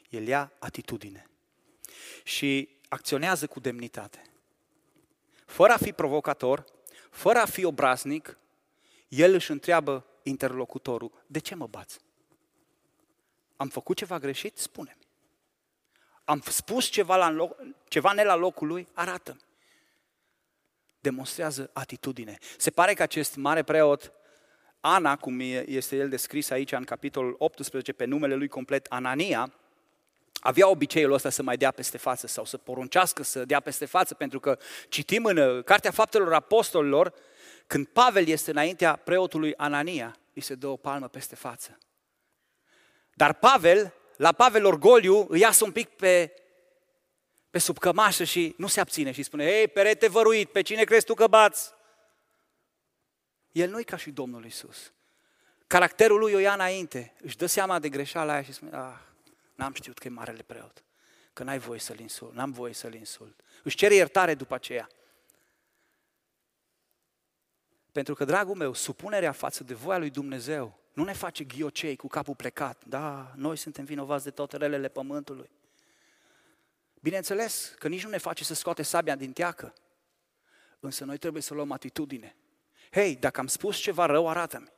El 0.10 0.28
ia 0.28 0.52
atitudine. 0.60 1.30
Și 2.24 2.70
acționează 2.90 3.48
cu 3.48 3.60
demnitate. 3.60 4.22
Fără 5.46 5.72
a 5.72 5.78
fi 5.78 5.92
provocator, 5.92 6.66
fără 7.10 7.40
a 7.40 7.46
fi 7.46 7.64
obraznic, 7.64 8.38
El 9.08 9.34
își 9.34 9.52
întreabă 9.52 10.06
interlocutorul, 10.24 11.24
de 11.28 11.40
ce 11.40 11.56
mă 11.56 11.68
bați? 11.68 12.00
Am 13.62 13.68
făcut 13.68 13.98
ceva 13.98 14.20
greșit? 14.20 14.58
spune 14.58 14.98
-mi. 14.98 15.08
Am 16.24 16.42
spus 16.46 16.86
ceva, 16.86 17.16
la 17.16 17.30
loc, 17.30 17.58
ceva 17.88 18.12
ne 18.12 18.24
la 18.24 18.36
locul 18.36 18.68
lui? 18.68 18.88
Arată-mi. 18.94 19.40
Demonstrează 21.00 21.70
atitudine. 21.74 22.38
Se 22.58 22.72
pare 22.72 22.94
că 22.94 23.02
acest 23.04 23.36
mare 23.36 23.64
preot 23.64 24.12
Ana, 24.80 25.18
cum 25.18 25.40
este 25.66 25.96
el 25.96 26.10
descris 26.10 26.50
aici 26.50 26.72
în 26.72 26.84
capitolul 26.84 27.36
18 27.38 27.94
pe 27.94 28.06
numele 28.06 28.36
lui 28.36 28.48
complet, 28.48 28.86
Anania, 28.90 29.54
avea 30.40 30.68
obiceiul 30.68 31.14
ăsta 31.14 31.30
să 31.30 31.44
mai 31.44 31.58
dea 31.58 31.72
peste 31.72 31.98
față 31.98 32.28
sau 32.28 32.46
să 32.46 32.58
poruncească 32.58 33.24
să 33.24 33.46
dea 33.46 33.60
peste 33.60 33.86
față, 33.86 34.14
pentru 34.14 34.40
că 34.40 34.58
citim 34.90 35.26
în 35.26 35.38
uh, 35.38 35.64
Cartea 35.64 35.92
Faptelor 35.92 36.34
Apostolilor, 36.34 37.14
când 37.68 37.88
Pavel 37.88 38.28
este 38.28 38.52
înaintea 38.52 38.96
preotului 38.96 39.56
Anania, 39.56 40.16
îi 40.34 40.42
se 40.42 40.56
dă 40.56 40.68
o 40.68 40.76
palmă 40.76 41.08
peste 41.08 41.36
față. 41.36 41.78
Dar 43.14 43.34
Pavel, 43.34 43.94
la 44.16 44.32
Pavel 44.32 44.66
orgoliu, 44.66 45.26
îi 45.30 45.40
iasă 45.40 45.64
un 45.64 45.72
pic 45.72 45.90
pe, 45.90 46.34
pe 47.50 47.60
sub 47.60 47.78
cămașă 47.78 48.24
și 48.24 48.54
nu 48.58 48.68
se 48.68 48.80
abține 48.80 49.12
și 49.12 49.24
spune, 49.24 49.46
ei, 49.46 49.68
perete 49.68 50.08
văruit, 50.08 50.50
pe 50.50 50.62
cine 50.62 50.84
crezi 50.84 51.06
tu 51.06 51.14
că 51.14 51.28
bați? 51.28 51.74
El 53.52 53.70
nu 53.70 53.80
e 53.80 53.84
ca 53.84 53.98
și 53.98 54.12
Domnul 54.12 54.46
Isus. 54.46 54.92
Caracterul 55.68 56.20
lui 56.20 56.34
o 56.34 56.40
ia 56.40 56.54
înainte, 56.54 57.14
își 57.22 57.38
dă 57.38 57.46
seama 57.46 57.80
de 57.80 57.90
greșeala 57.90 58.34
aia 58.34 58.44
și 58.44 58.54
spune, 58.54 58.72
ah, 58.76 59.00
n-am 59.56 59.74
știut 59.74 60.00
că 60.00 60.08
e 60.08 60.10
marele 60.10 60.42
preot, 60.42 60.84
că 61.34 61.44
n-ai 61.44 61.60
voie 61.60 61.80
să-l 61.80 62.00
insult, 62.00 62.34
n-am 62.34 62.52
voie 62.52 62.74
să-l 62.74 62.94
insult. 62.94 63.42
Își 63.64 63.76
cere 63.76 63.94
iertare 63.94 64.36
după 64.36 64.54
aceea. 64.54 64.90
Pentru 67.92 68.14
că, 68.14 68.26
dragul 68.26 68.56
meu, 68.56 68.74
supunerea 68.74 69.32
față 69.32 69.64
de 69.64 69.74
voia 69.74 69.98
lui 69.98 70.10
Dumnezeu 70.10 70.81
nu 70.94 71.04
ne 71.04 71.14
face 71.14 71.44
ghiocei 71.44 71.96
cu 71.96 72.08
capul 72.08 72.36
plecat. 72.36 72.86
Da, 72.86 73.34
noi 73.36 73.56
suntem 73.56 73.86
vinovați 73.86 74.24
de 74.24 74.32
toate 74.32 74.58
relele 74.58 74.88
pământului. 74.88 75.50
Bineînțeles 77.00 77.76
că 77.80 77.88
nici 77.88 78.04
nu 78.04 78.10
ne 78.10 78.18
face 78.18 78.44
să 78.44 78.54
scoate 78.54 78.82
sabia 78.82 79.16
din 79.16 79.34
teacă, 79.34 79.74
însă 80.80 81.06
noi 81.06 81.18
trebuie 81.18 81.42
să 81.42 81.54
luăm 81.54 81.72
atitudine 81.72 82.36
Hei, 82.92 83.16
dacă 83.16 83.40
am 83.40 83.48
spus 83.48 83.78
ceva 83.78 84.06
rău, 84.06 84.28
arată-mi. 84.28 84.72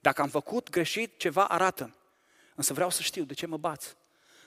Dacă 0.00 0.22
am 0.22 0.28
făcut 0.28 0.70
greșit 0.70 1.18
ceva, 1.18 1.48
arată-mi. 1.48 1.94
Însă 2.54 2.72
vreau 2.72 2.90
să 2.90 3.02
știu 3.02 3.24
de 3.24 3.34
ce 3.34 3.46
mă 3.46 3.56
bați. 3.56 3.96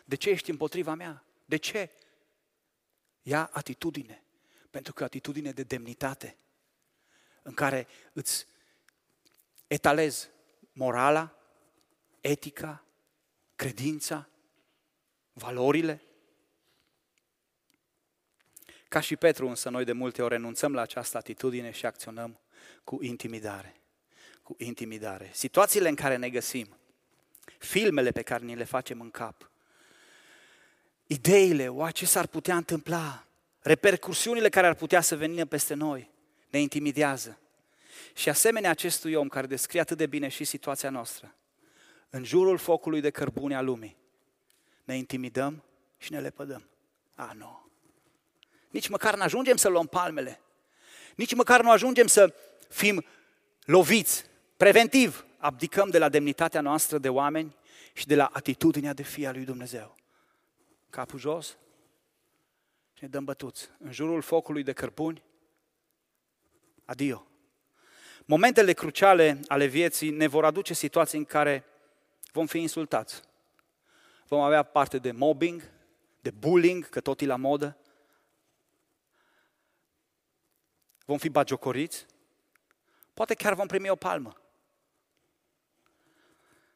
De 0.05 0.15
ce 0.15 0.29
ești 0.29 0.49
împotriva 0.49 0.93
mea? 0.93 1.25
De 1.45 1.57
ce? 1.57 1.89
Ia 3.21 3.49
atitudine. 3.51 4.23
Pentru 4.69 4.93
că 4.93 5.03
atitudine 5.03 5.51
de 5.51 5.63
demnitate 5.63 6.37
în 7.41 7.53
care 7.53 7.87
îți 8.13 8.45
etalezi 9.67 10.29
morala, 10.73 11.35
etica, 12.21 12.85
credința, 13.55 14.29
valorile. 15.33 16.01
Ca 18.87 18.99
și 18.99 19.15
Petru, 19.15 19.47
însă, 19.47 19.69
noi 19.69 19.83
de 19.83 19.91
multe 19.91 20.21
ori 20.21 20.33
renunțăm 20.33 20.73
la 20.73 20.81
această 20.81 21.17
atitudine 21.17 21.71
și 21.71 21.85
acționăm 21.85 22.39
cu 22.83 23.03
intimidare. 23.03 23.75
Cu 24.43 24.55
intimidare. 24.57 25.29
Situațiile 25.33 25.89
în 25.89 25.95
care 25.95 26.15
ne 26.15 26.29
găsim, 26.29 26.77
filmele 27.57 28.11
pe 28.11 28.21
care 28.21 28.43
ni 28.43 28.55
le 28.55 28.63
facem 28.63 29.01
în 29.01 29.11
cap, 29.11 29.51
ideile, 31.07 31.67
oa, 31.67 31.91
ce 31.91 32.05
s-ar 32.05 32.27
putea 32.27 32.55
întâmpla, 32.55 33.27
repercursiunile 33.59 34.49
care 34.49 34.67
ar 34.67 34.75
putea 34.75 35.01
să 35.01 35.15
vină 35.15 35.45
peste 35.45 35.73
noi, 35.73 36.11
ne 36.49 36.59
intimidează. 36.59 37.37
Și 38.13 38.29
asemenea 38.29 38.69
acestui 38.69 39.13
om 39.13 39.27
care 39.27 39.47
descrie 39.47 39.81
atât 39.81 39.97
de 39.97 40.05
bine 40.05 40.27
și 40.27 40.43
situația 40.43 40.89
noastră, 40.89 41.35
în 42.09 42.23
jurul 42.23 42.57
focului 42.57 43.01
de 43.01 43.09
cărbune 43.09 43.55
a 43.55 43.61
lumii, 43.61 43.97
ne 44.83 44.97
intimidăm 44.97 45.63
și 45.97 46.11
ne 46.11 46.19
lepădăm. 46.19 46.69
A, 47.15 47.31
nu. 47.35 47.71
Nici 48.69 48.87
măcar 48.87 49.15
nu 49.15 49.21
ajungem 49.21 49.55
să 49.55 49.69
luăm 49.69 49.87
palmele. 49.87 50.41
Nici 51.15 51.33
măcar 51.33 51.61
nu 51.61 51.71
ajungem 51.71 52.07
să 52.07 52.33
fim 52.69 53.05
loviți. 53.65 54.25
Preventiv 54.57 55.25
abdicăm 55.37 55.89
de 55.89 55.97
la 55.97 56.09
demnitatea 56.09 56.61
noastră 56.61 56.97
de 56.97 57.09
oameni 57.09 57.55
și 57.93 58.07
de 58.07 58.15
la 58.15 58.29
atitudinea 58.33 58.93
de 58.93 59.03
fie 59.03 59.27
a 59.27 59.31
lui 59.31 59.45
Dumnezeu. 59.45 59.95
Capul 60.89 61.19
jos 61.19 61.57
și 62.93 63.03
ne 63.03 63.07
dăm 63.07 63.23
bătuți. 63.23 63.69
În 63.79 63.91
jurul 63.91 64.21
focului 64.21 64.63
de 64.63 64.73
cărbuni, 64.73 65.23
adio. 66.85 67.27
Momentele 68.25 68.73
cruciale 68.73 69.39
ale 69.47 69.65
vieții 69.65 70.09
ne 70.09 70.27
vor 70.27 70.45
aduce 70.45 70.73
situații 70.73 71.17
în 71.17 71.25
care 71.25 71.65
vom 72.31 72.45
fi 72.45 72.59
insultați. 72.59 73.21
Vom 74.27 74.39
avea 74.39 74.63
parte 74.63 74.97
de 74.97 75.11
mobbing, 75.11 75.71
de 76.21 76.31
bullying, 76.31 76.89
că 76.89 77.01
tot 77.01 77.21
e 77.21 77.25
la 77.25 77.35
modă. 77.35 77.77
Vom 81.05 81.17
fi 81.17 81.29
bagiocoriți. 81.29 82.05
Poate 83.13 83.33
chiar 83.33 83.53
vom 83.53 83.67
primi 83.67 83.89
o 83.89 83.95
palmă. 83.95 84.37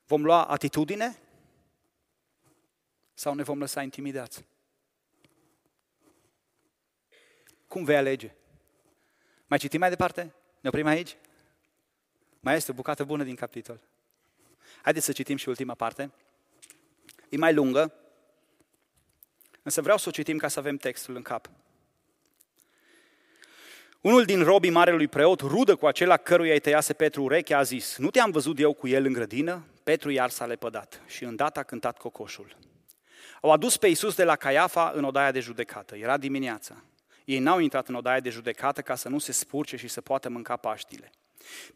Vom 0.05 0.23
lua 0.23 0.45
atitudine 0.45 1.19
sau 3.13 3.33
ne 3.33 3.43
vom 3.43 3.59
lăsa 3.59 3.81
intimidați? 3.81 4.45
Cum 7.67 7.83
vei 7.83 7.95
alege? 7.95 8.35
Mai 9.47 9.57
citim 9.57 9.79
mai 9.79 9.89
departe? 9.89 10.33
Ne 10.59 10.69
oprim 10.69 10.85
aici? 10.85 11.17
Mai 12.47 12.55
este 12.55 12.71
o 12.71 12.73
bucată 12.73 13.03
bună 13.03 13.23
din 13.23 13.35
capitol. 13.35 13.79
Haideți 14.81 15.05
să 15.05 15.11
citim 15.11 15.37
și 15.37 15.49
ultima 15.49 15.73
parte. 15.73 16.11
E 17.29 17.37
mai 17.37 17.53
lungă, 17.53 17.93
însă 19.63 19.81
vreau 19.81 19.97
să 19.97 20.05
o 20.09 20.11
citim 20.11 20.37
ca 20.37 20.47
să 20.47 20.59
avem 20.59 20.77
textul 20.77 21.15
în 21.15 21.21
cap. 21.21 21.49
Unul 24.01 24.25
din 24.25 24.43
robii 24.43 24.69
marelui 24.69 25.07
preot, 25.07 25.39
rudă 25.39 25.75
cu 25.75 25.87
acela 25.87 26.17
căruia 26.17 26.53
îi 26.53 26.59
tăiase 26.59 26.93
Petru 26.93 27.23
urechea, 27.23 27.57
a 27.57 27.63
zis, 27.63 27.97
nu 27.97 28.09
te-am 28.09 28.31
văzut 28.31 28.59
eu 28.59 28.73
cu 28.73 28.87
el 28.87 29.05
în 29.05 29.13
grădină? 29.13 29.65
Petru 29.83 30.09
iar 30.09 30.29
s-a 30.29 30.45
lepădat 30.45 31.01
și 31.07 31.23
îndată 31.23 31.59
a 31.59 31.63
cântat 31.63 31.97
cocoșul. 31.97 32.57
Au 33.41 33.51
adus 33.51 33.77
pe 33.77 33.87
Iisus 33.87 34.15
de 34.15 34.23
la 34.23 34.35
Caiafa 34.35 34.91
în 34.95 35.03
odaia 35.03 35.31
de 35.31 35.39
judecată. 35.39 35.95
Era 35.95 36.17
dimineața. 36.17 36.83
Ei 37.25 37.39
n-au 37.39 37.59
intrat 37.59 37.87
în 37.87 37.95
odaia 37.95 38.19
de 38.19 38.29
judecată 38.29 38.81
ca 38.81 38.95
să 38.95 39.09
nu 39.09 39.19
se 39.19 39.31
spurce 39.31 39.77
și 39.77 39.87
să 39.87 40.01
poată 40.01 40.29
mânca 40.29 40.55
paștile. 40.55 41.11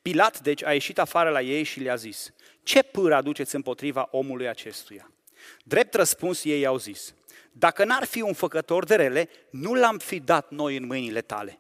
Pilat, 0.02 0.40
deci, 0.40 0.64
a 0.64 0.74
ieșit 0.74 1.00
afară 1.00 1.30
la 1.30 1.42
ei 1.42 1.64
și 1.64 1.80
le-a 1.80 1.96
zis, 1.96 2.34
ce 2.64 2.84
pâră 2.84 3.16
aduceți 3.16 3.56
împotriva 3.56 4.08
omului 4.12 4.48
acestuia? 4.48 5.12
Drept 5.64 5.94
răspuns 5.94 6.44
ei 6.44 6.66
au 6.66 6.78
zis, 6.78 7.14
dacă 7.52 7.86
n-ar 7.86 8.06
fi 8.06 8.22
un 8.22 8.34
făcător 8.34 8.86
de 8.86 8.96
rele, 8.96 9.30
nu 9.50 9.74
l-am 9.74 9.98
fi 9.98 10.20
dat 10.20 10.50
noi 10.50 10.78
în 10.78 10.86
mâinile 10.86 11.22
tale. 11.22 11.58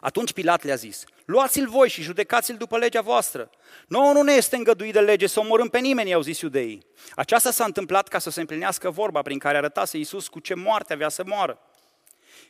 Atunci 0.00 0.32
Pilat 0.32 0.64
le-a 0.64 0.74
zis, 0.74 1.04
luați-l 1.24 1.68
voi 1.68 1.88
și 1.88 2.02
judecați-l 2.02 2.56
după 2.56 2.78
legea 2.78 3.00
voastră. 3.00 3.50
Nu, 3.88 4.12
nu 4.12 4.22
ne 4.22 4.32
este 4.32 4.56
îngăduit 4.56 4.92
de 4.92 5.00
lege 5.00 5.26
să 5.26 5.40
omorâm 5.40 5.68
pe 5.68 5.78
nimeni, 5.78 6.14
au 6.14 6.20
zis 6.20 6.40
iudeii. 6.40 6.86
Aceasta 7.14 7.50
s-a 7.50 7.64
întâmplat 7.64 8.08
ca 8.08 8.18
să 8.18 8.30
se 8.30 8.40
împlinească 8.40 8.90
vorba 8.90 9.22
prin 9.22 9.38
care 9.38 9.56
arătase 9.56 9.96
Iisus 9.96 10.28
cu 10.28 10.38
ce 10.38 10.54
moarte 10.54 10.92
avea 10.92 11.08
să 11.08 11.22
moară. 11.26 11.58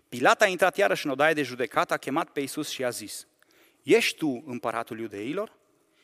Pilat 0.09 0.43
a 0.43 0.47
intrat 0.47 0.77
iarăși 0.77 1.07
în 1.07 1.13
odaie 1.13 1.35
de 1.35 1.43
judecată, 1.43 1.93
a 1.93 1.97
chemat 1.97 2.29
pe 2.29 2.41
Iisus 2.41 2.69
și 2.69 2.85
a 2.85 2.91
zis, 2.91 3.27
Ești 3.87 4.17
tu 4.17 4.43
împăratul 4.47 4.99
iudeilor? 4.99 5.53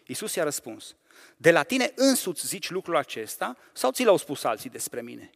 Iisus 0.07 0.35
i-a 0.35 0.45
răspuns, 0.45 0.97
de 1.37 1.51
la 1.51 1.63
tine 1.63 1.93
însuți 1.95 2.47
zici 2.47 2.71
lucrul 2.71 2.97
acesta 2.97 3.57
sau 3.73 3.91
ți 3.91 4.05
l-au 4.05 4.17
spus 4.17 4.45
alții 4.45 4.71
despre 4.71 5.03
mine? 5.03 5.31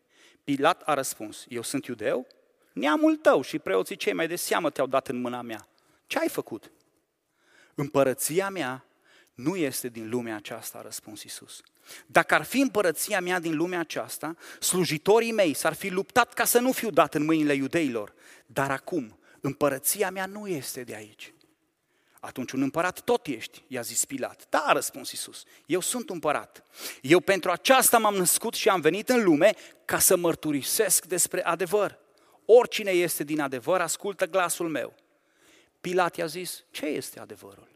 Pilat 0.44 0.82
a 0.84 0.94
răspuns, 0.94 1.44
eu 1.48 1.62
sunt 1.62 1.86
iudeu? 1.86 2.26
Neamul 2.72 3.16
tău 3.16 3.42
și 3.42 3.58
preoții 3.58 3.96
cei 3.96 4.12
mai 4.12 4.26
de 4.26 4.36
seamă 4.36 4.70
te-au 4.70 4.86
dat 4.86 5.08
în 5.08 5.20
mâna 5.20 5.42
mea. 5.42 5.68
Ce 6.06 6.18
ai 6.18 6.28
făcut? 6.28 6.70
Împărăția 7.74 8.50
mea 8.50 8.84
nu 9.34 9.56
este 9.56 9.88
din 9.88 10.08
lumea 10.08 10.36
aceasta, 10.36 10.78
a 10.78 10.82
răspuns 10.82 11.22
Iisus. 11.22 11.60
Dacă 12.06 12.34
ar 12.34 12.42
fi 12.42 12.60
împărăția 12.60 13.20
mea 13.20 13.38
din 13.38 13.56
lumea 13.56 13.78
aceasta, 13.78 14.36
slujitorii 14.60 15.32
mei 15.32 15.54
s-ar 15.54 15.72
fi 15.72 15.88
luptat 15.88 16.32
ca 16.34 16.44
să 16.44 16.58
nu 16.58 16.72
fiu 16.72 16.90
dat 16.90 17.14
în 17.14 17.24
mâinile 17.24 17.54
iudeilor. 17.54 18.14
Dar 18.46 18.70
acum, 18.70 19.18
împărăția 19.40 20.10
mea 20.10 20.26
nu 20.26 20.46
este 20.46 20.82
de 20.82 20.94
aici. 20.94 21.34
Atunci 22.26 22.52
un 22.52 22.62
împărat 22.62 23.00
tot 23.00 23.26
ești, 23.26 23.62
i-a 23.66 23.80
zis 23.80 24.04
Pilat. 24.04 24.46
Da, 24.48 24.58
a 24.58 24.72
răspuns 24.72 25.10
Iisus, 25.12 25.42
eu 25.66 25.80
sunt 25.80 26.10
împărat. 26.10 26.62
Eu 27.00 27.20
pentru 27.20 27.50
aceasta 27.50 27.98
m-am 27.98 28.14
născut 28.14 28.54
și 28.54 28.68
am 28.68 28.80
venit 28.80 29.08
în 29.08 29.24
lume 29.24 29.54
ca 29.84 29.98
să 29.98 30.16
mărturisesc 30.16 31.04
despre 31.04 31.44
adevăr. 31.44 31.98
Oricine 32.44 32.90
este 32.90 33.24
din 33.24 33.40
adevăr, 33.40 33.80
ascultă 33.80 34.26
glasul 34.26 34.68
meu. 34.68 34.94
Pilat 35.80 36.16
i-a 36.16 36.26
zis, 36.26 36.64
ce 36.70 36.86
este 36.86 37.20
adevărul? 37.20 37.68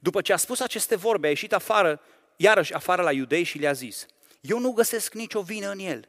După 0.00 0.20
ce 0.20 0.32
a 0.32 0.36
spus 0.36 0.60
aceste 0.60 0.96
vorbe, 0.96 1.26
a 1.26 1.30
ieșit 1.30 1.52
afară, 1.52 2.00
iarăși 2.36 2.74
afară 2.74 3.02
la 3.02 3.12
iudei 3.12 3.42
și 3.42 3.58
le-a 3.58 3.72
zis, 3.72 4.06
eu 4.40 4.58
nu 4.58 4.72
găsesc 4.72 5.14
nicio 5.14 5.42
vină 5.42 5.70
în 5.70 5.78
el, 5.78 6.08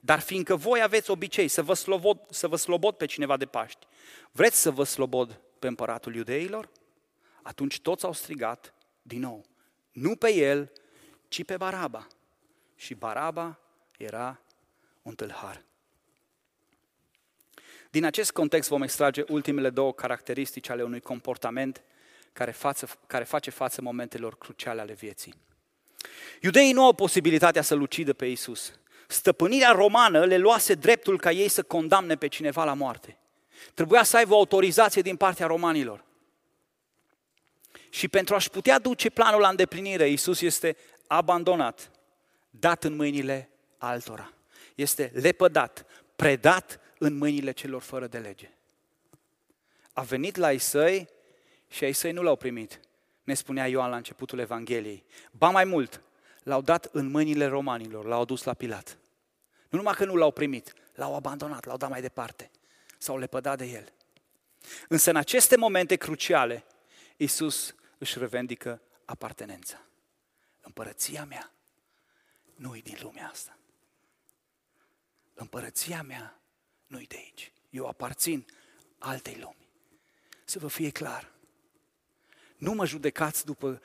dar 0.00 0.20
fiindcă 0.20 0.56
voi 0.56 0.82
aveți 0.82 1.10
obicei 1.10 1.48
să 1.48 1.62
vă, 1.62 1.74
slobod, 1.74 2.18
să 2.30 2.48
vă 2.48 2.56
slobod 2.56 2.94
pe 2.94 3.06
cineva 3.06 3.36
de 3.36 3.46
Paști, 3.46 3.86
vreți 4.32 4.60
să 4.60 4.70
vă 4.70 4.84
slobod 4.84 5.40
pe 5.58 5.66
împăratul 5.66 6.14
iudeilor? 6.14 6.70
Atunci 7.42 7.80
toți 7.80 8.04
au 8.04 8.12
strigat 8.12 8.74
din 9.02 9.20
nou, 9.20 9.44
nu 9.92 10.16
pe 10.16 10.34
el, 10.34 10.72
ci 11.28 11.44
pe 11.44 11.56
Baraba. 11.56 12.06
Și 12.76 12.94
Baraba 12.94 13.58
era 13.98 14.40
un 15.02 15.14
tâlhar. 15.14 15.64
Din 17.90 18.04
acest 18.04 18.32
context 18.32 18.68
vom 18.68 18.82
extrage 18.82 19.24
ultimele 19.28 19.70
două 19.70 19.92
caracteristici 19.92 20.68
ale 20.68 20.82
unui 20.82 21.00
comportament 21.00 21.82
care, 22.32 22.50
față, 22.50 22.88
care 23.06 23.24
face 23.24 23.50
față 23.50 23.82
momentelor 23.82 24.38
cruciale 24.38 24.80
ale 24.80 24.92
vieții. 24.92 25.34
Iudeii 26.40 26.72
nu 26.72 26.84
au 26.84 26.94
posibilitatea 26.94 27.62
să-L 27.62 27.80
ucidă 27.80 28.12
pe 28.12 28.26
Iisus. 28.26 28.72
Stăpânirea 29.06 29.70
romană 29.70 30.24
le 30.24 30.36
luase 30.36 30.74
dreptul 30.74 31.18
ca 31.18 31.30
ei 31.30 31.48
să 31.48 31.62
condamne 31.62 32.16
pe 32.16 32.26
cineva 32.26 32.64
la 32.64 32.74
moarte. 32.74 33.18
Trebuia 33.74 34.02
să 34.02 34.16
aibă 34.16 34.34
o 34.34 34.36
autorizație 34.36 35.02
din 35.02 35.16
partea 35.16 35.46
romanilor. 35.46 36.04
Și 37.90 38.08
pentru 38.08 38.34
a-și 38.34 38.50
putea 38.50 38.78
duce 38.78 39.10
planul 39.10 39.40
la 39.40 39.48
îndeplinire, 39.48 40.08
Iisus 40.08 40.40
este 40.40 40.76
abandonat, 41.06 41.90
dat 42.50 42.84
în 42.84 42.96
mâinile 42.96 43.50
altora. 43.78 44.32
Este 44.74 45.12
lepădat, 45.14 45.86
predat 46.16 46.80
în 46.98 47.16
mâinile 47.16 47.52
celor 47.52 47.82
fără 47.82 48.06
de 48.06 48.18
lege. 48.18 48.50
A 49.92 50.02
venit 50.02 50.36
la 50.36 50.52
ei 50.52 50.58
săi 50.58 51.08
și 51.68 51.84
ei 51.84 51.92
săi 51.92 52.12
nu 52.12 52.22
l-au 52.22 52.36
primit, 52.36 52.80
ne 53.24 53.34
spunea 53.34 53.66
Ioan 53.66 53.90
la 53.90 53.96
începutul 53.96 54.38
Evangheliei. 54.38 55.04
Ba 55.30 55.50
mai 55.50 55.64
mult, 55.64 56.00
l-au 56.42 56.60
dat 56.60 56.88
în 56.92 57.10
mâinile 57.10 57.46
romanilor, 57.46 58.04
l-au 58.04 58.24
dus 58.24 58.42
la 58.42 58.54
Pilat. 58.54 58.98
Nu 59.68 59.78
numai 59.78 59.94
că 59.94 60.04
nu 60.04 60.14
l-au 60.14 60.30
primit, 60.30 60.72
l-au 60.94 61.14
abandonat, 61.14 61.64
l-au 61.64 61.76
dat 61.76 61.90
mai 61.90 62.00
departe, 62.00 62.50
s-au 62.98 63.18
lepădat 63.18 63.58
de 63.58 63.64
el. 63.64 63.92
Însă 64.88 65.10
în 65.10 65.16
aceste 65.16 65.56
momente 65.56 65.96
cruciale, 65.96 66.64
Iisus 67.16 67.74
își 67.98 68.18
revendică 68.18 68.82
apartenența. 69.04 69.82
Împărăția 70.60 71.24
mea 71.24 71.52
nu 72.54 72.76
e 72.76 72.80
din 72.80 72.98
lumea 73.00 73.28
asta. 73.28 73.58
Împărăția 75.34 76.02
mea 76.02 76.40
nu-i 76.86 77.06
de 77.06 77.16
aici. 77.16 77.52
Eu 77.70 77.86
aparțin 77.86 78.46
altei 78.98 79.36
lumi. 79.40 79.68
Să 80.44 80.58
vă 80.58 80.68
fie 80.68 80.90
clar. 80.90 81.32
Nu 82.56 82.72
mă 82.72 82.86
judecați 82.86 83.44
după 83.44 83.82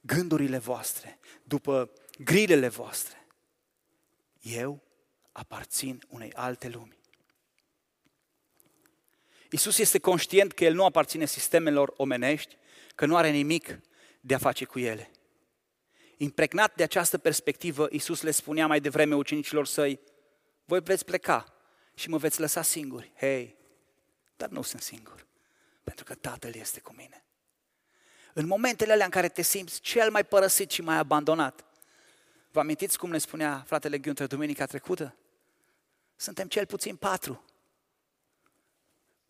gândurile 0.00 0.58
voastre, 0.58 1.18
după 1.44 1.90
grilele 2.18 2.68
voastre. 2.68 3.26
Eu 4.40 4.82
aparțin 5.32 6.02
unei 6.08 6.32
alte 6.32 6.68
lumi. 6.68 7.01
Isus 9.52 9.78
este 9.78 9.98
conștient 9.98 10.52
că 10.52 10.64
El 10.64 10.74
nu 10.74 10.84
aparține 10.84 11.24
sistemelor 11.24 11.92
omenești, 11.96 12.56
că 12.94 13.06
nu 13.06 13.16
are 13.16 13.30
nimic 13.30 13.80
de 14.20 14.34
a 14.34 14.38
face 14.38 14.64
cu 14.64 14.78
ele. 14.78 15.10
Impregnat 16.16 16.74
de 16.74 16.82
această 16.82 17.18
perspectivă, 17.18 17.86
Isus 17.90 18.22
le 18.22 18.30
spunea 18.30 18.66
mai 18.66 18.80
devreme 18.80 19.14
ucenicilor 19.14 19.66
săi, 19.66 20.00
voi 20.64 20.80
veți 20.80 21.04
pleca 21.04 21.54
și 21.94 22.08
mă 22.08 22.16
veți 22.16 22.40
lăsa 22.40 22.62
singuri. 22.62 23.12
Hei, 23.16 23.56
dar 24.36 24.48
nu 24.48 24.62
sunt 24.62 24.82
singur, 24.82 25.26
pentru 25.84 26.04
că 26.04 26.14
Tatăl 26.14 26.54
este 26.54 26.80
cu 26.80 26.94
mine. 26.96 27.24
În 28.32 28.46
momentele 28.46 28.92
alea 28.92 29.04
în 29.04 29.10
care 29.10 29.28
te 29.28 29.42
simți 29.42 29.80
cel 29.80 30.10
mai 30.10 30.24
părăsit 30.24 30.70
și 30.70 30.82
mai 30.82 30.96
abandonat, 30.96 31.64
vă 32.50 32.60
amintiți 32.60 32.98
cum 32.98 33.10
ne 33.10 33.18
spunea 33.18 33.64
fratele 33.66 33.98
Günther 33.98 34.26
duminica 34.26 34.66
trecută? 34.66 35.16
Suntem 36.16 36.48
cel 36.48 36.66
puțin 36.66 36.96
patru. 36.96 37.44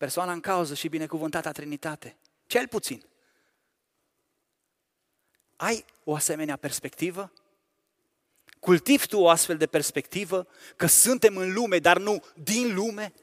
Persoana 0.03 0.31
în 0.31 0.39
cauză 0.39 0.73
și 0.73 0.87
binecuvântata 0.87 1.51
Trinitate. 1.51 2.17
Cel 2.47 2.67
puțin. 2.67 3.05
Ai 5.55 5.85
o 6.03 6.15
asemenea 6.15 6.55
perspectivă? 6.55 7.31
Cultivi 8.59 9.07
tu 9.07 9.19
o 9.19 9.29
astfel 9.29 9.57
de 9.57 9.67
perspectivă 9.67 10.47
că 10.75 10.85
suntem 10.85 11.37
în 11.37 11.53
lume, 11.53 11.79
dar 11.79 11.97
nu 11.97 12.23
din 12.35 12.75
lume? 12.75 13.13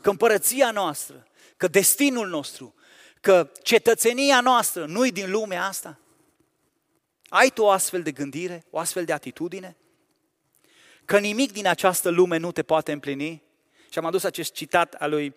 Că 0.00 0.10
împărăția 0.10 0.70
noastră, 0.70 1.26
că 1.56 1.68
destinul 1.68 2.28
nostru, 2.28 2.74
că 3.20 3.50
cetățenia 3.62 4.40
noastră 4.40 4.86
nu-i 4.86 5.12
din 5.12 5.30
lumea 5.30 5.66
asta? 5.66 6.00
Ai 7.28 7.50
tu 7.50 7.62
o 7.62 7.70
astfel 7.70 8.02
de 8.02 8.12
gândire, 8.12 8.64
o 8.70 8.78
astfel 8.78 9.04
de 9.04 9.12
atitudine? 9.12 9.76
Că 11.04 11.18
nimic 11.18 11.52
din 11.52 11.66
această 11.66 12.08
lume 12.08 12.36
nu 12.36 12.52
te 12.52 12.62
poate 12.62 12.92
împlini? 12.92 13.42
Și 13.94 14.00
am 14.00 14.06
adus 14.06 14.24
acest 14.24 14.52
citat 14.52 14.94
al 14.94 15.10
lui 15.10 15.34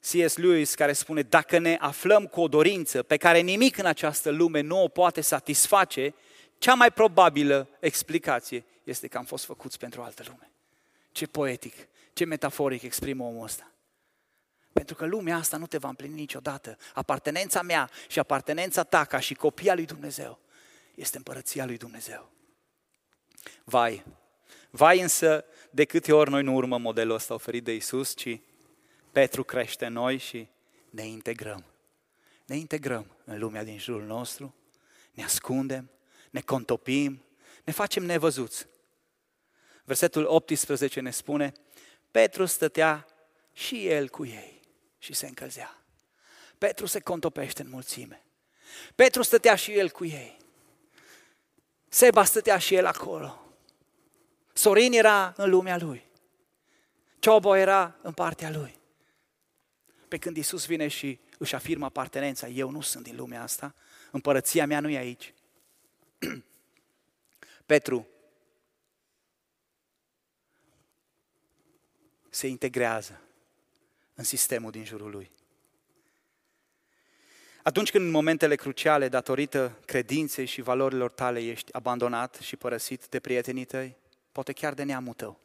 C.S. 0.00 0.36
Lewis 0.36 0.74
care 0.74 0.92
spune, 0.92 1.22
dacă 1.22 1.58
ne 1.58 1.76
aflăm 1.80 2.26
cu 2.26 2.40
o 2.40 2.48
dorință 2.48 3.02
pe 3.02 3.16
care 3.16 3.38
nimic 3.38 3.78
în 3.78 3.86
această 3.86 4.30
lume 4.30 4.60
nu 4.60 4.82
o 4.82 4.88
poate 4.88 5.20
satisface, 5.20 6.14
cea 6.58 6.74
mai 6.74 6.90
probabilă 6.90 7.68
explicație 7.80 8.64
este 8.84 9.08
că 9.08 9.18
am 9.18 9.24
fost 9.24 9.44
făcuți 9.44 9.78
pentru 9.78 10.00
o 10.00 10.04
altă 10.04 10.22
lume. 10.26 10.50
Ce 11.12 11.26
poetic, 11.26 11.74
ce 12.12 12.24
metaforic 12.24 12.82
exprimă 12.82 13.24
omul 13.24 13.44
ăsta. 13.44 13.72
Pentru 14.72 14.94
că 14.94 15.06
lumea 15.06 15.36
asta 15.36 15.56
nu 15.56 15.66
te 15.66 15.78
va 15.78 15.88
împlini 15.88 16.14
niciodată. 16.14 16.76
Apartenența 16.94 17.62
mea 17.62 17.90
și 18.08 18.18
apartenența 18.18 18.82
ta 18.82 19.04
ca 19.04 19.18
și 19.18 19.34
copia 19.34 19.74
lui 19.74 19.86
Dumnezeu 19.86 20.38
este 20.94 21.16
împărăția 21.16 21.64
lui 21.64 21.76
Dumnezeu. 21.76 22.30
Vai, 23.64 24.04
vai 24.70 25.00
însă 25.00 25.44
de 25.76 25.84
câte 25.84 26.12
ori 26.12 26.30
noi 26.30 26.42
nu 26.42 26.54
urmăm 26.54 26.80
modelul 26.80 27.14
ăsta 27.14 27.34
oferit 27.34 27.64
de 27.64 27.74
Isus, 27.74 28.14
ci 28.14 28.40
Petru 29.12 29.44
crește 29.44 29.86
în 29.86 29.92
noi 29.92 30.18
și 30.18 30.48
ne 30.90 31.06
integrăm. 31.06 31.64
Ne 32.46 32.56
integrăm 32.56 33.06
în 33.24 33.38
lumea 33.38 33.64
din 33.64 33.78
jurul 33.78 34.04
nostru, 34.04 34.54
ne 35.10 35.24
ascundem, 35.24 35.90
ne 36.30 36.40
contopim, 36.40 37.24
ne 37.64 37.72
facem 37.72 38.04
nevăzuți. 38.04 38.66
Versetul 39.84 40.24
18 40.24 41.00
ne 41.00 41.10
spune, 41.10 41.52
Petru 42.10 42.44
stătea 42.44 43.06
și 43.52 43.86
el 43.86 44.08
cu 44.08 44.24
ei 44.24 44.60
și 44.98 45.12
se 45.12 45.26
încălzea. 45.26 45.84
Petru 46.58 46.86
se 46.86 47.00
contopește 47.00 47.62
în 47.62 47.68
mulțime. 47.70 48.24
Petru 48.94 49.22
stătea 49.22 49.54
și 49.54 49.72
el 49.72 49.90
cu 49.90 50.04
ei. 50.04 50.36
Seba 51.88 52.24
stătea 52.24 52.58
și 52.58 52.74
el 52.74 52.86
acolo. 52.86 53.45
Sorin 54.56 54.92
era 54.92 55.32
în 55.36 55.50
lumea 55.50 55.78
lui. 55.78 56.02
Ciobo 57.18 57.56
era 57.56 57.98
în 58.02 58.12
partea 58.12 58.50
lui. 58.50 58.78
Pe 60.08 60.18
când 60.18 60.36
Isus 60.36 60.66
vine 60.66 60.88
și 60.88 61.20
își 61.38 61.54
afirmă 61.54 61.84
apartenența, 61.84 62.48
eu 62.48 62.70
nu 62.70 62.80
sunt 62.80 63.04
din 63.04 63.16
lumea 63.16 63.42
asta, 63.42 63.74
împărăția 64.10 64.66
mea 64.66 64.80
nu 64.80 64.88
e 64.88 64.96
aici. 64.96 65.34
Petru 67.66 68.08
se 72.30 72.46
integrează 72.46 73.20
în 74.14 74.24
sistemul 74.24 74.70
din 74.70 74.84
jurul 74.84 75.10
lui. 75.10 75.30
Atunci 77.62 77.90
când 77.90 78.04
în 78.04 78.10
momentele 78.10 78.54
cruciale, 78.54 79.08
datorită 79.08 79.78
credinței 79.84 80.46
și 80.46 80.60
valorilor 80.60 81.10
tale, 81.10 81.40
ești 81.40 81.72
abandonat 81.72 82.34
și 82.34 82.56
părăsit 82.56 83.06
de 83.08 83.20
prietenii 83.20 83.64
tăi, 83.64 83.96
poate 84.36 84.52
chiar 84.52 84.74
de 84.74 84.82
neamul 84.82 85.14
tău, 85.14 85.40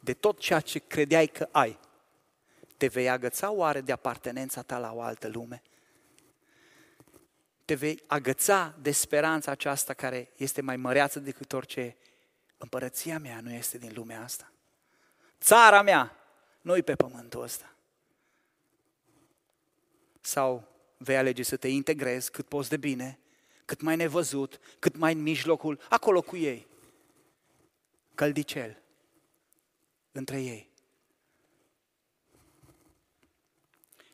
de 0.00 0.14
tot 0.14 0.38
ceea 0.38 0.60
ce 0.60 0.78
credeai 0.78 1.26
că 1.26 1.48
ai, 1.50 1.78
te 2.76 2.86
vei 2.86 3.08
agăța 3.08 3.50
oare 3.50 3.80
de 3.80 3.92
apartenența 3.92 4.62
ta 4.62 4.78
la 4.78 4.92
o 4.92 5.00
altă 5.00 5.28
lume? 5.28 5.62
Te 7.64 7.74
vei 7.74 8.02
agăța 8.06 8.74
de 8.80 8.90
speranța 8.90 9.50
aceasta 9.50 9.94
care 9.94 10.32
este 10.36 10.60
mai 10.60 10.76
măreață 10.76 11.20
decât 11.20 11.52
orice. 11.52 11.96
Împărăția 12.56 13.18
mea 13.18 13.40
nu 13.40 13.52
este 13.52 13.78
din 13.78 13.92
lumea 13.94 14.22
asta. 14.22 14.52
Țara 15.40 15.82
mea 15.82 16.16
nu-i 16.60 16.82
pe 16.82 16.94
pământul 16.94 17.42
ăsta. 17.42 17.74
Sau 20.20 20.68
vei 20.96 21.16
alege 21.16 21.42
să 21.42 21.56
te 21.56 21.68
integrezi 21.68 22.30
cât 22.30 22.48
poți 22.48 22.68
de 22.68 22.76
bine, 22.76 23.18
cât 23.64 23.80
mai 23.80 23.96
nevăzut, 23.96 24.60
cât 24.78 24.96
mai 24.96 25.12
în 25.12 25.22
mijlocul, 25.22 25.80
acolo 25.88 26.22
cu 26.22 26.36
ei. 26.36 26.70
Căldicel 28.14 28.82
între 30.12 30.40
ei. 30.40 30.70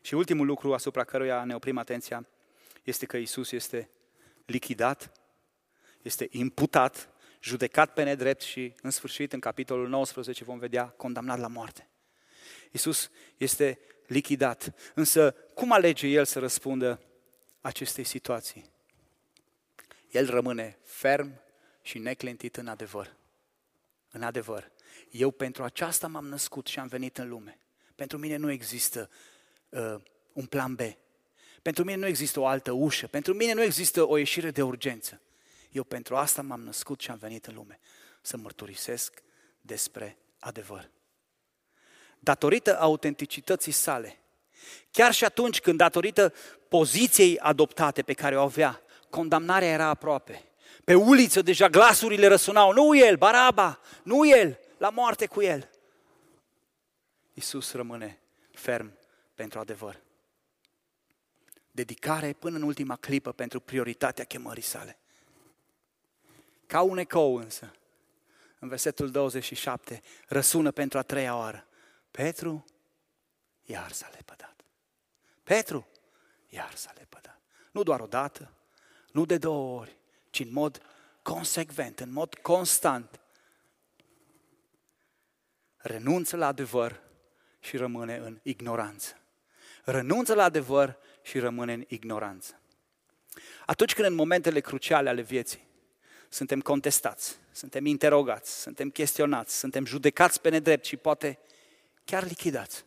Și 0.01 0.13
ultimul 0.13 0.45
lucru 0.45 0.73
asupra 0.73 1.03
căruia 1.03 1.43
ne 1.43 1.55
oprim 1.55 1.77
atenția 1.77 2.27
este 2.83 3.05
că 3.05 3.17
Isus 3.17 3.51
este 3.51 3.89
lichidat, 4.45 5.11
este 6.01 6.27
imputat, 6.31 7.09
judecat 7.41 7.93
pe 7.93 8.03
nedrept 8.03 8.41
și, 8.41 8.73
în 8.81 8.91
sfârșit, 8.91 9.33
în 9.33 9.39
capitolul 9.39 9.87
19 9.89 10.43
vom 10.43 10.59
vedea 10.59 10.85
condamnat 10.87 11.39
la 11.39 11.47
moarte. 11.47 11.89
Isus 12.71 13.09
este 13.37 13.79
lichidat. 14.07 14.73
Însă, 14.93 15.31
cum 15.31 15.71
alege 15.71 16.07
El 16.07 16.25
să 16.25 16.39
răspundă 16.39 17.01
acestei 17.61 18.03
situații? 18.03 18.71
El 20.11 20.29
rămâne 20.29 20.77
ferm 20.83 21.41
și 21.81 21.97
neclintit 21.97 22.57
în 22.57 22.67
adevăr. 22.67 23.17
În 24.11 24.21
adevăr, 24.21 24.71
eu 25.11 25.31
pentru 25.31 25.63
aceasta 25.63 26.07
m-am 26.07 26.27
născut 26.27 26.67
și 26.67 26.79
am 26.79 26.87
venit 26.87 27.17
în 27.17 27.29
lume. 27.29 27.59
Pentru 27.95 28.17
mine 28.17 28.35
nu 28.35 28.51
există 28.51 29.09
uh, 29.69 29.95
un 30.33 30.45
plan 30.45 30.75
B. 30.75 30.79
Pentru 31.61 31.83
mine 31.83 31.97
nu 31.97 32.05
există 32.05 32.39
o 32.39 32.45
altă 32.45 32.71
ușă. 32.71 33.07
Pentru 33.07 33.33
mine 33.33 33.53
nu 33.53 33.61
există 33.61 34.07
o 34.07 34.17
ieșire 34.17 34.51
de 34.51 34.61
urgență. 34.61 35.21
Eu 35.71 35.83
pentru 35.83 36.15
asta 36.15 36.41
m-am 36.41 36.61
născut 36.61 36.99
și 36.99 37.11
am 37.11 37.17
venit 37.17 37.45
în 37.45 37.53
lume. 37.53 37.79
Să 38.21 38.37
mărturisesc 38.37 39.21
despre 39.61 40.17
adevăr. 40.39 40.91
Datorită 42.19 42.79
autenticității 42.79 43.71
sale, 43.71 44.19
chiar 44.91 45.13
și 45.13 45.25
atunci 45.25 45.59
când 45.59 45.77
datorită 45.77 46.33
poziției 46.67 47.39
adoptate 47.39 48.01
pe 48.01 48.13
care 48.13 48.37
o 48.37 48.41
avea, 48.41 48.81
condamnarea 49.09 49.67
era 49.67 49.85
aproape. 49.85 50.48
Pe 50.89 50.95
uliță 50.95 51.41
deja 51.41 51.67
glasurile 51.67 52.27
răsunau, 52.27 52.71
nu 52.73 52.97
el, 52.97 53.17
Baraba, 53.17 53.79
nu 54.03 54.27
el, 54.27 54.59
la 54.77 54.89
moarte 54.89 55.25
cu 55.25 55.41
el. 55.41 55.69
Iisus 57.33 57.71
rămâne 57.71 58.19
ferm 58.51 58.91
pentru 59.35 59.59
adevăr. 59.59 60.01
Dedicare 61.71 62.33
până 62.33 62.57
în 62.57 62.61
ultima 62.61 62.95
clipă 62.95 63.31
pentru 63.31 63.59
prioritatea 63.59 64.23
chemării 64.23 64.63
sale. 64.63 64.97
Ca 66.65 66.81
un 66.81 66.97
ecou 66.97 67.35
însă, 67.35 67.73
în 68.59 68.67
versetul 68.67 69.11
27, 69.11 70.01
răsună 70.27 70.71
pentru 70.71 70.97
a 70.97 71.01
treia 71.01 71.37
oară. 71.37 71.67
Petru, 72.11 72.65
iar 73.63 73.91
s-a 73.91 74.09
lepădat. 74.15 74.55
Petru, 75.43 75.87
iar 76.47 76.75
s-a 76.75 76.91
lepădat. 76.97 77.39
Nu 77.71 77.83
doar 77.83 77.99
o 77.99 78.07
dată, 78.07 78.53
nu 79.11 79.25
de 79.25 79.37
două 79.37 79.79
ori, 79.79 79.97
ci 80.29 80.39
în 80.39 80.51
mod 80.51 80.81
consecvent, 81.21 81.99
în 81.99 82.11
mod 82.11 82.35
constant. 82.35 83.19
Renunță 85.77 86.37
la 86.37 86.47
adevăr 86.47 87.01
și 87.59 87.77
rămâne 87.77 88.15
în 88.17 88.39
ignoranță 88.43 89.19
renunță 89.91 90.33
la 90.33 90.43
adevăr 90.43 90.97
și 91.21 91.39
rămâne 91.39 91.73
în 91.73 91.85
ignoranță. 91.87 92.59
Atunci 93.65 93.93
când 93.93 94.07
în 94.07 94.13
momentele 94.13 94.59
cruciale 94.59 95.09
ale 95.09 95.21
vieții 95.21 95.67
suntem 96.29 96.61
contestați, 96.61 97.37
suntem 97.51 97.85
interogați, 97.85 98.61
suntem 98.61 98.89
chestionați, 98.89 99.57
suntem 99.57 99.85
judecați 99.85 100.41
pe 100.41 100.49
nedrept 100.49 100.85
și 100.85 100.97
poate 100.97 101.39
chiar 102.05 102.23
lichidați, 102.23 102.83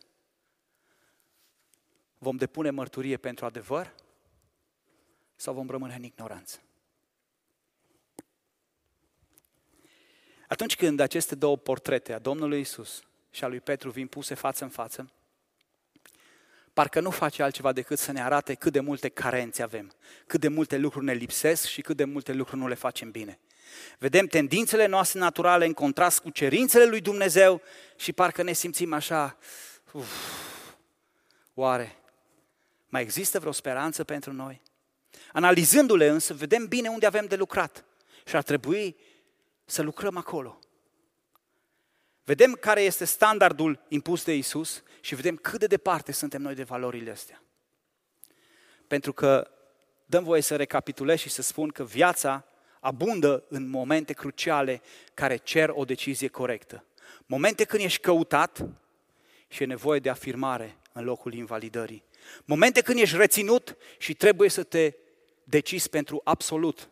vom 2.17 2.35
depune 2.35 2.69
mărturie 2.69 3.17
pentru 3.17 3.45
adevăr 3.45 3.93
sau 5.35 5.53
vom 5.53 5.69
rămâne 5.69 5.95
în 5.95 6.03
ignoranță? 6.03 6.59
Atunci 10.53 10.75
când 10.75 10.99
aceste 10.99 11.35
două 11.35 11.57
portrete 11.57 12.13
a 12.13 12.19
Domnului 12.19 12.59
Isus 12.59 13.03
și 13.31 13.43
a 13.43 13.47
lui 13.47 13.59
Petru 13.59 13.89
vin 13.89 14.07
puse 14.07 14.33
față 14.33 14.63
în 14.63 14.69
față, 14.69 15.11
parcă 16.73 16.99
nu 16.99 17.09
face 17.09 17.43
altceva 17.43 17.71
decât 17.71 17.99
să 17.99 18.11
ne 18.11 18.23
arate 18.23 18.53
cât 18.53 18.71
de 18.71 18.79
multe 18.79 19.09
carențe 19.09 19.63
avem, 19.63 19.93
cât 20.27 20.39
de 20.39 20.47
multe 20.47 20.77
lucruri 20.77 21.05
ne 21.05 21.13
lipsesc 21.13 21.67
și 21.67 21.81
cât 21.81 21.97
de 21.97 22.03
multe 22.03 22.33
lucruri 22.33 22.61
nu 22.61 22.67
le 22.67 22.73
facem 22.75 23.11
bine. 23.11 23.39
Vedem 23.99 24.25
tendințele 24.25 24.85
noastre 24.85 25.19
naturale 25.19 25.65
în 25.65 25.73
contrast 25.73 26.19
cu 26.19 26.29
cerințele 26.29 26.85
lui 26.85 27.01
Dumnezeu 27.01 27.61
și 27.95 28.13
parcă 28.13 28.43
ne 28.43 28.53
simțim 28.53 28.93
așa, 28.93 29.37
uf, 29.91 30.11
oare 31.53 31.95
mai 32.89 33.01
există 33.01 33.39
vreo 33.39 33.51
speranță 33.51 34.03
pentru 34.03 34.31
noi? 34.31 34.61
Analizându-le 35.31 36.07
însă, 36.07 36.33
vedem 36.33 36.67
bine 36.67 36.87
unde 36.87 37.05
avem 37.05 37.25
de 37.25 37.35
lucrat 37.35 37.85
și 38.25 38.35
ar 38.35 38.43
trebui 38.43 38.95
să 39.65 39.81
lucrăm 39.81 40.17
acolo. 40.17 40.59
Vedem 42.23 42.53
care 42.53 42.81
este 42.81 43.05
standardul 43.05 43.85
impus 43.87 44.23
de 44.23 44.35
Isus 44.35 44.83
și 45.01 45.15
vedem 45.15 45.35
cât 45.35 45.59
de 45.59 45.67
departe 45.67 46.11
suntem 46.11 46.41
noi 46.41 46.55
de 46.55 46.63
valorile 46.63 47.11
astea. 47.11 47.43
Pentru 48.87 49.13
că 49.13 49.51
dăm 50.05 50.23
voie 50.23 50.41
să 50.41 50.55
recapitulez 50.55 51.19
și 51.19 51.29
să 51.29 51.41
spun 51.41 51.69
că 51.69 51.83
viața 51.83 52.45
abundă 52.79 53.43
în 53.49 53.69
momente 53.69 54.13
cruciale 54.13 54.81
care 55.13 55.37
cer 55.37 55.71
o 55.73 55.85
decizie 55.85 56.27
corectă. 56.27 56.85
Momente 57.25 57.63
când 57.63 57.83
ești 57.83 57.99
căutat 57.99 58.65
și 59.47 59.63
e 59.63 59.65
nevoie 59.65 59.99
de 59.99 60.09
afirmare 60.09 60.77
în 60.91 61.03
locul 61.03 61.33
invalidării. 61.33 62.03
Momente 62.45 62.81
când 62.81 62.99
ești 62.99 63.17
reținut 63.17 63.77
și 63.97 64.13
trebuie 64.13 64.49
să 64.49 64.63
te 64.63 64.93
decizi 65.43 65.89
pentru 65.89 66.21
absolut 66.23 66.89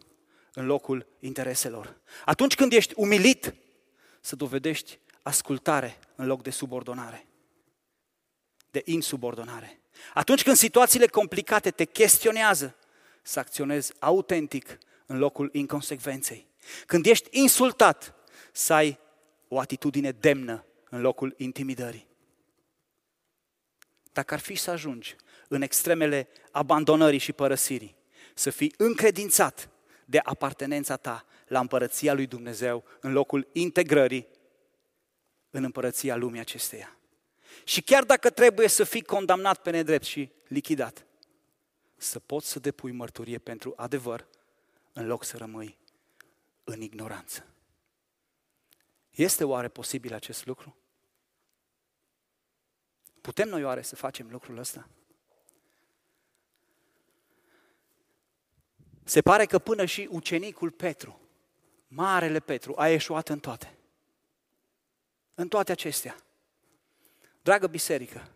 în 0.53 0.65
locul 0.65 1.07
intereselor. 1.19 1.97
Atunci 2.25 2.55
când 2.55 2.73
ești 2.73 2.93
umilit, 2.95 3.55
să 4.21 4.35
dovedești 4.35 4.99
ascultare 5.21 5.97
în 6.15 6.27
loc 6.27 6.41
de 6.41 6.49
subordonare, 6.49 7.25
de 8.71 8.81
insubordonare. 8.85 9.79
Atunci 10.13 10.43
când 10.43 10.55
situațiile 10.55 11.07
complicate 11.07 11.71
te 11.71 11.85
chestionează, 11.85 12.75
să 13.21 13.39
acționezi 13.39 13.93
autentic 13.99 14.77
în 15.05 15.17
locul 15.17 15.49
inconsecvenței. 15.53 16.47
Când 16.85 17.05
ești 17.05 17.27
insultat, 17.31 18.15
să 18.51 18.73
ai 18.73 18.99
o 19.47 19.59
atitudine 19.59 20.11
demnă 20.11 20.65
în 20.89 21.01
locul 21.01 21.33
intimidării. 21.37 22.07
Dacă 24.13 24.33
ar 24.33 24.39
fi 24.39 24.55
să 24.55 24.71
ajungi 24.71 25.15
în 25.47 25.61
extremele 25.61 26.27
abandonării 26.51 27.19
și 27.19 27.33
părăsirii, 27.33 27.95
să 28.33 28.49
fii 28.49 28.73
încredințat 28.77 29.69
de 30.11 30.19
apartenența 30.23 30.97
ta 30.97 31.25
la 31.47 31.59
împărăția 31.59 32.13
lui 32.13 32.27
Dumnezeu 32.27 32.83
în 32.99 33.11
locul 33.11 33.47
integrării 33.51 34.27
în 35.49 35.63
împărăția 35.63 36.15
lumii 36.15 36.39
acesteia. 36.39 36.97
Și 37.63 37.81
chiar 37.81 38.03
dacă 38.03 38.29
trebuie 38.29 38.67
să 38.67 38.83
fii 38.83 39.03
condamnat 39.03 39.61
pe 39.61 39.69
nedrept 39.69 40.03
și 40.03 40.31
lichidat, 40.47 41.05
să 41.95 42.19
poți 42.19 42.49
să 42.49 42.59
depui 42.59 42.91
mărturie 42.91 43.37
pentru 43.37 43.73
adevăr 43.75 44.27
în 44.93 45.07
loc 45.07 45.23
să 45.23 45.37
rămâi 45.37 45.77
în 46.63 46.81
ignoranță. 46.81 47.45
Este 49.09 49.43
oare 49.43 49.67
posibil 49.67 50.13
acest 50.13 50.45
lucru? 50.45 50.77
Putem 53.21 53.49
noi 53.49 53.63
oare 53.63 53.81
să 53.81 53.95
facem 53.95 54.27
lucrul 54.31 54.57
ăsta? 54.57 54.89
Se 59.11 59.21
pare 59.21 59.45
că 59.45 59.59
până 59.59 59.85
și 59.85 60.07
ucenicul 60.11 60.71
Petru, 60.71 61.19
marele 61.87 62.39
Petru, 62.39 62.73
a 62.77 62.89
ieșuat 62.89 63.29
în 63.29 63.39
toate. 63.39 63.77
În 65.35 65.47
toate 65.47 65.71
acestea. 65.71 66.15
Dragă 67.41 67.67
biserică, 67.67 68.27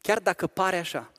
chiar 0.00 0.18
dacă 0.18 0.46
pare 0.46 0.78
așa, 0.78 1.12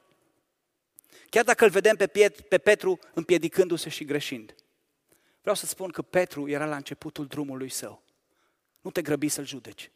chiar 1.29 1.43
dacă 1.43 1.63
îl 1.63 1.69
vedem 1.69 1.95
pe, 1.95 2.07
Piet, 2.07 2.41
pe 2.41 2.57
Petru 2.57 2.99
împiedicându-se 3.13 3.89
și 3.89 4.05
greșind, 4.05 4.55
vreau 5.41 5.55
să 5.55 5.65
spun 5.65 5.89
că 5.89 6.01
Petru 6.01 6.49
era 6.49 6.65
la 6.65 6.75
începutul 6.75 7.25
drumului 7.25 7.69
său. 7.69 8.01
Nu 8.81 8.91
te 8.91 9.01
grăbi 9.01 9.27
să-l 9.27 9.45
judeci. 9.45 9.91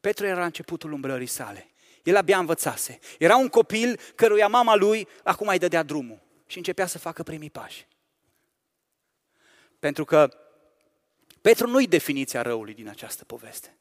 Petru 0.00 0.26
era 0.26 0.38
la 0.38 0.44
începutul 0.44 0.92
umbrării 0.92 1.26
sale. 1.26 1.70
El 2.02 2.16
abia 2.16 2.38
învățase. 2.38 2.98
Era 3.18 3.36
un 3.36 3.48
copil 3.48 4.00
căruia 4.14 4.48
mama 4.48 4.74
lui 4.74 5.08
acum 5.22 5.48
îi 5.48 5.58
dădea 5.58 5.82
drumul 5.82 6.28
și 6.50 6.56
începea 6.56 6.86
să 6.86 6.98
facă 6.98 7.22
primii 7.22 7.50
pași. 7.50 7.86
Pentru 9.78 10.04
că 10.04 10.28
Petru 11.40 11.66
nu-i 11.66 11.86
definiția 11.86 12.42
răului 12.42 12.74
din 12.74 12.88
această 12.88 13.24
poveste. 13.24 13.76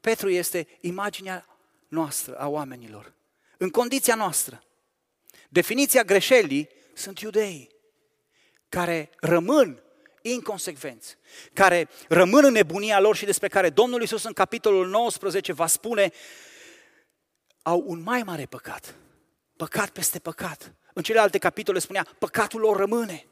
Petru 0.00 0.28
este 0.30 0.68
imaginea 0.80 1.46
noastră 1.88 2.38
a 2.38 2.48
oamenilor, 2.48 3.12
în 3.56 3.70
condiția 3.70 4.14
noastră. 4.14 4.64
Definiția 5.48 6.02
greșelii 6.02 6.68
sunt 6.94 7.18
iudeii, 7.20 7.70
care 8.68 9.10
rămân 9.16 9.82
inconsecvenți, 10.20 11.16
care 11.52 11.88
rămân 12.08 12.44
în 12.44 12.52
nebunia 12.52 13.00
lor 13.00 13.16
și 13.16 13.24
despre 13.24 13.48
care 13.48 13.70
Domnul 13.70 14.00
Iisus 14.00 14.24
în 14.24 14.32
capitolul 14.32 14.88
19 14.88 15.52
va 15.52 15.66
spune 15.66 16.12
au 17.62 17.82
un 17.86 18.02
mai 18.02 18.22
mare 18.22 18.46
păcat 18.46 18.94
păcat 19.62 19.90
peste 19.90 20.18
păcat. 20.18 20.74
În 20.92 21.02
celelalte 21.02 21.38
capitole 21.38 21.78
spunea, 21.78 22.06
păcatul 22.18 22.60
lor 22.60 22.76
rămâne. 22.76 23.26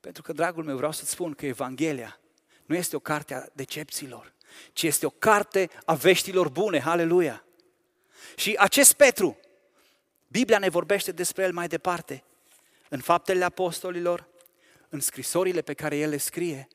Pentru 0.00 0.22
că, 0.22 0.32
dragul 0.32 0.64
meu, 0.64 0.76
vreau 0.76 0.92
să-ți 0.92 1.10
spun 1.10 1.34
că 1.34 1.46
Evanghelia 1.46 2.20
nu 2.66 2.74
este 2.74 2.96
o 2.96 2.98
carte 2.98 3.34
a 3.34 3.46
decepțiilor, 3.52 4.32
ci 4.72 4.82
este 4.82 5.06
o 5.06 5.10
carte 5.10 5.70
a 5.84 5.94
veștilor 5.94 6.48
bune, 6.48 6.80
haleluia. 6.80 7.44
Și 8.36 8.54
acest 8.58 8.92
Petru, 8.92 9.38
Biblia 10.28 10.58
ne 10.58 10.68
vorbește 10.68 11.12
despre 11.12 11.42
el 11.42 11.52
mai 11.52 11.68
departe, 11.68 12.24
în 12.88 13.00
faptele 13.00 13.44
apostolilor, 13.44 14.28
în 14.88 15.00
scrisorile 15.00 15.62
pe 15.62 15.74
care 15.74 15.96
el 15.96 16.08
le 16.08 16.16
scrie, 16.16 16.68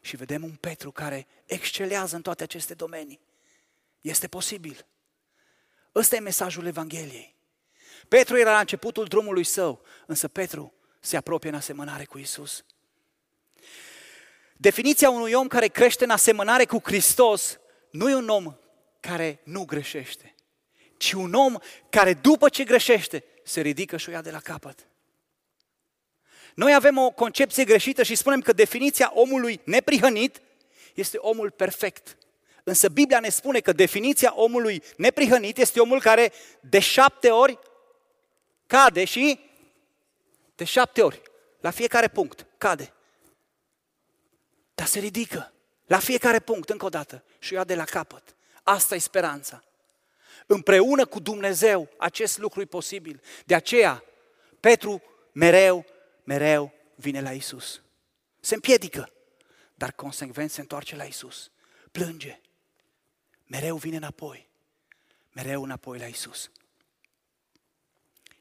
și 0.00 0.16
vedem 0.16 0.44
un 0.44 0.54
Petru 0.54 0.90
care 0.90 1.26
excelează 1.44 2.16
în 2.16 2.22
toate 2.22 2.42
aceste 2.42 2.74
domenii. 2.74 3.20
Este 4.00 4.28
posibil. 4.28 4.86
Ăsta 5.94 6.16
e 6.16 6.20
mesajul 6.20 6.66
Evangheliei. 6.66 7.36
Petru 8.08 8.38
era 8.38 8.52
la 8.52 8.58
începutul 8.58 9.04
drumului 9.04 9.44
său, 9.44 9.82
însă 10.06 10.28
Petru 10.28 10.74
se 11.00 11.16
apropie 11.16 11.48
în 11.48 11.54
asemănare 11.54 12.04
cu 12.04 12.18
Isus. 12.18 12.64
Definiția 14.56 15.10
unui 15.10 15.32
om 15.32 15.48
care 15.48 15.66
crește 15.66 16.04
în 16.04 16.10
asemănare 16.10 16.64
cu 16.64 16.80
Hristos 16.84 17.58
nu 17.90 18.10
e 18.10 18.14
un 18.14 18.28
om 18.28 18.56
care 19.00 19.40
nu 19.44 19.64
greșește, 19.64 20.34
ci 20.96 21.12
un 21.12 21.34
om 21.34 21.56
care 21.90 22.14
după 22.14 22.48
ce 22.48 22.64
greșește 22.64 23.24
se 23.44 23.60
ridică 23.60 23.96
și 23.96 24.08
o 24.08 24.12
ia 24.12 24.22
de 24.22 24.30
la 24.30 24.40
capăt. 24.40 24.86
Noi 26.54 26.74
avem 26.74 26.98
o 26.98 27.10
concepție 27.10 27.64
greșită 27.64 28.02
și 28.02 28.14
spunem 28.14 28.40
că 28.40 28.52
definiția 28.52 29.10
omului 29.14 29.60
neprihănit 29.64 30.40
este 30.94 31.16
omul 31.16 31.50
perfect. 31.50 32.16
Însă 32.70 32.88
Biblia 32.88 33.20
ne 33.20 33.28
spune 33.28 33.60
că 33.60 33.72
definiția 33.72 34.32
omului 34.34 34.82
neprihănit 34.96 35.58
este 35.58 35.80
omul 35.80 36.00
care 36.00 36.32
de 36.60 36.78
șapte 36.78 37.30
ori 37.30 37.58
cade 38.66 39.04
și 39.04 39.40
de 40.54 40.64
șapte 40.64 41.02
ori, 41.02 41.22
la 41.60 41.70
fiecare 41.70 42.08
punct, 42.08 42.46
cade. 42.58 42.92
Dar 44.74 44.86
se 44.86 44.98
ridică 44.98 45.52
la 45.86 45.98
fiecare 45.98 46.40
punct, 46.40 46.70
încă 46.70 46.84
o 46.84 46.88
dată, 46.88 47.24
și 47.38 47.52
o 47.52 47.56
ia 47.56 47.64
de 47.64 47.74
la 47.74 47.84
capăt. 47.84 48.34
Asta 48.62 48.94
e 48.94 48.98
speranța. 48.98 49.64
Împreună 50.46 51.06
cu 51.06 51.20
Dumnezeu 51.20 51.88
acest 51.96 52.38
lucru 52.38 52.60
e 52.60 52.64
posibil. 52.64 53.22
De 53.44 53.54
aceea, 53.54 54.04
Petru 54.60 55.02
mereu, 55.32 55.84
mereu 56.24 56.72
vine 56.94 57.20
la 57.20 57.32
Isus. 57.32 57.82
Se 58.40 58.54
împiedică, 58.54 59.12
dar 59.74 59.92
consecvent 59.92 60.50
se 60.50 60.60
întoarce 60.60 60.96
la 60.96 61.04
Isus. 61.04 61.50
Plânge, 61.92 62.40
mereu 63.50 63.76
vine 63.76 63.96
înapoi. 63.96 64.48
Mereu 65.32 65.62
înapoi 65.62 65.98
la 65.98 66.06
Isus. 66.06 66.50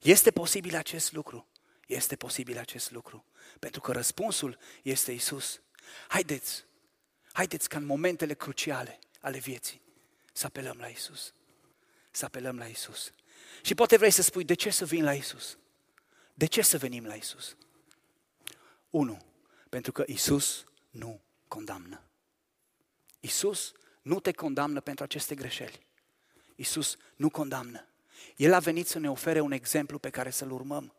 Este 0.02 0.32
posibil 0.32 0.76
acest 0.76 1.12
lucru? 1.12 1.48
Este 1.88 2.16
posibil 2.16 2.58
acest 2.58 2.92
lucru. 2.92 3.26
Pentru 3.60 3.82
că 3.82 3.92
răspunsul 3.92 4.58
este 4.82 5.12
Isus. 5.12 5.62
Haideți, 6.08 6.66
haideți 7.32 7.70
ca 7.70 7.78
în 7.78 7.86
momentele 7.86 8.34
cruciale 8.34 9.00
ale 9.22 9.38
vieții 9.38 9.82
să 10.34 10.46
apelăm 10.46 10.78
la 10.78 10.88
Isus. 10.88 11.34
Să 12.12 12.26
apelăm 12.26 12.58
la 12.58 12.66
Isus. 12.66 13.12
Și 13.62 13.76
poate 13.76 13.98
vrei 13.98 14.12
să 14.12 14.22
spui, 14.22 14.44
de 14.44 14.54
ce 14.54 14.70
să 14.70 14.86
vin 14.86 15.04
la 15.04 15.14
Isus? 15.14 15.58
De 16.34 16.46
ce 16.46 16.62
să 16.62 16.78
venim 16.78 17.06
la 17.06 17.16
Isus? 17.16 17.58
Unu, 18.90 19.18
pentru 19.70 19.92
că 19.92 20.04
Isus 20.08 20.66
nu 20.90 21.22
condamnă. 21.48 22.04
Isus 23.20 23.74
nu 24.10 24.20
te 24.20 24.32
condamnă 24.32 24.80
pentru 24.80 25.04
aceste 25.04 25.36
greșeli. 25.36 25.80
Isus 26.56 26.98
nu 27.16 27.30
condamnă. 27.30 27.88
El 28.36 28.54
a 28.54 28.60
venit 28.60 28.88
să 28.88 29.00
ne 29.00 29.10
ofere 29.10 29.40
un 29.40 29.52
exemplu 29.52 30.00
pe 30.00 30.10
care 30.10 30.30
să-l 30.30 30.52
urmăm. 30.52 30.94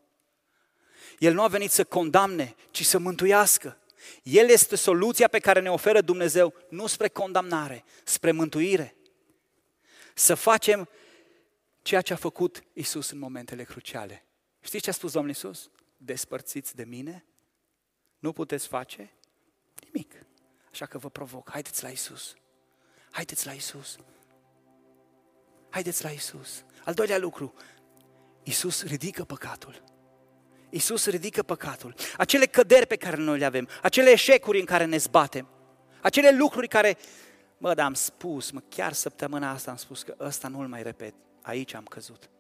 El 1.18 1.34
nu 1.34 1.42
a 1.42 1.48
venit 1.48 1.70
să 1.70 1.84
condamne, 1.84 2.54
ci 2.70 2.84
să 2.84 2.98
mântuiască. 2.98 3.78
El 4.22 4.48
este 4.48 4.76
soluția 4.76 5.28
pe 5.28 5.38
care 5.38 5.60
ne 5.60 5.70
oferă 5.70 6.00
Dumnezeu, 6.00 6.54
nu 6.68 6.86
spre 6.86 7.08
condamnare, 7.08 7.84
spre 8.04 8.32
mântuire. 8.32 8.96
Să 10.14 10.34
facem 10.34 10.88
ceea 11.82 12.00
ce 12.00 12.12
a 12.12 12.16
făcut 12.16 12.62
Isus 12.72 13.10
în 13.10 13.18
momentele 13.18 13.64
cruciale. 13.64 14.24
Știți 14.60 14.82
ce 14.82 14.90
a 14.90 14.92
spus 14.92 15.12
Domnul 15.12 15.30
Isus? 15.30 15.70
Despărțiți 15.96 16.76
de 16.76 16.84
mine, 16.84 17.24
nu 18.18 18.32
puteți 18.32 18.66
face 18.66 19.12
nimic. 19.84 20.14
Așa 20.70 20.86
că 20.86 20.98
vă 20.98 21.10
provoc, 21.10 21.50
haideți 21.50 21.82
la 21.82 21.88
Isus. 21.88 22.34
Haideți 23.10 23.46
la 23.46 23.52
Isus. 23.52 23.98
Haideți 25.70 26.04
la 26.04 26.10
Isus. 26.10 26.64
Al 26.84 26.94
doilea 26.94 27.18
lucru, 27.18 27.54
Isus 28.42 28.84
ridică 28.84 29.24
păcatul. 29.24 29.82
Isus 30.70 31.06
ridică 31.06 31.42
păcatul. 31.42 31.94
Acele 32.16 32.46
căderi 32.46 32.86
pe 32.86 32.96
care 32.96 33.16
noi 33.16 33.38
le 33.38 33.44
avem, 33.44 33.68
acele 33.82 34.10
eșecuri 34.10 34.58
în 34.58 34.64
care 34.64 34.84
ne 34.84 34.96
zbatem, 34.96 35.48
acele 36.00 36.36
lucruri 36.36 36.68
care, 36.68 36.96
mă, 37.58 37.74
dar 37.74 37.84
am 37.86 37.94
spus, 37.94 38.50
mă, 38.50 38.60
chiar 38.68 38.92
săptămâna 38.92 39.50
asta 39.50 39.70
am 39.70 39.76
spus 39.76 40.02
că 40.02 40.14
ăsta 40.20 40.48
nu-l 40.48 40.68
mai 40.68 40.82
repet, 40.82 41.14
aici 41.42 41.74
am 41.74 41.84
căzut. 41.84 42.30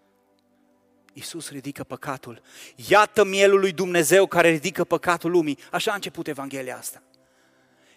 Isus 1.12 1.50
ridică 1.50 1.84
păcatul. 1.84 2.42
Iată 2.88 3.24
mielul 3.24 3.60
lui 3.60 3.72
Dumnezeu 3.72 4.26
care 4.26 4.48
ridică 4.48 4.84
păcatul 4.84 5.30
lumii. 5.30 5.58
Așa 5.70 5.90
a 5.90 5.94
început 5.94 6.26
Evanghelia 6.26 6.76
asta. 6.76 7.02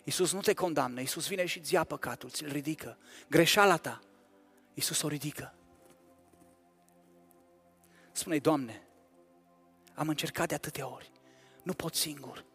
Isus 0.04 0.34
nu 0.34 0.40
te 0.40 0.54
condamnă, 0.54 1.02
Isus 1.02 1.28
vine 1.28 1.46
și 1.46 1.58
îți 1.58 1.74
ia 1.74 1.84
păcatul, 1.84 2.30
ți-l 2.30 2.52
ridică. 2.52 2.98
Greșeala 3.30 3.78
ta, 3.78 4.02
Isus 4.74 5.02
o 5.02 5.08
ridică. 5.08 5.54
Spune-i, 8.12 8.40
Doamne, 8.40 8.88
am 9.94 10.08
încercat 10.08 10.48
de 10.48 10.56
atâtea 10.56 10.88
ori, 10.88 11.12
nu 11.64 11.74
pot 11.74 11.96
singur, 11.96 12.46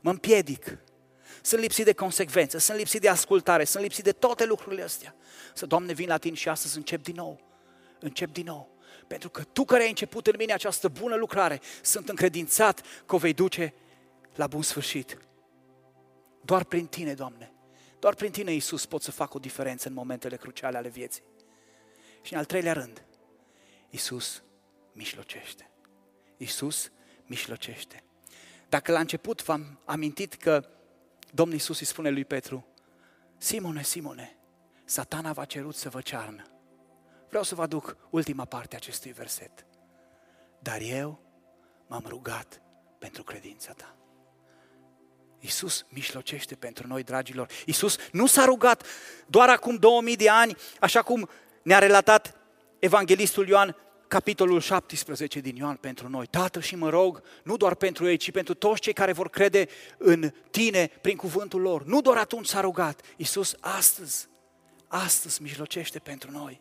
mă 0.00 0.10
împiedic, 0.10 0.78
sunt 1.42 1.60
lipsit 1.60 1.84
de 1.84 1.92
consecvență, 1.92 2.58
sunt 2.58 2.78
lipsit 2.78 3.00
de 3.00 3.08
ascultare, 3.08 3.64
sunt 3.64 3.82
lipsit 3.82 4.04
de 4.04 4.12
toate 4.12 4.44
lucrurile 4.44 4.82
astea. 4.82 5.14
Să, 5.54 5.66
Doamne, 5.66 5.92
vin 5.92 6.08
la 6.08 6.18
Tine 6.18 6.34
și 6.34 6.48
astăzi 6.48 6.76
încep 6.76 7.02
din 7.02 7.14
nou, 7.14 7.40
încep 7.98 8.32
din 8.32 8.44
nou. 8.44 8.68
Pentru 9.06 9.28
că 9.28 9.42
Tu 9.42 9.64
care 9.64 9.82
ai 9.82 9.88
început 9.88 10.26
în 10.26 10.34
mine 10.38 10.52
această 10.52 10.88
bună 10.88 11.14
lucrare, 11.14 11.60
sunt 11.82 12.08
încredințat 12.08 12.82
că 13.06 13.14
o 13.14 13.18
vei 13.18 13.32
duce 13.32 13.74
la 14.34 14.46
bun 14.46 14.62
sfârșit. 14.62 15.18
Doar 16.46 16.64
prin 16.64 16.86
Tine, 16.86 17.14
Doamne, 17.14 17.52
doar 17.98 18.14
prin 18.14 18.30
Tine, 18.30 18.52
Iisus, 18.52 18.86
pot 18.86 19.02
să 19.02 19.10
fac 19.10 19.34
o 19.34 19.38
diferență 19.38 19.88
în 19.88 19.94
momentele 19.94 20.36
cruciale 20.36 20.76
ale 20.76 20.88
vieții. 20.88 21.22
Și 22.22 22.32
în 22.32 22.38
al 22.38 22.44
treilea 22.44 22.72
rând, 22.72 23.04
Iisus 23.90 24.42
mișlocește. 24.92 25.70
Iisus 26.36 26.90
mișlocește. 27.24 28.04
Dacă 28.68 28.92
la 28.92 28.98
început 28.98 29.44
v-am 29.44 29.80
amintit 29.84 30.34
că 30.34 30.68
Domnul 31.32 31.54
Iisus 31.54 31.80
îi 31.80 31.86
spune 31.86 32.10
lui 32.10 32.24
Petru, 32.24 32.66
Simone, 33.38 33.82
Simone, 33.82 34.36
satana 34.84 35.32
v-a 35.32 35.44
cerut 35.44 35.74
să 35.74 35.88
vă 35.88 36.00
cearnă. 36.00 36.46
Vreau 37.28 37.42
să 37.42 37.54
vă 37.54 37.62
aduc 37.62 37.96
ultima 38.10 38.44
parte 38.44 38.74
a 38.74 38.78
acestui 38.78 39.12
verset. 39.12 39.66
Dar 40.58 40.80
eu 40.80 41.20
m-am 41.86 42.04
rugat 42.08 42.62
pentru 42.98 43.22
credința 43.22 43.72
ta. 43.72 43.96
Iisus 45.40 45.86
mișlocește 45.88 46.54
pentru 46.54 46.86
noi, 46.86 47.02
dragilor. 47.02 47.48
Iisus 47.64 47.96
nu 48.12 48.26
s-a 48.26 48.44
rugat 48.44 48.86
doar 49.26 49.48
acum 49.48 49.76
2000 49.76 50.16
de 50.16 50.28
ani, 50.28 50.56
așa 50.80 51.02
cum 51.02 51.28
ne-a 51.62 51.78
relatat 51.78 52.36
evanghelistul 52.78 53.48
Ioan, 53.48 53.76
capitolul 54.08 54.60
17 54.60 55.40
din 55.40 55.56
Ioan 55.56 55.76
pentru 55.76 56.08
noi. 56.08 56.26
Tată 56.26 56.60
și 56.60 56.76
mă 56.76 56.88
rog, 56.88 57.22
nu 57.42 57.56
doar 57.56 57.74
pentru 57.74 58.08
ei, 58.08 58.16
ci 58.16 58.30
pentru 58.30 58.54
toți 58.54 58.80
cei 58.80 58.92
care 58.92 59.12
vor 59.12 59.30
crede 59.30 59.68
în 59.98 60.32
tine 60.50 60.90
prin 61.00 61.16
cuvântul 61.16 61.60
lor. 61.60 61.84
Nu 61.84 62.00
doar 62.00 62.16
atunci 62.16 62.46
s-a 62.46 62.60
rugat. 62.60 63.00
Iisus 63.16 63.54
astăzi, 63.60 64.28
astăzi 64.88 65.42
mijlocește 65.42 65.98
pentru 65.98 66.30
noi. 66.30 66.60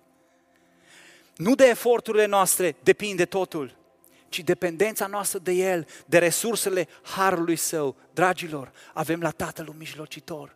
Nu 1.36 1.56
de 1.56 1.66
eforturile 1.66 2.26
noastre 2.26 2.76
depinde 2.84 3.26
totul, 3.26 3.76
ci 4.30 4.40
dependența 4.40 5.08
noastră 5.08 5.40
de 5.40 5.52
El, 5.52 5.88
de 6.06 6.18
resursele 6.18 6.88
Harului 7.02 7.56
Său. 7.56 7.96
Dragilor, 8.14 8.72
avem 8.94 9.22
la 9.22 9.30
Tatăl 9.30 9.68
un 9.68 9.78
mijlocitor 9.78 10.56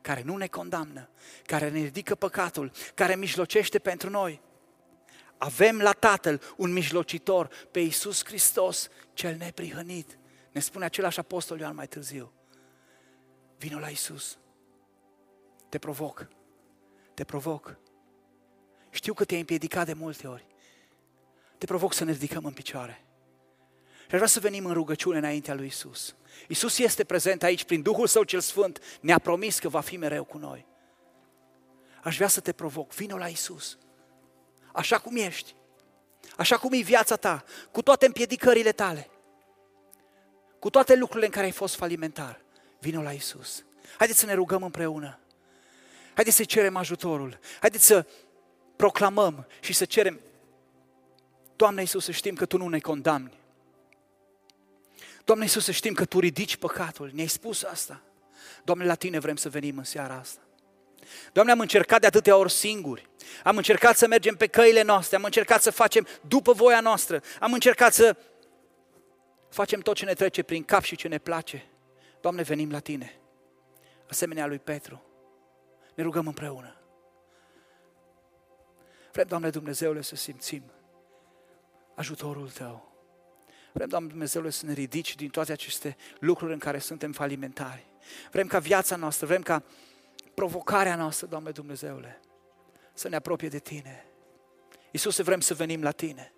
care 0.00 0.22
nu 0.22 0.36
ne 0.36 0.46
condamnă, 0.46 1.08
care 1.46 1.70
ne 1.70 1.78
ridică 1.78 2.14
păcatul, 2.14 2.70
care 2.94 3.16
mijlocește 3.16 3.78
pentru 3.78 4.10
noi. 4.10 4.40
Avem 5.38 5.80
la 5.80 5.92
Tatăl 5.92 6.42
un 6.56 6.72
mijlocitor, 6.72 7.50
pe 7.70 7.80
Iisus 7.80 8.24
Hristos, 8.24 8.88
cel 9.12 9.36
neprihănit. 9.36 10.18
Ne 10.52 10.60
spune 10.60 10.84
același 10.84 11.18
apostol 11.18 11.58
Ioan 11.58 11.74
mai 11.74 11.86
târziu. 11.86 12.32
Vino 13.58 13.78
la 13.78 13.88
Iisus. 13.88 14.38
Te 15.68 15.78
provoc. 15.78 16.28
Te 17.14 17.24
provoc. 17.24 17.78
Știu 18.90 19.14
că 19.14 19.24
te-ai 19.24 19.40
împiedicat 19.40 19.86
de 19.86 19.92
multe 19.92 20.26
ori. 20.26 20.46
Te 21.58 21.66
provoc 21.66 21.92
să 21.94 22.04
ne 22.04 22.12
ridicăm 22.12 22.44
în 22.44 22.52
picioare. 22.52 23.02
Și 24.00 24.14
vreau 24.14 24.26
să 24.26 24.40
venim 24.40 24.66
în 24.66 24.72
rugăciune 24.72 25.18
înaintea 25.18 25.54
lui 25.54 25.66
Isus. 25.66 26.14
Isus 26.48 26.78
este 26.78 27.04
prezent 27.04 27.42
aici 27.42 27.64
prin 27.64 27.82
Duhul 27.82 28.06
Său 28.06 28.22
cel 28.22 28.40
Sfânt. 28.40 28.98
Ne-a 29.00 29.18
promis 29.18 29.58
că 29.58 29.68
va 29.68 29.80
fi 29.80 29.96
mereu 29.96 30.24
cu 30.24 30.38
noi. 30.38 30.66
Aș 32.02 32.16
vrea 32.16 32.28
să 32.28 32.40
te 32.40 32.52
provoc. 32.52 32.92
Vino 32.92 33.16
la 33.16 33.26
Isus 33.26 33.78
așa 34.78 34.98
cum 34.98 35.16
ești, 35.16 35.54
așa 36.36 36.56
cum 36.58 36.72
e 36.72 36.80
viața 36.80 37.16
ta, 37.16 37.44
cu 37.70 37.82
toate 37.82 38.06
împiedicările 38.06 38.72
tale, 38.72 39.10
cu 40.58 40.70
toate 40.70 40.94
lucrurile 40.96 41.26
în 41.26 41.32
care 41.32 41.44
ai 41.44 41.52
fost 41.52 41.74
falimentar, 41.74 42.40
vină 42.78 43.02
la 43.02 43.12
Isus. 43.12 43.64
Haideți 43.96 44.18
să 44.18 44.26
ne 44.26 44.34
rugăm 44.34 44.62
împreună. 44.62 45.18
Haideți 46.14 46.36
să 46.36 46.44
cerem 46.44 46.76
ajutorul. 46.76 47.38
Haideți 47.60 47.86
să 47.86 48.06
proclamăm 48.76 49.46
și 49.60 49.72
să 49.72 49.84
cerem. 49.84 50.20
Doamne 51.58 51.80
Iisus, 51.80 52.04
să 52.04 52.10
știm 52.10 52.34
că 52.34 52.46
Tu 52.46 52.56
nu 52.56 52.68
ne 52.68 52.78
condamni. 52.78 53.32
Doamne 55.24 55.44
Iisus, 55.44 55.64
să 55.64 55.70
știm 55.70 55.94
că 55.94 56.04
Tu 56.04 56.18
ridici 56.18 56.56
păcatul. 56.56 57.10
Ne-ai 57.12 57.26
spus 57.26 57.62
asta. 57.62 58.02
Doamne, 58.64 58.84
la 58.84 58.94
Tine 58.94 59.18
vrem 59.18 59.36
să 59.36 59.48
venim 59.48 59.78
în 59.78 59.84
seara 59.84 60.14
asta. 60.14 60.40
Doamne, 61.32 61.52
am 61.52 61.60
încercat 61.60 62.00
de 62.00 62.06
atâtea 62.06 62.36
ori 62.36 62.52
singuri. 62.52 63.08
Am 63.44 63.56
încercat 63.56 63.96
să 63.96 64.06
mergem 64.06 64.36
pe 64.36 64.46
căile 64.46 64.82
noastre, 64.82 65.16
am 65.16 65.24
încercat 65.24 65.62
să 65.62 65.70
facem 65.70 66.06
după 66.28 66.52
voia 66.52 66.80
noastră, 66.80 67.22
am 67.40 67.52
încercat 67.52 67.92
să 67.92 68.16
facem 69.48 69.80
tot 69.80 69.96
ce 69.96 70.04
ne 70.04 70.14
trece 70.14 70.42
prin 70.42 70.64
cap 70.64 70.82
și 70.82 70.96
ce 70.96 71.08
ne 71.08 71.18
place. 71.18 71.66
Doamne, 72.20 72.42
venim 72.42 72.70
la 72.70 72.78
Tine, 72.78 73.20
asemenea 74.08 74.46
lui 74.46 74.58
Petru. 74.58 75.02
Ne 75.94 76.02
rugăm 76.02 76.26
împreună. 76.26 76.76
Vrem, 79.12 79.26
Doamne 79.26 79.50
Dumnezeule, 79.50 80.02
să 80.02 80.16
simțim 80.16 80.62
ajutorul 81.98 82.50
Tău. 82.50 82.92
Vrem, 83.72 83.88
Doamne 83.88 84.08
Dumnezeule, 84.08 84.50
să 84.50 84.66
ne 84.66 84.72
ridici 84.72 85.14
din 85.14 85.28
toate 85.28 85.52
aceste 85.52 85.96
lucruri 86.18 86.52
în 86.52 86.58
care 86.58 86.78
suntem 86.78 87.12
falimentari. 87.12 87.86
Vrem 88.30 88.46
ca 88.46 88.58
viața 88.58 88.96
noastră, 88.96 89.26
vrem 89.26 89.42
ca 89.42 89.62
provocarea 90.34 90.96
noastră, 90.96 91.26
Doamne 91.26 91.50
Dumnezeule, 91.50 92.20
să 92.94 93.08
ne 93.08 93.16
apropie 93.16 93.48
de 93.48 93.58
Tine. 93.58 94.06
Iisuse, 94.90 95.22
vrem 95.22 95.40
să 95.40 95.54
venim 95.54 95.82
la 95.82 95.90
Tine. 95.90 96.32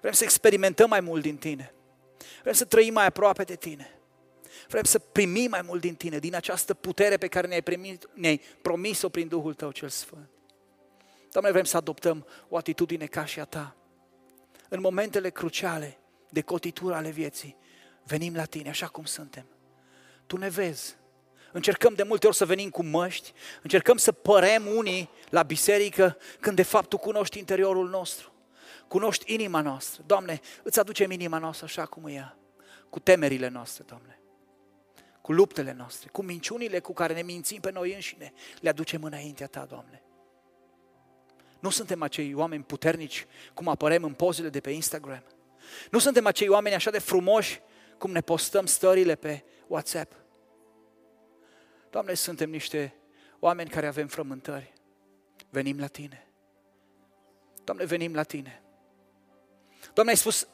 Vrem 0.00 0.12
să 0.12 0.24
experimentăm 0.24 0.88
mai 0.88 1.00
mult 1.00 1.22
din 1.22 1.36
Tine. 1.36 1.74
Vrem 2.42 2.54
să 2.54 2.64
trăim 2.64 2.92
mai 2.92 3.06
aproape 3.06 3.42
de 3.42 3.56
Tine. 3.56 4.00
Vrem 4.68 4.84
să 4.84 4.98
primim 4.98 5.50
mai 5.50 5.62
mult 5.62 5.80
din 5.80 5.94
Tine, 5.94 6.18
din 6.18 6.34
această 6.34 6.74
putere 6.74 7.16
pe 7.16 7.28
care 7.28 7.46
ne-ai, 7.46 7.62
primit, 7.62 8.08
ne-ai 8.14 8.40
promis-o 8.62 9.08
prin 9.08 9.28
Duhul 9.28 9.54
Tău 9.54 9.70
cel 9.70 9.88
Sfânt. 9.88 10.28
Doamne, 11.30 11.50
vrem 11.50 11.64
să 11.64 11.76
adoptăm 11.76 12.26
o 12.48 12.56
atitudine 12.56 13.06
ca 13.06 13.24
și 13.24 13.40
a 13.40 13.44
Ta. 13.44 13.76
În 14.72 14.80
momentele 14.80 15.30
cruciale 15.30 15.98
de 16.30 16.40
cotitură 16.40 16.94
ale 16.94 17.10
vieții, 17.10 17.56
venim 18.04 18.34
la 18.34 18.44
Tine 18.44 18.68
așa 18.68 18.86
cum 18.86 19.04
suntem. 19.04 19.46
Tu 20.26 20.36
ne 20.36 20.48
vezi, 20.48 20.96
Încercăm 21.52 21.94
de 21.94 22.02
multe 22.02 22.26
ori 22.26 22.36
să 22.36 22.46
venim 22.46 22.70
cu 22.70 22.84
măști, 22.84 23.32
încercăm 23.62 23.96
să 23.96 24.12
părem 24.12 24.66
unii 24.66 25.10
la 25.28 25.42
biserică, 25.42 26.16
când 26.40 26.56
de 26.56 26.62
fapt 26.62 26.88
Tu 26.88 26.98
cunoști 26.98 27.38
interiorul 27.38 27.88
nostru, 27.88 28.32
cunoști 28.88 29.32
inima 29.32 29.60
noastră. 29.60 30.02
Doamne, 30.06 30.40
îți 30.62 30.78
aducem 30.78 31.10
inima 31.10 31.38
noastră 31.38 31.64
așa 31.64 31.86
cum 31.86 32.06
e 32.06 32.12
ea, 32.12 32.38
cu 32.90 33.00
temerile 33.00 33.48
noastre, 33.48 33.84
Doamne, 33.88 34.18
cu 35.20 35.32
luptele 35.32 35.72
noastre, 35.72 36.08
cu 36.08 36.22
minciunile 36.22 36.78
cu 36.78 36.92
care 36.92 37.14
ne 37.14 37.22
mințim 37.22 37.60
pe 37.60 37.70
noi 37.70 37.94
înșine, 37.94 38.32
le 38.60 38.68
aducem 38.68 39.02
înaintea 39.02 39.46
Ta, 39.46 39.64
Doamne. 39.64 40.02
Nu 41.62 41.70
suntem 41.70 42.02
acei 42.02 42.34
oameni 42.34 42.62
puternici 42.62 43.26
cum 43.54 43.68
apărem 43.68 44.04
în 44.04 44.12
pozele 44.12 44.48
de 44.48 44.60
pe 44.60 44.70
Instagram. 44.70 45.24
Nu 45.90 45.98
suntem 45.98 46.26
acei 46.26 46.48
oameni 46.48 46.74
așa 46.74 46.90
de 46.90 46.98
frumoși 46.98 47.60
cum 47.98 48.10
ne 48.10 48.20
postăm 48.20 48.66
stările 48.66 49.14
pe 49.14 49.44
WhatsApp. 49.66 50.12
Doamne, 51.90 52.14
suntem 52.14 52.50
niște 52.50 52.94
oameni 53.38 53.70
care 53.70 53.86
avem 53.86 54.06
frământări. 54.06 54.72
Venim 55.50 55.78
la 55.78 55.86
Tine. 55.86 56.26
Doamne, 57.64 57.84
venim 57.84 58.14
la 58.14 58.22
Tine. 58.22 58.62
Doamne, 59.92 60.12
ai 60.12 60.18
spus 60.18 60.48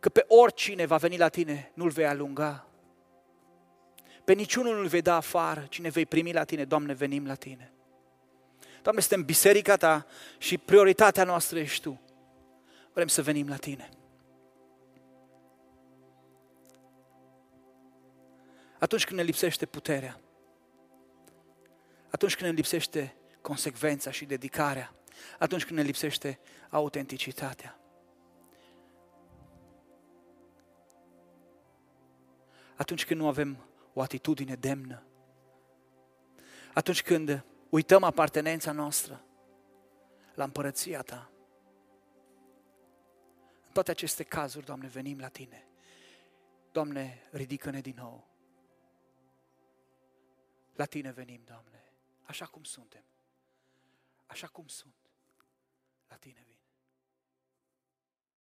că 0.00 0.08
pe 0.08 0.24
oricine 0.28 0.86
va 0.86 0.96
veni 0.96 1.16
la 1.16 1.28
Tine, 1.28 1.70
nu-l 1.74 1.90
vei 1.90 2.06
alunga. 2.06 2.66
Pe 4.24 4.32
niciunul 4.32 4.76
nu-l 4.76 4.86
vei 4.86 5.02
da 5.02 5.16
afară, 5.16 5.66
cine 5.68 5.88
vei 5.88 6.06
primi 6.06 6.32
la 6.32 6.44
Tine, 6.44 6.64
Doamne, 6.64 6.92
venim 6.92 7.26
la 7.26 7.34
Tine. 7.34 7.72
Doamne, 8.82 9.00
suntem 9.00 9.24
biserica 9.24 9.76
Ta 9.76 10.06
și 10.38 10.58
prioritatea 10.58 11.24
noastră 11.24 11.58
ești 11.58 11.82
Tu. 11.82 12.00
Vrem 12.92 13.06
să 13.06 13.22
venim 13.22 13.48
la 13.48 13.56
Tine. 13.56 13.88
Atunci 18.78 19.04
când 19.04 19.18
ne 19.18 19.24
lipsește 19.24 19.66
puterea, 19.66 20.20
atunci 22.10 22.36
când 22.36 22.50
ne 22.50 22.56
lipsește 22.56 23.16
consecvența 23.40 24.10
și 24.10 24.24
dedicarea, 24.24 24.94
atunci 25.38 25.64
când 25.64 25.78
ne 25.78 25.84
lipsește 25.84 26.38
autenticitatea. 26.70 27.80
Atunci 32.76 33.04
când 33.04 33.20
nu 33.20 33.28
avem 33.28 33.64
o 33.92 34.00
atitudine 34.00 34.54
demnă, 34.54 35.02
atunci 36.74 37.02
când 37.02 37.44
uităm 37.70 38.02
apartenența 38.02 38.72
noastră 38.72 39.24
la 40.34 40.44
împărăția 40.44 41.02
Ta. 41.02 41.30
În 43.66 43.72
toate 43.72 43.90
aceste 43.90 44.22
cazuri, 44.22 44.64
Doamne, 44.64 44.88
venim 44.88 45.18
la 45.18 45.28
Tine. 45.28 45.68
Doamne, 46.72 47.28
ridică-ne 47.30 47.80
din 47.80 47.94
nou. 47.96 48.28
La 50.74 50.84
Tine 50.84 51.10
venim, 51.10 51.42
Doamne, 51.44 51.92
așa 52.22 52.46
cum 52.46 52.62
suntem, 52.62 53.04
așa 54.26 54.46
cum 54.46 54.66
sunt. 54.66 54.94
La 56.08 56.16
Tine 56.16 56.42
vin. 56.46 56.59